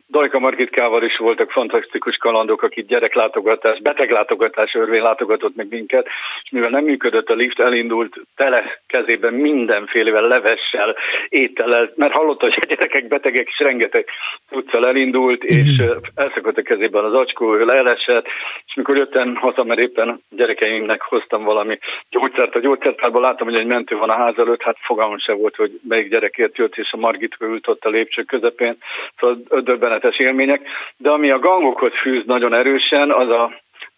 [0.10, 6.08] Dajka Margitkával is voltak fantasztikus kalandok, akik gyereklátogatás, beteglátogatás örvén látogatott meg minket,
[6.44, 10.96] és mivel nem működött a lift, elindult tele kezében mindenfélevel, levessel,
[11.30, 14.08] étellel, mert hallotta, hogy a gyerekek betegek is rengeteg
[14.52, 15.90] utccal elindult, és mhm.
[16.16, 18.26] elszakadt a kezében az acskó, ő elesett,
[18.66, 21.78] és mikor jöttem haza, mert éppen gyerekeimnek hoztam valami
[22.10, 25.56] gyógyszert a gyógyszertárban, láttam, hogy egy mentő van a ház előtt, hát fogalmam se volt,
[25.56, 28.78] hogy melyik gyerekért jött, és a Margit ült ott a lépcső közepén,
[29.20, 29.38] szóval
[29.86, 30.62] döbbenetes élmények,
[30.98, 33.52] de ami a gangokhoz fűz nagyon erősen, az a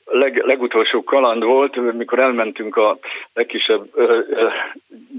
[0.05, 2.97] leg, legutolsó kaland volt, mikor elmentünk a
[3.33, 4.47] legkisebb ö, ö,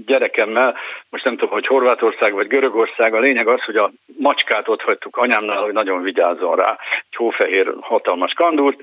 [0.05, 0.75] gyerekemmel,
[1.09, 5.17] most nem tudom, hogy Horvátország vagy Görögország, a lényeg az, hogy a macskát ott hagytuk
[5.17, 6.77] anyámnál, hogy nagyon vigyázzon rá,
[7.09, 8.79] egy hófehér hatalmas kandúrt,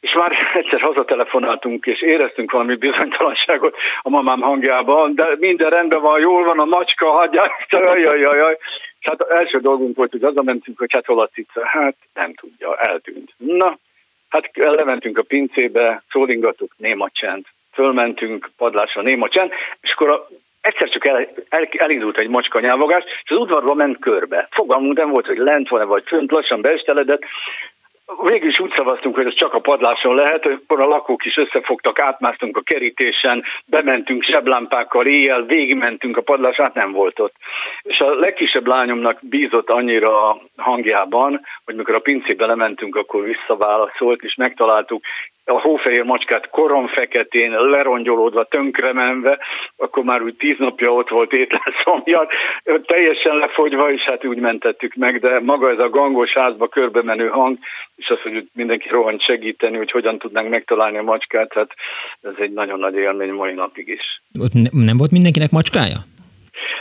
[0.00, 6.20] és már egyszer hazatelefonáltunk, és éreztünk valami bizonytalanságot a mamám hangjában, de minden rendben van,
[6.20, 8.58] jól van, a macska, hagyják, jaj, jaj, jaj, jaj.
[9.00, 11.66] És hát első dolgunk volt, hogy hazamentünk, hogy hát hol a cica.
[11.66, 13.34] Hát nem tudja, eltűnt.
[13.36, 13.78] Na,
[14.28, 17.44] hát lementünk a pincébe, szólingatuk, néma csend.
[17.72, 19.50] Fölmentünk padlásra, néma csend,
[19.80, 20.28] és akkor a
[20.60, 24.48] egyszer csak el, el, elindult egy macska nyávogás, és az udvarba ment körbe.
[24.50, 27.22] Fogalmunk nem volt, hogy lent van-e vagy fönt, lassan beesteledett,
[28.16, 32.00] Végül is úgy szavaztunk, hogy ez csak a padláson lehet, akkor a lakók is összefogtak,
[32.00, 37.34] átmásztunk a kerítésen, bementünk seblámpákkal, éjjel, végigmentünk a padláson, hát nem volt ott.
[37.82, 44.22] És a legkisebb lányomnak bízott annyira a hangjában, hogy mikor a pincébe lementünk, akkor visszaválaszolt,
[44.22, 45.04] és megtaláltuk
[45.48, 49.38] a hófehér macskát koron feketén, lerongyolódva, tönkremenve,
[49.76, 52.32] akkor már úgy tíz napja ott volt étlenszomjat,
[52.86, 57.28] teljesen lefogyva, és hát úgy mentettük meg, de maga ez a gangos házba körbe menő
[57.28, 57.58] hang,
[57.96, 61.74] és az, hogy mindenki rohant segíteni, hogy hogyan tudnánk megtalálni a macskát, hát
[62.22, 64.22] ez egy nagyon nagy élmény mai napig is.
[64.40, 65.98] Ott nem volt mindenkinek macskája?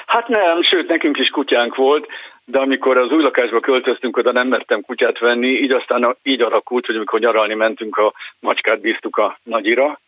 [0.06, 2.08] Hát nem, sőt, nekünk is kutyánk volt,
[2.52, 6.86] de amikor az új lakásba költöztünk, oda nem mertem kutyát venni, így aztán így alakult,
[6.86, 10.00] hogy amikor nyaralni mentünk, a macskát bíztuk a nagyira.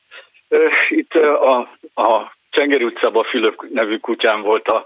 [0.90, 1.58] Itt a,
[1.96, 4.86] a Csengeri utcában Fülöp nevű kutyám volt a,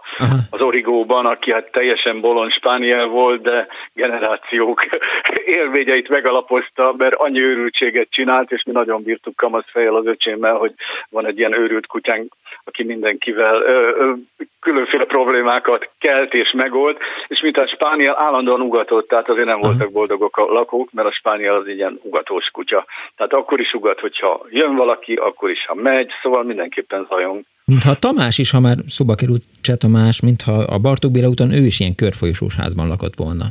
[0.49, 4.81] az Origóban, aki hát teljesen bolond spániel volt, de generációk
[5.59, 10.73] élményeit megalapozta, mert annyi őrültséget csinált, és mi nagyon bírtuk kamasz fejjel az öcsémmel, hogy
[11.09, 14.13] van egy ilyen őrült kutyánk, aki mindenkivel ö, ö,
[14.59, 19.91] különféle problémákat kelt és megold, és mint a spániel állandóan ugatott, tehát azért nem voltak
[19.91, 22.85] boldogok a lakók, mert a spániel az ilyen ugatós kutya.
[23.15, 27.41] Tehát akkor is ugat, hogyha jön valaki, akkor is, ha megy, szóval mindenképpen zajong.
[27.65, 31.65] Mintha Tamás is, ha már szoba került Cseh Tamás, mintha a Bartók Béla úton ő
[31.65, 33.45] is ilyen körfolyosós házban lakott volna.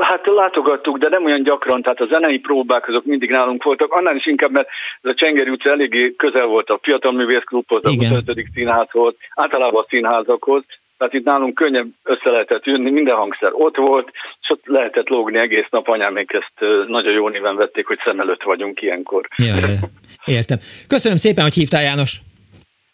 [0.00, 4.16] Hát látogattuk, de nem olyan gyakran, tehát a zenei próbák azok mindig nálunk voltak, annál
[4.16, 4.68] is inkább, mert
[5.02, 8.46] ez a Csengeri utca eléggé közel volt a Fiatal Művészklubhoz, a 25.
[8.54, 10.62] színházhoz, általában a színházakhoz,
[10.98, 14.10] tehát itt nálunk könnyebb össze lehetett jönni, minden hangszer ott volt,
[14.40, 18.20] és ott lehetett lógni egész nap, anyám még ezt nagyon jó néven vették, hogy szem
[18.20, 19.28] előtt vagyunk ilyenkor.
[19.36, 19.78] Ja, ja.
[20.24, 20.58] Értem.
[20.88, 22.20] Köszönöm szépen, hogy hívtál János.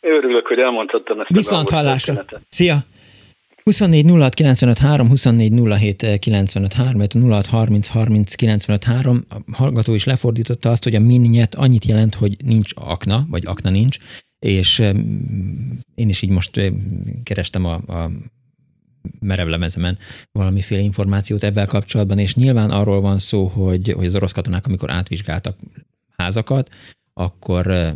[0.00, 1.28] Örülök, hogy elmondhattam ezt.
[1.28, 2.14] Viszont hallásra.
[2.48, 2.74] Szia!
[3.64, 7.00] 24 06 95 3, 24 07 95 3,
[7.30, 9.24] 06 30 30 95 3.
[9.28, 13.70] A hallgató is lefordította azt, hogy a minnyet annyit jelent, hogy nincs akna, vagy akna
[13.70, 13.98] nincs,
[14.38, 14.78] és
[15.94, 16.60] én is így most
[17.22, 18.10] kerestem a, a
[19.20, 19.98] merevlemezemen
[20.32, 24.90] valamiféle információt ebben kapcsolatban, és nyilván arról van szó, hogy, hogy az orosz katonák, amikor
[24.90, 25.56] átvizsgáltak
[26.16, 26.74] házakat,
[27.14, 27.94] akkor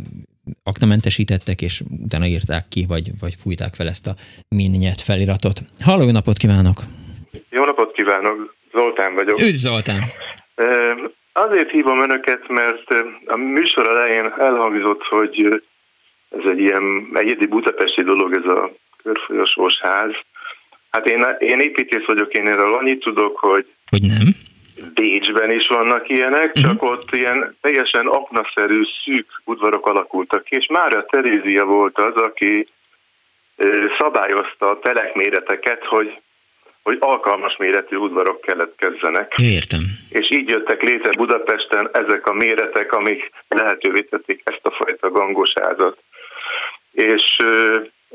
[0.63, 4.15] aknamentesítettek, és utána írták ki, vagy, vagy fújták fel ezt a
[4.47, 5.59] minnyet feliratot.
[5.79, 6.77] Halló, jó napot kívánok!
[7.49, 8.55] Jó napot kívánok!
[8.73, 9.39] Zoltán vagyok.
[9.39, 10.01] Üdv Zoltán!
[11.33, 12.87] Azért hívom önöket, mert
[13.25, 15.63] a műsor elején elhangzott, hogy
[16.29, 18.71] ez egy ilyen egyedi budapesti dolog, ez a
[19.03, 20.11] körfolyosós ház.
[20.89, 24.35] Hát én, én építész vagyok, én erről annyit tudok, hogy, hogy nem.
[24.93, 26.63] Bécsben is vannak ilyenek, uh-huh.
[26.63, 32.67] csak ott ilyen teljesen aknaszerű, szűk udvarok alakultak ki, és Mária Terézia volt az, aki
[33.97, 36.19] szabályozta a telekméreteket, hogy,
[36.83, 39.33] hogy alkalmas méretű udvarok keletkezzenek.
[39.37, 39.79] Értem.
[40.09, 45.97] És így jöttek létre Budapesten ezek a méretek, amik lehetővé tették ezt a fajta gangosázat.
[46.91, 47.37] És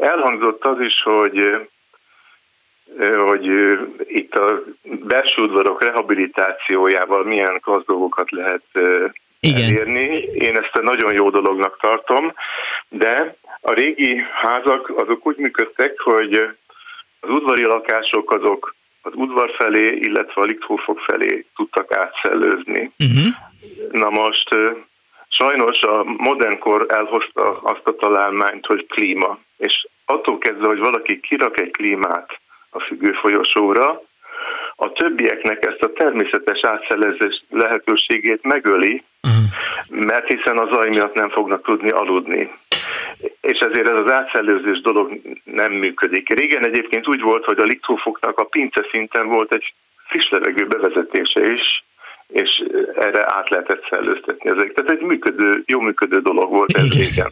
[0.01, 1.69] elhangzott az is, hogy
[3.17, 3.47] hogy
[4.07, 8.65] itt a belső udvarok rehabilitációjával milyen dolgokat lehet
[9.41, 9.63] Igen.
[9.63, 10.05] elérni.
[10.35, 12.33] Én ezt nagyon jó dolognak tartom,
[12.89, 16.35] de a régi házak azok úgy működtek, hogy
[17.21, 22.93] az udvari lakások azok az udvar felé, illetve a likthófok felé tudtak átszellőzni.
[22.99, 23.27] Uh-huh.
[23.91, 24.49] Na most
[25.29, 31.61] sajnos a modernkor elhozta azt a találmányt, hogy klíma, és attól kezdve, hogy valaki kirak
[31.61, 32.41] egy klímát
[32.75, 34.03] a függő folyosóra,
[34.77, 40.07] a többieknek ezt a természetes átszellezés lehetőségét megöli, uh-huh.
[40.07, 42.51] mert hiszen a zaj miatt nem fognak tudni aludni.
[43.41, 46.29] És ezért ez az átszellőzés dolog nem működik.
[46.29, 49.75] Régen egyébként úgy volt, hogy a liktófoknak a pince szinten volt egy
[50.09, 51.85] friss levegő bevezetése is,
[52.29, 52.63] és
[52.95, 54.73] erre át lehetett szellőztetni ezek.
[54.73, 57.31] Tehát egy működő, jó működő dolog volt ez régen.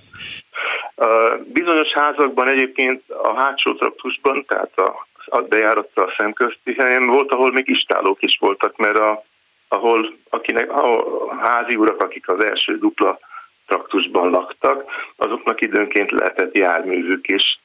[1.52, 8.22] Bizonyos házakban egyébként a hátsó traktusban, tehát a a szemközti helyen volt, ahol még istálók
[8.22, 9.24] is voltak, mert a,
[9.68, 11.04] ahol akinek, a
[11.40, 13.18] házi urak, akik az első dupla
[13.66, 14.84] traktusban laktak,
[15.16, 17.60] azoknak időnként lehetett járművük is.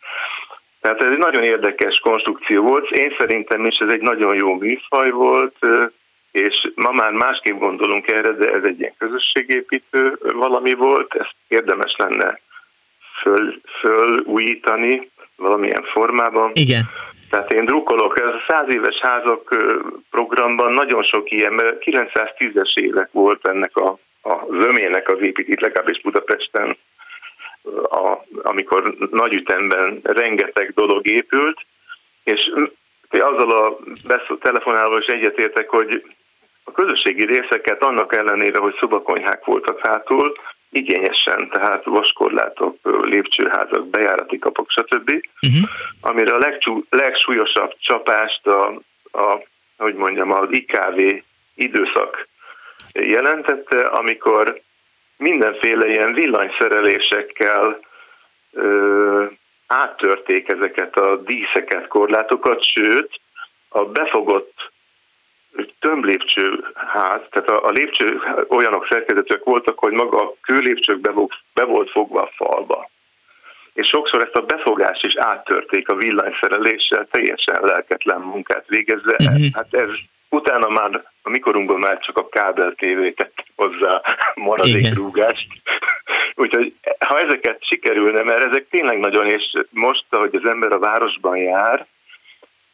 [0.81, 2.89] Tehát ez egy nagyon érdekes konstrukció volt.
[2.89, 5.55] Én szerintem is ez egy nagyon jó műfaj volt,
[6.31, 11.95] és ma már másképp gondolunk erre, de ez egy ilyen közösségépítő valami volt, ezt érdemes
[11.97, 12.39] lenne
[13.21, 16.51] föl, fölújítani valamilyen formában.
[16.53, 16.83] Igen.
[17.29, 19.55] Tehát én drukkolok, ez a száz éves házak
[20.09, 26.01] programban nagyon sok ilyen, mert 910-es évek volt ennek a, a zömének az építít, legalábbis
[26.01, 26.77] Budapesten,
[27.89, 31.59] a, amikor nagy ütemben rengeteg dolog épült,
[32.23, 32.51] és
[33.09, 33.77] azzal a
[34.39, 36.03] telefonálva is egyetértek, hogy
[36.63, 40.35] a közösségi részeket annak ellenére, hogy szobakonyhák voltak hátul,
[40.69, 45.09] igényesen, tehát vaskorlátok, lépcsőházak, bejárati kapok, stb.
[45.41, 45.69] Uh-huh.
[46.01, 48.81] Amire a legcsú, legsúlyosabb csapást a,
[49.11, 49.43] a,
[49.77, 51.01] hogy mondjam, az IKV
[51.55, 52.27] időszak
[52.93, 54.61] jelentette, amikor
[55.17, 57.79] mindenféle ilyen villanyszerelésekkel
[58.51, 59.25] ö,
[59.67, 63.19] áttörték ezeket a díszeket, korlátokat, sőt,
[63.69, 64.71] a befogott
[65.79, 71.11] tömblépcsőház, tehát a, a lépcső olyanok szerkezetűek voltak, hogy maga a kőlépcsők be,
[71.53, 72.89] be volt fogva a falba.
[73.73, 79.15] És sokszor ezt a befogást is áttörték a villanyszereléssel, teljesen lelketlen munkát végezve.
[79.19, 79.45] Uh-huh.
[79.53, 79.89] Hát ez
[80.29, 84.01] utána már a mikorunkban már csak a kábel tévé tett hozzá
[84.35, 85.47] maradékrúgást.
[86.35, 86.73] Úgyhogy
[87.07, 91.87] ha ezeket sikerülne, mert ezek tényleg nagyon, és most, ahogy az ember a városban jár,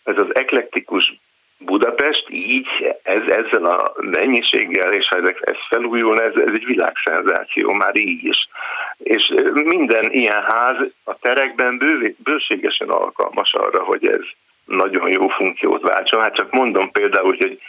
[0.04, 1.20] ez az eklektikus
[1.66, 2.68] Budapest így,
[3.04, 8.24] ez, ezzel a mennyiséggel, és ha ez, ez felújulna, ez, ez egy világszenzáció már így
[8.26, 8.50] is.
[8.98, 14.22] És minden ilyen ház a terekben bő, bőségesen alkalmas arra, hogy ez
[14.66, 16.22] nagyon jó funkciót váltson.
[16.22, 17.60] Hát csak mondom például, hogy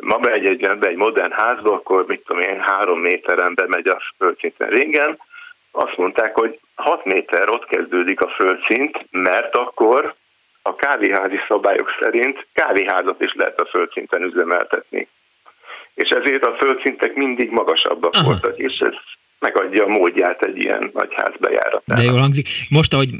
[0.00, 4.02] ma bemegy egy, be egy modern házba, akkor mit tudom én, három méteren bemegy a
[4.18, 5.18] földszinten régen,
[5.70, 10.14] azt mondták, hogy 6 méter ott kezdődik a földszint, mert akkor
[10.62, 15.08] a kávéházi szabályok szerint kávéházat is lehet a földszinten üzemeltetni.
[15.94, 18.24] És ezért a földszintek mindig magasabbak Aha.
[18.24, 18.94] voltak, és ez
[19.42, 21.96] megadja a módját egy ilyen nagy ház bejáratának.
[21.96, 22.48] De jól hangzik.
[22.68, 23.10] Most, ahogy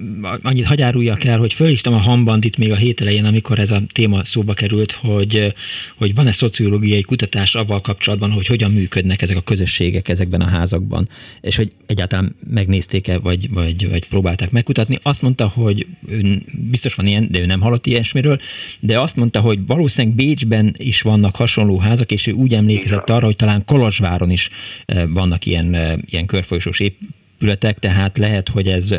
[0.43, 4.25] annyit hagyáruljak el, hogy fölhívtam a hambandit még a hét elején, amikor ez a téma
[4.25, 5.55] szóba került, hogy,
[5.99, 11.09] hogy van-e szociológiai kutatás avval kapcsolatban, hogy hogyan működnek ezek a közösségek ezekben a házakban,
[11.41, 14.99] és hogy egyáltalán megnézték-e, vagy, vagy, vagy próbálták megkutatni.
[15.03, 18.39] Azt mondta, hogy ön, biztos van ilyen, de ő nem hallott ilyesmiről,
[18.81, 23.25] de azt mondta, hogy valószínűleg Bécsben is vannak hasonló házak, és ő úgy emlékezett arra,
[23.25, 24.51] hogy talán Kolozsváron is
[24.85, 28.91] eh, vannak ilyen eh, ilyen körfolyosós épületek, tehát lehet, hogy ez,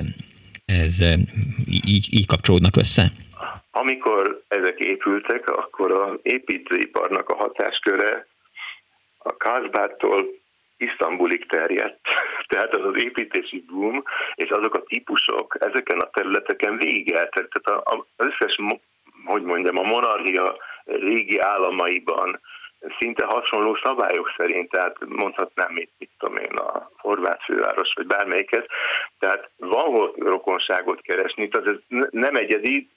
[0.65, 0.99] ez
[1.69, 3.11] így, így kapcsolódnak össze?
[3.71, 8.27] Amikor ezek épültek, akkor az építőiparnak a hatásköre
[9.17, 10.25] a Kázbától
[10.77, 11.99] Isztambulig terjedt.
[12.51, 14.03] Tehát az az építési boom,
[14.35, 17.47] és azok a típusok ezeken a területeken végigeltek.
[17.47, 18.55] Tehát az összes,
[19.25, 22.39] hogy mondjam, a monarchia régi államaiban
[22.99, 28.65] szinte hasonló szabályok szerint, tehát mondhatnám, mit, mit tudom én, a horvát főváros, vagy bármelyikhez,
[29.19, 32.89] tehát van hol rokonságot keresni, tehát ez nem egyedi,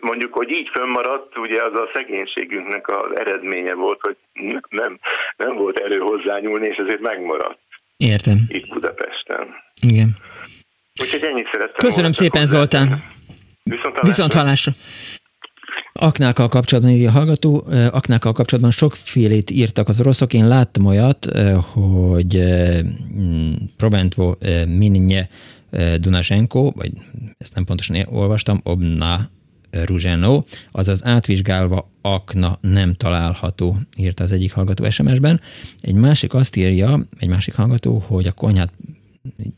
[0.00, 4.16] mondjuk, hogy így fönnmaradt, ugye az a szegénységünknek az eredménye volt, hogy
[4.68, 4.98] nem,
[5.36, 7.58] nem volt erő hozzányúlni, és ezért megmaradt.
[7.96, 8.38] Értem.
[8.48, 9.54] Itt Budapesten.
[9.80, 10.16] Igen.
[11.00, 12.88] Úgyhogy ennyit szerettem Köszönöm szépen, Zoltán.
[13.62, 14.02] Viszont hallásra.
[14.02, 14.72] Viszont hallásra.
[15.92, 20.32] Aknákkal kapcsolatban írja a hallgató, aknákkal kapcsolatban sokfélét írtak az oroszok.
[20.32, 21.28] Én láttam olyat,
[21.62, 22.42] hogy
[23.20, 24.34] mm, Proventvo
[24.66, 25.28] Minnye
[25.96, 26.92] Dunashenko, vagy
[27.38, 29.30] ezt nem pontosan olvastam, Obna
[29.70, 35.40] Ruzseno, azaz átvizsgálva akna nem található, írta az egyik hallgató SMS-ben.
[35.80, 38.72] Egy másik azt írja, egy másik hallgató, hogy a konyhát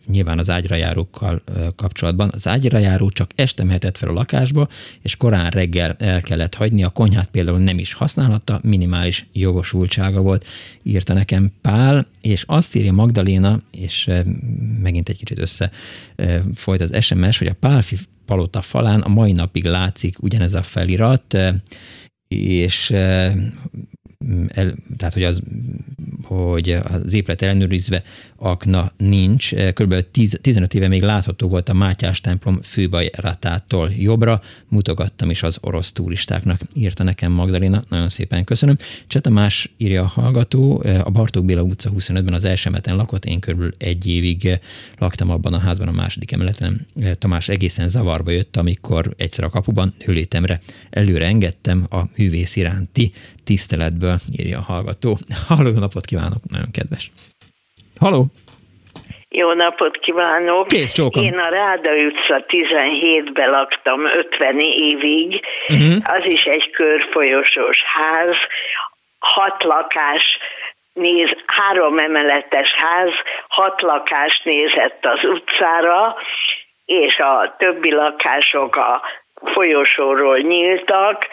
[0.06, 1.43] nyilván az ágyrajárókkal
[1.76, 2.30] kapcsolatban.
[2.34, 4.68] Az ágyrajáró csak este mehetett fel a lakásba,
[5.02, 6.84] és korán reggel el kellett hagyni.
[6.84, 10.47] A konyhát például nem is használhatta, minimális jogosultsága volt,
[10.82, 14.10] írta nekem Pál, és azt írja Magdaléna, és
[14.82, 15.70] megint egy kicsit össze
[16.55, 21.38] folyt az SMS, hogy a Pálfi palota falán a mai napig látszik ugyanez a felirat,
[22.28, 22.94] és
[24.48, 25.43] el, tehát hogy az,
[26.22, 28.02] hogy az épület ellenőrizve
[28.36, 29.51] akna nincs.
[29.55, 34.40] Körülbelül 10, 15 éve még látható volt a Mátyás templom főbajratától jobbra.
[34.68, 37.84] Mutogattam is az orosz turistáknak, írta nekem Magdalena.
[37.88, 38.76] Nagyon szépen köszönöm.
[39.06, 43.74] Csetamás írja a hallgató, a Bartók Béla utca 25-ben az első emeten lakott, én körülbelül
[43.78, 44.59] egy évig
[44.98, 46.86] laktam abban a házban a második emeleten.
[47.18, 50.60] Tamás egészen zavarba jött, amikor egyszer a kapuban hőlétemre
[50.90, 53.12] előre engedtem a művész iránti
[53.44, 54.06] tiszteletből,
[54.39, 55.16] írja a hallgató.
[55.49, 57.11] Halló, napot kívánok, nagyon kedves.
[58.01, 58.24] Halló!
[59.28, 60.66] Jó napot kívánok!
[60.66, 61.23] Kész csókom.
[61.23, 65.41] Én a Ráda utca 17-ben laktam 50 évig.
[65.69, 65.97] Uh-huh.
[66.05, 68.35] Az is egy körfolyosós ház,
[69.19, 70.39] hat lakás
[70.93, 73.11] néz, három emeletes ház,
[73.49, 76.16] hat lakás nézett az utcára,
[76.85, 79.03] és a többi lakások a
[79.45, 81.28] folyosóról nyíltak,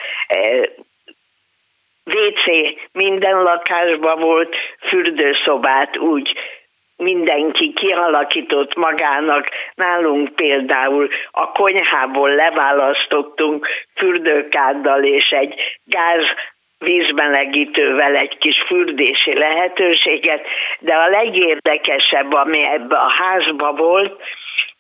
[2.05, 2.43] WC
[2.91, 4.55] minden lakásban volt,
[4.87, 6.33] fürdőszobát úgy
[6.97, 9.47] mindenki kialakított magának.
[9.75, 15.53] Nálunk például a konyhából leválasztottunk fürdőkáddal és egy
[15.83, 16.25] gáz
[16.77, 20.45] vízmelegítővel egy kis fürdési lehetőséget,
[20.79, 24.21] de a legérdekesebb, ami ebbe a házba volt,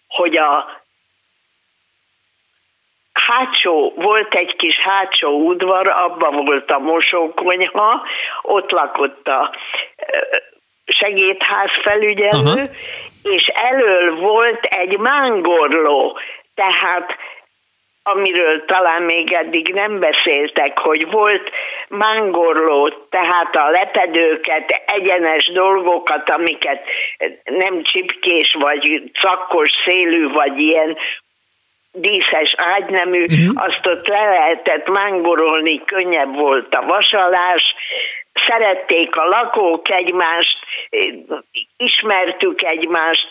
[0.07, 0.82] hogy a
[3.25, 8.01] hátsó, volt egy kis hátsó udvar, abban volt a mosókonyha,
[8.41, 9.55] ott lakott a
[10.85, 12.59] segédház felügyelő, Aha.
[13.23, 16.17] és elől volt egy mángorló,
[16.55, 17.17] tehát
[18.03, 21.49] amiről talán még eddig nem beszéltek, hogy volt
[21.87, 26.83] mángorló, tehát a lepedőket, egyenes dolgokat, amiket
[27.43, 30.97] nem csipkés, vagy cakkos szélű, vagy ilyen
[31.93, 33.63] díszes ágynemű, uh-huh.
[33.65, 37.75] azt ott le lehetett mángorolni, könnyebb volt a vasalás,
[38.45, 40.57] szerették a lakók egymást,
[41.77, 43.27] ismertük egymást,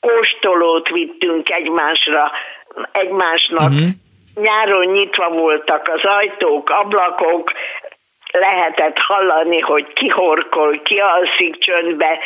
[0.00, 2.32] kóstolót vittünk egymásra,
[2.92, 3.88] egymásnak, uh-huh.
[4.34, 7.52] nyáron nyitva voltak az ajtók, ablakok,
[8.30, 12.18] lehetett hallani, hogy ki horkol, ki alszik csöndbe,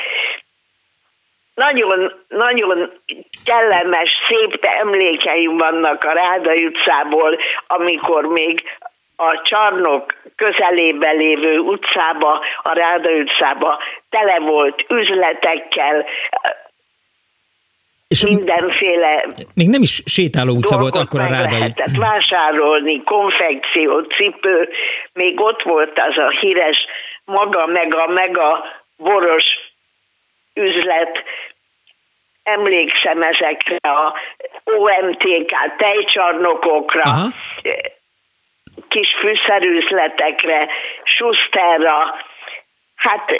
[1.59, 2.93] nagyon, nagyon
[3.45, 8.63] kellemes, szép emlékeim vannak a Ráda utcából, amikor még
[9.17, 10.05] a csarnok
[10.37, 13.79] közelébe lévő utcába, a Ráda utcába
[14.11, 16.07] tele volt üzletekkel,
[18.09, 19.25] és mindenféle
[19.55, 21.59] Még nem is sétáló utca volt akkor a Rádai.
[21.59, 24.69] lehetett vásárolni, konfekció, cipő,
[25.13, 26.79] még ott volt az a híres
[27.25, 28.65] maga meg a meg a
[28.97, 29.45] boros
[30.59, 31.25] üzlet,
[32.43, 34.15] emlékszem ezekre a
[34.65, 37.29] OMTK tejcsarnokokra, Aha.
[38.89, 40.69] kis fűszerűzletekre,
[41.03, 42.25] Schusterra.
[42.97, 43.31] Hát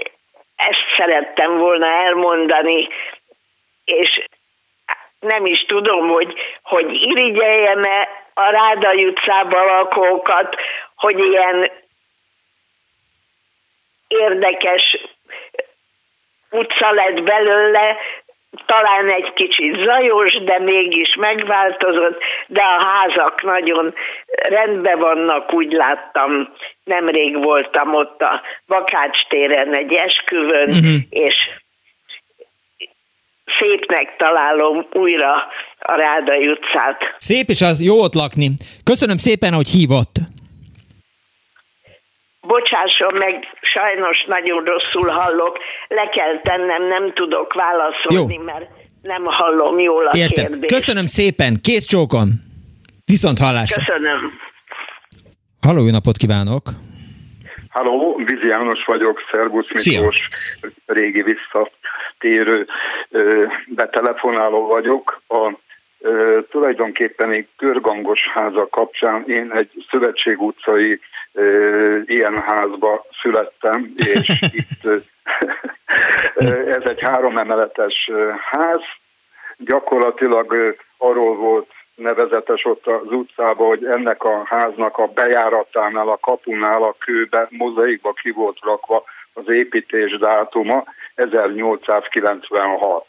[0.57, 2.89] ezt szerettem volna elmondani,
[3.85, 4.25] és
[5.21, 10.57] nem is tudom, hogy, hogy irigyeljem-e a Ráda utcában lakókat,
[10.95, 11.71] hogy ilyen
[14.09, 14.97] érdekes
[16.51, 17.97] utca lett belőle,
[18.67, 23.95] talán egy kicsit zajos, de mégis megváltozott, de a házak nagyon
[24.49, 26.49] rendben vannak, úgy láttam.
[26.85, 30.95] Nemrég voltam ott a Bakács téren egy esküvön, uh-huh.
[31.11, 31.35] és
[33.59, 35.33] szépnek találom újra
[35.79, 37.15] a Rádai utcát.
[37.19, 38.49] Szép, és az jó ott lakni.
[38.85, 40.15] Köszönöm szépen, hogy hívott.
[42.53, 45.59] Bocsásson meg, sajnos nagyon rosszul hallok,
[45.89, 48.43] le kell tennem, nem tudok válaszolni, Jó.
[48.45, 48.67] mert
[49.03, 50.47] nem hallom jól a Értem.
[50.47, 50.75] kérdést.
[50.75, 52.29] Köszönöm szépen, kész csókon.
[53.05, 53.83] Viszont hallásra.
[53.85, 54.21] Köszönöm.
[55.61, 56.63] Halló, jó napot kívánok!
[57.71, 60.71] Halló, Vizi János vagyok, Szerbusz Miklós, Szia.
[60.87, 62.67] régi visszatérő
[63.67, 65.23] betelefonáló vagyok.
[65.29, 65.53] A
[66.51, 71.01] tulajdonképpen egy körgangos háza kapcsán én egy Szövetség utcai
[72.05, 75.03] ilyen házba születtem, és itt
[76.67, 78.11] ez egy három emeletes
[78.51, 78.81] ház.
[79.57, 86.83] Gyakorlatilag arról volt nevezetes ott az utcában, hogy ennek a háznak a bejáratánál, a kapunál
[86.83, 90.85] a kőbe, mozaikba ki volt rakva az építés dátuma
[91.15, 93.07] 1896.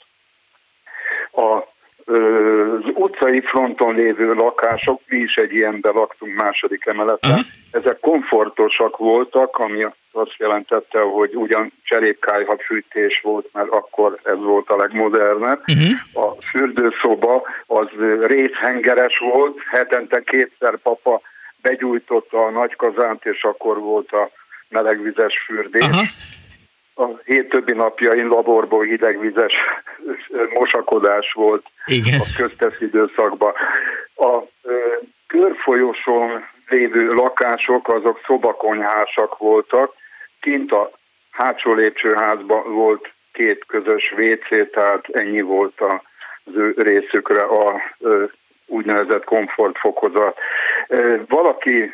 [1.32, 1.64] A
[2.10, 7.46] az utcai fronton lévő lakások, mi is egy ilyenben laktunk második emeleten, uh-huh.
[7.72, 14.70] ezek komfortosak voltak, ami azt jelentette, hogy ugyan cserépkályha fűtés volt, mert akkor ez volt
[14.70, 15.62] a legmodernebb.
[15.68, 16.26] Uh-huh.
[16.28, 17.88] A fürdőszoba az
[18.22, 21.22] részhengeres volt, hetente kétszer papa
[21.62, 24.30] begyújtotta a nagy kazánt, és akkor volt a
[24.70, 25.84] melegvizes fürdés.
[25.84, 26.08] Uh-huh
[27.00, 29.54] a hét többi napjain laborból hidegvizes
[30.54, 32.20] mosakodás volt Igen.
[32.20, 33.54] a köztes időszakban.
[34.16, 34.40] A
[35.28, 39.94] körfolyosón lévő lakások azok szobakonyhásak voltak,
[40.40, 40.92] kint a
[41.32, 45.82] hátsó lépcsőházban volt két közös WC, tehát ennyi volt
[46.46, 47.82] az ő részükre a
[48.66, 50.38] úgynevezett komfortfokozat.
[51.28, 51.92] Valaki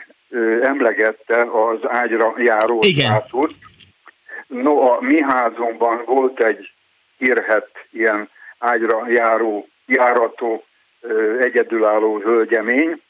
[0.62, 3.24] emlegette az ágyra járó Igen.
[4.48, 6.72] No, a mi házunkban volt egy
[7.18, 10.64] hírhet ilyen ágyra járó, járató,
[11.40, 13.02] egyedülálló hölgyemény,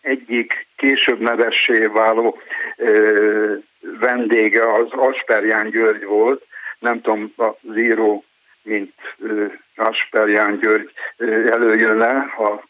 [0.00, 2.38] egyik később nevessé váló
[2.76, 6.46] ö, vendége az Asperján György volt,
[6.78, 8.24] nem tudom, az író,
[8.62, 9.46] mint ö,
[9.76, 12.62] Asperján György ö, előjön-e a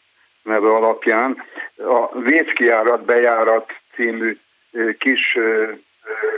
[0.43, 1.43] neve alapján.
[1.77, 4.37] A Véckijárat bejárat című
[4.71, 5.71] ö, kis ö,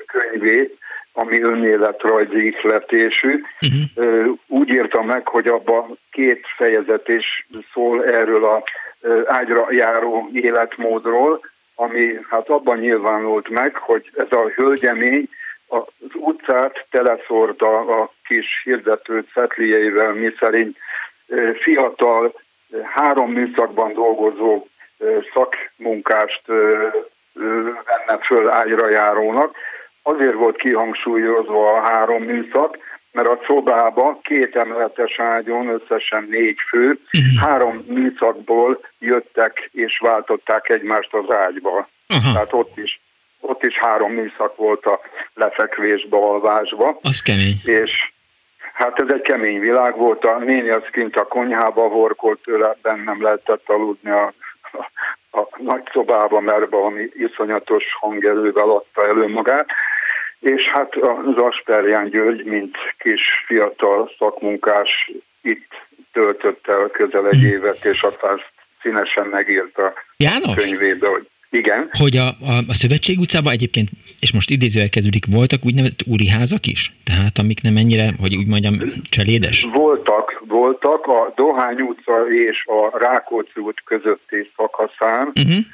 [0.05, 0.77] könyvét
[1.17, 3.41] ami önéletrajzi ihletésű.
[3.61, 4.37] Uh-huh.
[4.47, 8.63] Úgy írta meg, hogy abban két fejezet is szól erről a
[9.25, 11.39] ágyra járó életmódról,
[11.75, 15.29] ami hát abban nyilvánult meg, hogy ez a hölgyemény
[15.67, 15.83] az
[16.13, 19.25] utcát teleszórta a kis hirdető
[20.13, 20.77] mi szerint
[21.61, 22.33] fiatal,
[22.83, 24.67] három műszakban dolgozó
[25.33, 26.41] szakmunkást
[27.33, 29.55] venne föl ágyra járónak,
[30.07, 32.77] azért volt kihangsúlyozva a három műszak,
[33.11, 37.49] mert a szobába két emeletes ágyon összesen négy fő, uh-huh.
[37.49, 41.89] három műszakból jöttek és váltották egymást az ágyba.
[42.09, 42.33] Uh-huh.
[42.33, 43.01] Tehát ott is,
[43.39, 44.99] ott is három műszak volt a
[45.33, 46.99] lefekvésbe, alvásba.
[47.01, 47.61] Az kemény.
[47.63, 47.91] És
[48.73, 53.21] hát ez egy kemény világ volt, a néni az kint a konyhába horkolt, tőle bennem
[53.21, 54.33] lehetett aludni a,
[54.71, 59.67] a, a nagy szobába, mert valami iszonyatos hangerővel adta elő magát
[60.45, 65.11] és hát az Asperján György, mint kis fiatal szakmunkás
[65.41, 65.71] itt
[66.11, 67.45] töltött el közel egy hm.
[67.45, 68.41] évet, és aztán
[68.81, 70.55] színesen megírta János?
[70.55, 71.89] könyvébe, hogy igen.
[71.99, 73.89] Hogy a, a, a Szövetség utcában egyébként,
[74.19, 76.93] és most idézővel kezdődik, voltak úgynevezett úri házak is?
[77.03, 78.75] Tehát amik nem ennyire, hogy úgy mondjam,
[79.09, 79.67] cselédes?
[79.73, 81.05] Voltak, voltak.
[81.05, 85.65] A Dohány utca és a Rákóczi út közötti szakaszán uh-huh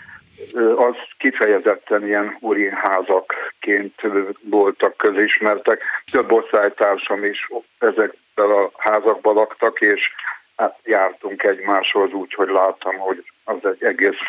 [0.75, 4.01] az kifejezetten ilyen úri házakként
[4.41, 5.81] voltak közismertek.
[6.11, 7.47] Több osztálytársam is
[7.79, 10.09] ezekben a házakban laktak, és
[10.55, 14.19] hát jártunk egymáshoz úgy, hogy láttam, hogy az egy egész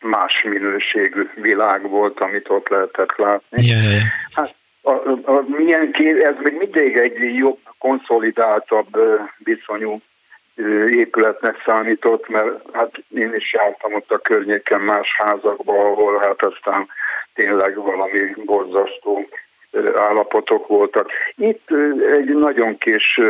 [0.00, 3.66] más minőségű világ volt, amit ott lehetett látni.
[3.66, 4.02] Yeah.
[4.34, 5.90] Hát a, a, a, milyen
[6.22, 8.98] ez még mindig egy jobb, konszolidáltabb
[9.38, 10.00] viszonyú
[10.90, 16.88] épületnek számított, mert hát én is jártam ott a környéken más házakba, ahol hát aztán
[17.34, 19.28] tényleg valami borzasztó
[19.94, 21.10] állapotok voltak.
[21.36, 21.70] Itt
[22.12, 23.20] egy nagyon kis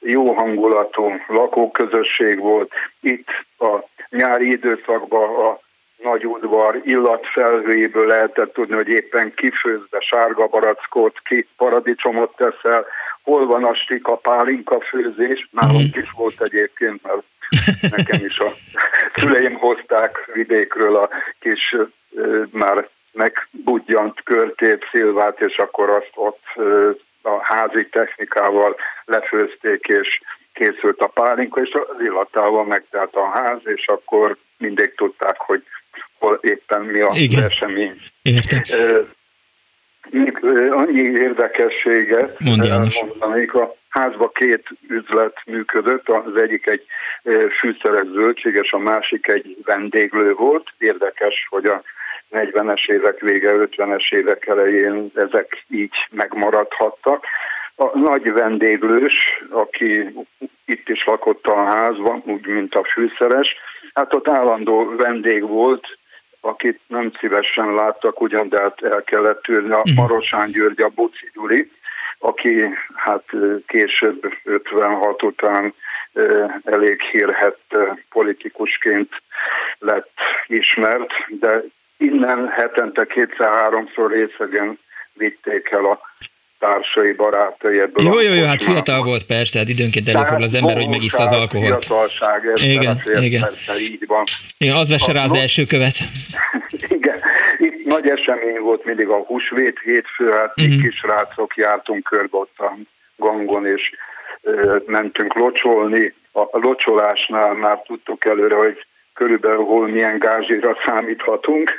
[0.00, 2.72] jó hangulatú lakóközösség volt.
[3.00, 3.28] Itt
[3.58, 5.60] a nyári időszakban a
[6.02, 12.86] nagy udvar illatfelhőjéből lehetett tudni, hogy éppen kifőzve sárga barackot, ki paradicsomot teszel,
[13.28, 15.98] hol van a stika pálinka főzés, nálunk mhm.
[15.98, 17.22] is volt egyébként, mert
[17.96, 18.52] nekem is a
[19.16, 21.08] szüleim hozták vidékről a
[21.40, 21.76] kis
[22.50, 26.44] már megbudjant körtét, szilvát, és akkor azt ott
[27.22, 30.20] a házi technikával lefőzték, és
[30.52, 35.62] készült a pálinka, és az illatával megtelt a ház, és akkor mindig tudták, hogy
[36.18, 38.00] hol éppen mi a esemény.
[38.22, 38.62] Értem.
[40.10, 40.38] Még
[40.70, 46.84] annyi érdekességet mondanék, a házba két üzlet működött, az egyik egy
[47.58, 50.68] fűszeres zöldséges, a másik egy vendéglő volt.
[50.78, 51.82] Érdekes, hogy a
[52.30, 57.24] 40-es évek vége, 50-es évek elején ezek így megmaradhattak.
[57.76, 60.14] A nagy vendéglős, aki
[60.64, 63.56] itt is lakott a házban, úgy, mint a fűszeres,
[63.94, 65.98] hát ott állandó vendég volt,
[66.40, 69.94] akit nem szívesen láttak ugyan, de hát el kellett tűrni a mhm.
[69.94, 71.70] Marosán György, a Buci Gyuri,
[72.18, 73.24] aki hát
[73.66, 75.74] később 56 után
[76.64, 77.76] elég hírhett
[78.10, 79.22] politikusként
[79.78, 80.10] lett
[80.46, 81.62] ismert, de
[81.96, 84.78] innen hetente kétszer-háromszor részegen
[85.12, 86.00] vitték el a
[86.58, 88.04] társai, barátai ebből.
[88.04, 91.32] Jó, jó, jó, hát fiatal volt persze, hát időnként előfordul az ember, hogy megissza az
[91.32, 91.84] alkoholt.
[91.84, 93.40] Fiatalság, ez igen, igen.
[93.40, 94.24] Persze, így van.
[94.58, 95.96] Igen, az vesse rá az no, első követ.
[96.98, 97.20] igen,
[97.58, 100.74] itt nagy esemény volt mindig a húsvét hétfő, hát uh-huh.
[100.74, 100.82] mhm.
[100.82, 102.76] kisrácok jártunk körbe ott a
[103.16, 103.92] gangon, és
[104.42, 106.14] ö, mentünk locsolni.
[106.32, 111.72] A locsolásnál már tudtuk előre, hogy körülbelül hol milyen gázsira számíthatunk,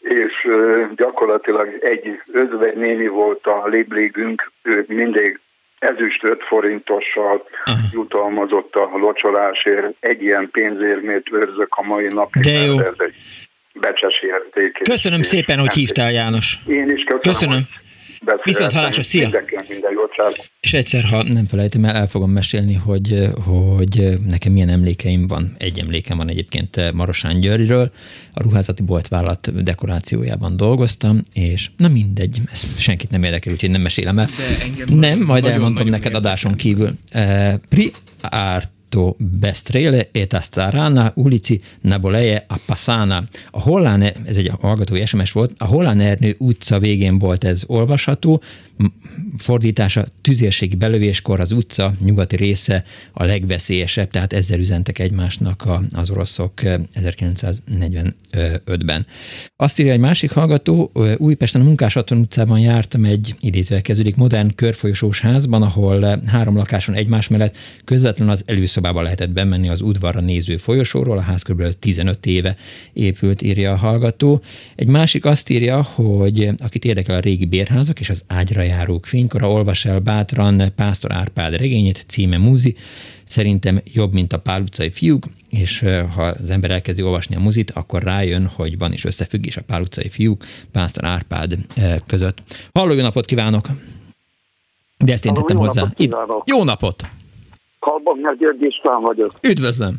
[0.00, 0.48] és
[0.96, 2.20] gyakorlatilag egy
[2.74, 5.40] néni volt a liblégünk, ő mindig
[5.78, 7.48] ezüst 5 forintossal
[7.92, 12.78] jutalmazott a locsolásért, egy ilyen pénzérmét őrzök a mai napig, De jó.
[12.78, 13.14] ez egy
[13.72, 14.78] becses érték.
[14.82, 16.58] Köszönöm szépen, hogy hívtál, János.
[16.66, 17.20] Én is köszönöm.
[17.20, 17.60] Köszönöm.
[18.42, 19.28] Viszont hallásra, szia!
[19.68, 24.70] Minden jót, És egyszer, ha nem felejtem el, el fogom mesélni, hogy, hogy nekem milyen
[24.70, 25.54] emlékeim van.
[25.58, 27.90] Egy emlékem van egyébként Marosán Györgyről.
[28.32, 34.18] A ruházati boltvállalat dekorációjában dolgoztam, és na mindegy, ez senkit nem érdekel, úgyhogy nem mesélem
[34.18, 34.28] el.
[34.86, 36.90] nem, majd elmondom neked adáson kívül.
[37.14, 43.24] Uh, Pri Art detto Bestrele et Astarana ulici Naboleje a Passana.
[43.50, 48.42] A Hollán, ez egy hallgatói SMS volt, a Hollán Ernő utca végén volt ez olvasható,
[49.38, 56.52] fordítása tüzérségi belövéskor az utca nyugati része a legveszélyesebb, tehát ezzel üzentek egymásnak az oroszok
[56.62, 59.06] 1945-ben.
[59.56, 65.20] Azt írja egy másik hallgató, Újpesten a Munkásaton utcában jártam egy idézővel kezdődik modern körfolyosós
[65.20, 68.42] házban, ahol három lakáson egymás mellett közvetlenül az
[68.80, 71.62] előszobába lehetett bemenni az udvarra néző folyosóról, a ház kb.
[71.78, 72.56] 15 éve
[72.92, 74.42] épült, írja a hallgató.
[74.76, 79.50] Egy másik azt írja, hogy akit érdekel a régi bérházak és az ágyra járók fénykora,
[79.50, 82.76] olvas el bátran Pásztor Árpád regényét, címe Múzi,
[83.24, 85.84] szerintem jobb, mint a Pál utcai fiúk, és
[86.14, 89.80] ha az ember elkezdi olvasni a muzit, akkor rájön, hogy van is összefüggés a Pál
[89.80, 91.58] utcai fiúk Pásztor Árpád
[92.06, 92.42] között.
[92.72, 93.66] Halló, jó napot kívánok!
[94.98, 95.82] De ezt én tettem jó hozzá.
[95.82, 97.06] Napot jó napot!
[97.80, 99.30] Kalbogner György István vagyok.
[99.42, 99.94] Üdvözlöm!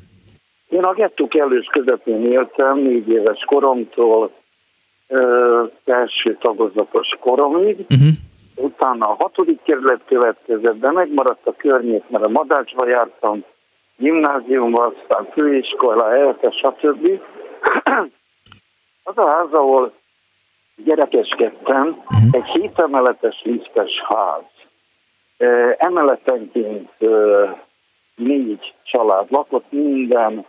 [0.70, 4.32] Én a gettó kellős közepén éltem, négy éves koromtól,
[5.86, 7.86] első tagozatos koromig.
[7.90, 8.30] Uh-huh
[8.62, 13.44] utána a hatodik kerület következett, de megmaradt a környék, mert a Madácsba jártam,
[13.98, 17.22] gimnáziumba, aztán főiskola, ELTE, stb.
[19.04, 19.94] az a ház, ahol
[20.76, 22.30] gyerekeskedtem, uh-huh.
[22.32, 24.44] egy hétemeletes liftes ház.
[25.78, 26.92] Emeletenként
[28.24, 30.46] négy család lakott, minden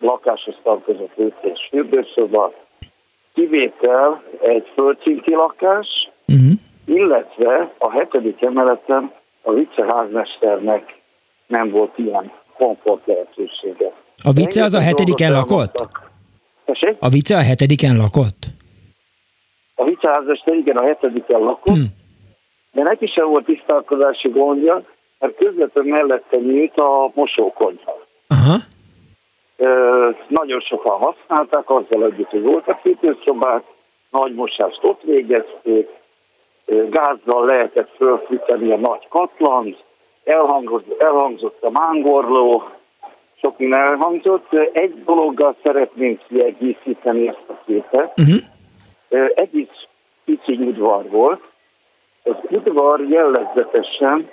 [0.00, 2.52] lakáshoz tartozott és fürdőszoba,
[3.34, 5.86] kivétel egy földszinti lakás,
[6.26, 6.52] uh-huh.
[6.86, 9.12] illetve a hetedik emeleten
[9.42, 10.94] a viceházmesternek
[11.46, 13.92] nem volt ilyen komfort lehetősége.
[14.22, 15.74] A vice az a hetediken lakott?
[16.98, 18.46] A vice a hetediken lakott?
[19.74, 21.86] A viceházmester igen, a hetediken lakott, hmm.
[22.72, 24.82] de neki sem volt tisztálkozási gondja,
[25.24, 27.98] mert közvetlenül mellette nyílt a mosókonyha.
[28.28, 28.56] Aha.
[30.28, 33.62] Nagyon sokan használták, azzal együtt, hogy voltak fűtőszobák,
[34.10, 35.88] nagy mosást ott végezték,
[36.66, 39.84] gázzal lehetett fölfűteni a nagy katlant,
[40.24, 42.68] elhangzott, elhangzott a mángorló,
[43.40, 44.52] sok minden elhangzott.
[44.72, 48.12] Egy dologgal szeretnénk kiegészíteni ezt a képet.
[48.16, 49.30] Uh-huh.
[49.34, 49.86] Egész
[50.24, 51.40] pici udvar volt.
[52.22, 54.30] Az udvar jellegzetesen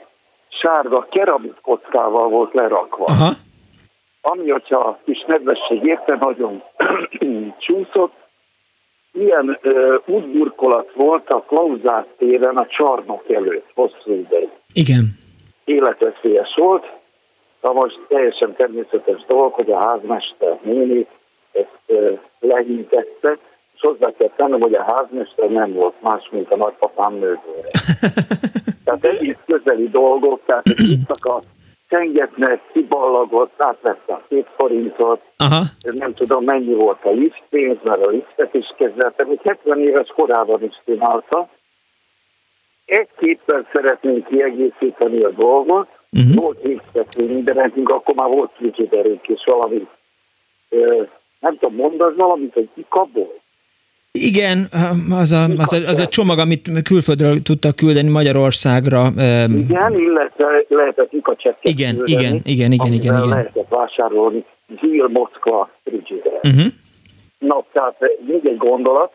[0.52, 3.06] sárga keramit kockával volt lerakva.
[3.06, 3.32] Aha.
[4.22, 6.64] Ami, hogyha a kis nedvesség érte, nagyon
[7.66, 8.14] csúszott.
[9.14, 14.50] Ilyen uh, útburkolat volt a Klauzát téren a csarnok előtt hosszú ideig.
[14.74, 15.18] Igen.
[15.66, 16.86] Életveszélyes volt.
[17.62, 21.08] Na most teljesen természetes dolog, hogy a házmester néni
[21.52, 23.38] ezt uh, lehintette,
[23.74, 27.70] és hozzá kell tennem, hogy a házmester nem volt más, mint a nagypapám nővére.
[28.84, 31.42] tehát egész közeli dolgok, tehát itt a
[31.92, 35.64] csengetnek, kiballagott, átvette a két forintot, Aha.
[35.82, 40.64] nem tudom mennyi volt a liftpénz, mert a liftet is kezeltem, hogy 70 éves korában
[40.64, 41.50] is csinálta.
[42.86, 46.36] Egy-kétszer szeretnénk kiegészíteni a dolgot, uh-huh.
[46.36, 49.88] volt liftetünk, de nekünk akkor már volt frigiderünk és valami,
[51.40, 53.40] nem tudom, mondasz valamit, hogy kikabol?
[54.12, 54.66] Igen,
[55.12, 59.08] az a, az, a, az a csomag, amit külföldről tudtak küldeni Magyarországra.
[59.48, 63.28] Igen, illetve lehetett ikacsekket igen, küldeni, igen, igen, igen, igen, igen.
[63.28, 64.46] lehetett vásárolni
[64.82, 66.40] Zil Moszkva frigider.
[66.44, 66.66] Uh-huh.
[67.40, 67.96] Na, tehát
[68.28, 69.12] még egy gondolat,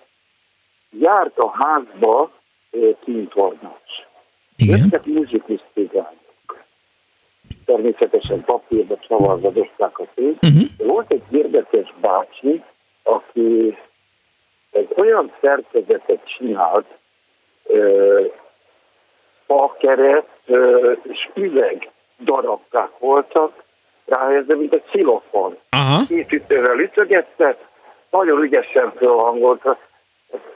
[1.00, 2.30] járt a házba
[3.04, 3.92] kintornács.
[4.56, 4.78] Igen.
[4.78, 6.64] Jöttek muzsikisztigányok.
[7.64, 10.42] Természetesen papírba csavarva dobták a pénzt.
[10.42, 10.86] Uh-huh.
[10.86, 12.62] Volt egy érdekes bácsi,
[13.02, 13.76] aki
[14.76, 16.86] egy olyan szerkezetet csinált,
[19.46, 20.28] fakeret
[21.02, 21.90] és üveg
[22.20, 23.52] darabkák voltak,
[24.06, 25.58] ráhelyezve, mint egy szilofon.
[26.08, 27.56] Két ütővel ütögette,
[28.10, 29.78] nagyon ügyesen fölhangolta.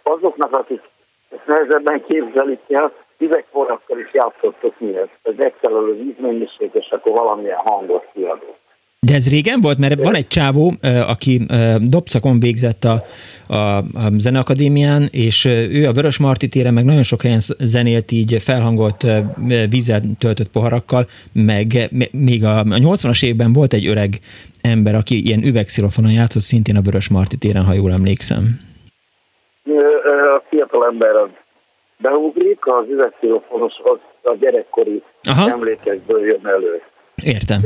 [0.02, 0.82] Azoknak, akik
[1.30, 5.18] ezt nehezebben képzelik el, üvegforrakkal is játszottuk mi ezt.
[5.22, 8.59] Ez megfelelő vízmennyiség, és akkor valamilyen hangot kiadott.
[9.06, 9.78] De ez régen volt?
[9.78, 10.72] Mert van egy csávó,
[11.08, 11.40] aki
[11.80, 12.96] dobcakon végzett a,
[13.54, 15.44] a, a zeneakadémián, és
[15.78, 19.06] ő a Vörös Marti téren meg nagyon sok helyen zenélt így felhangolt
[19.70, 21.66] vízzel töltött poharakkal, meg
[22.12, 24.10] még a 80-as évben volt egy öreg
[24.62, 28.44] ember, aki ilyen üvegszilofonon játszott szintén a Vörös Marti téren, ha jól emlékszem.
[30.36, 31.30] A fiatal ember az
[31.98, 35.50] beugrik, az üvegszilofonos az a gyerekkori Aha.
[35.50, 36.82] emlékekből jön elő.
[37.24, 37.60] Értem.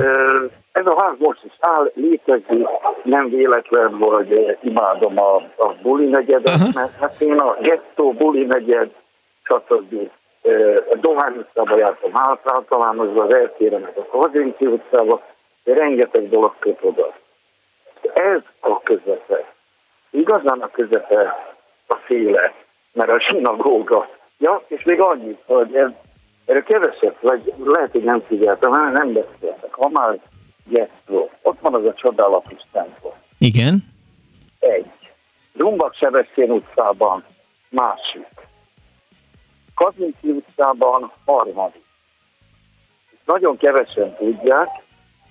[0.73, 2.67] Ez a ház most is áll, létezik,
[3.03, 6.75] nem véletlen, hogy imádom a, a buli negyedet, uh-huh.
[6.75, 8.91] mert hát én a gettó, buli negyed,
[9.43, 10.11] stb.
[10.91, 12.11] A Dohány utcába jártam
[12.45, 15.23] általánosba, az eltére meg a Kazinki utcába,
[15.65, 17.13] de rengeteg dolog köt oda.
[18.15, 19.53] Ez a közepe.
[20.11, 21.37] Igazán a közepe
[21.87, 22.53] a féle,
[22.93, 24.09] mert a sinagóga.
[24.39, 25.91] Ja, és még annyit, hogy ez,
[26.47, 29.75] erről keveset, vagy lehet, hogy nem figyeltem, nem beszéltek.
[29.75, 30.19] Ha már
[30.65, 31.31] Gesztró.
[31.43, 33.15] Ott van az a csodálatos tempó.
[33.39, 33.85] Igen.
[34.59, 34.87] Egy.
[35.57, 37.25] Rumbak Sebestén utcában
[37.69, 38.27] másik.
[39.75, 41.85] Kazinki utcában harmadik.
[43.25, 44.69] Nagyon kevesen tudják,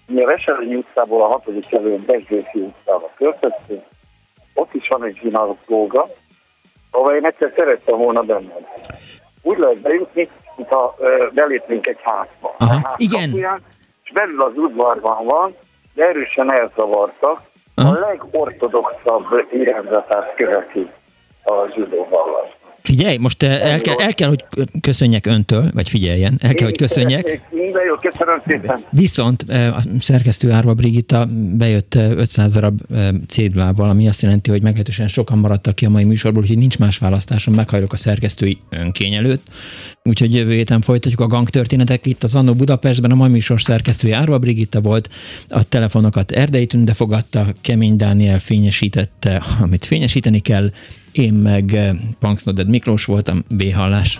[0.07, 3.83] mi a Veselényi utcából a hatodik kerülön Bezsőfi utcába költöztünk,
[4.53, 6.07] ott is van egy zsinagóga,
[6.91, 8.53] ahol én egyszer szerettem volna benne.
[9.41, 10.95] Úgy lehet bejutni, mintha
[11.31, 12.55] belépnénk egy házba.
[12.57, 13.29] Aha, ház igen.
[13.29, 13.61] Kapuján,
[14.13, 15.55] belül az udvarban van,
[15.93, 17.41] de erősen elzavarta.
[17.75, 20.91] A legortodoxabb irányzatát követi
[21.43, 22.49] a zsidó vallás.
[22.83, 24.43] Figyelj, most eh, el kell, el kell, hogy
[24.81, 27.41] köszönjek öntől, vagy figyeljen, el kell, hogy köszönjek.
[27.51, 28.83] Minden jó, köszönöm szépen.
[28.89, 31.27] Viszont eh, a szerkesztő Árva Brigitta
[31.57, 32.81] bejött 500 eh, darab
[33.27, 36.97] cédulával, ami azt jelenti, hogy meglehetősen sokan maradtak ki a mai műsorból, úgyhogy nincs más
[36.97, 39.47] választásom, meghajlok a szerkesztői önkény előtt.
[40.03, 43.11] Úgyhogy jövő héten folytatjuk a gangtörténetek itt az Annó Budapestben.
[43.11, 45.09] A mai műsor szerkesztője Árva Brigitta volt,
[45.47, 50.71] a telefonokat Erdei Tünde fogadta, Kemény Dániel fényesítette, amit fényesíteni kell,
[51.17, 54.19] én meg eh, Punksnoded Miklós voltam, B-hallás.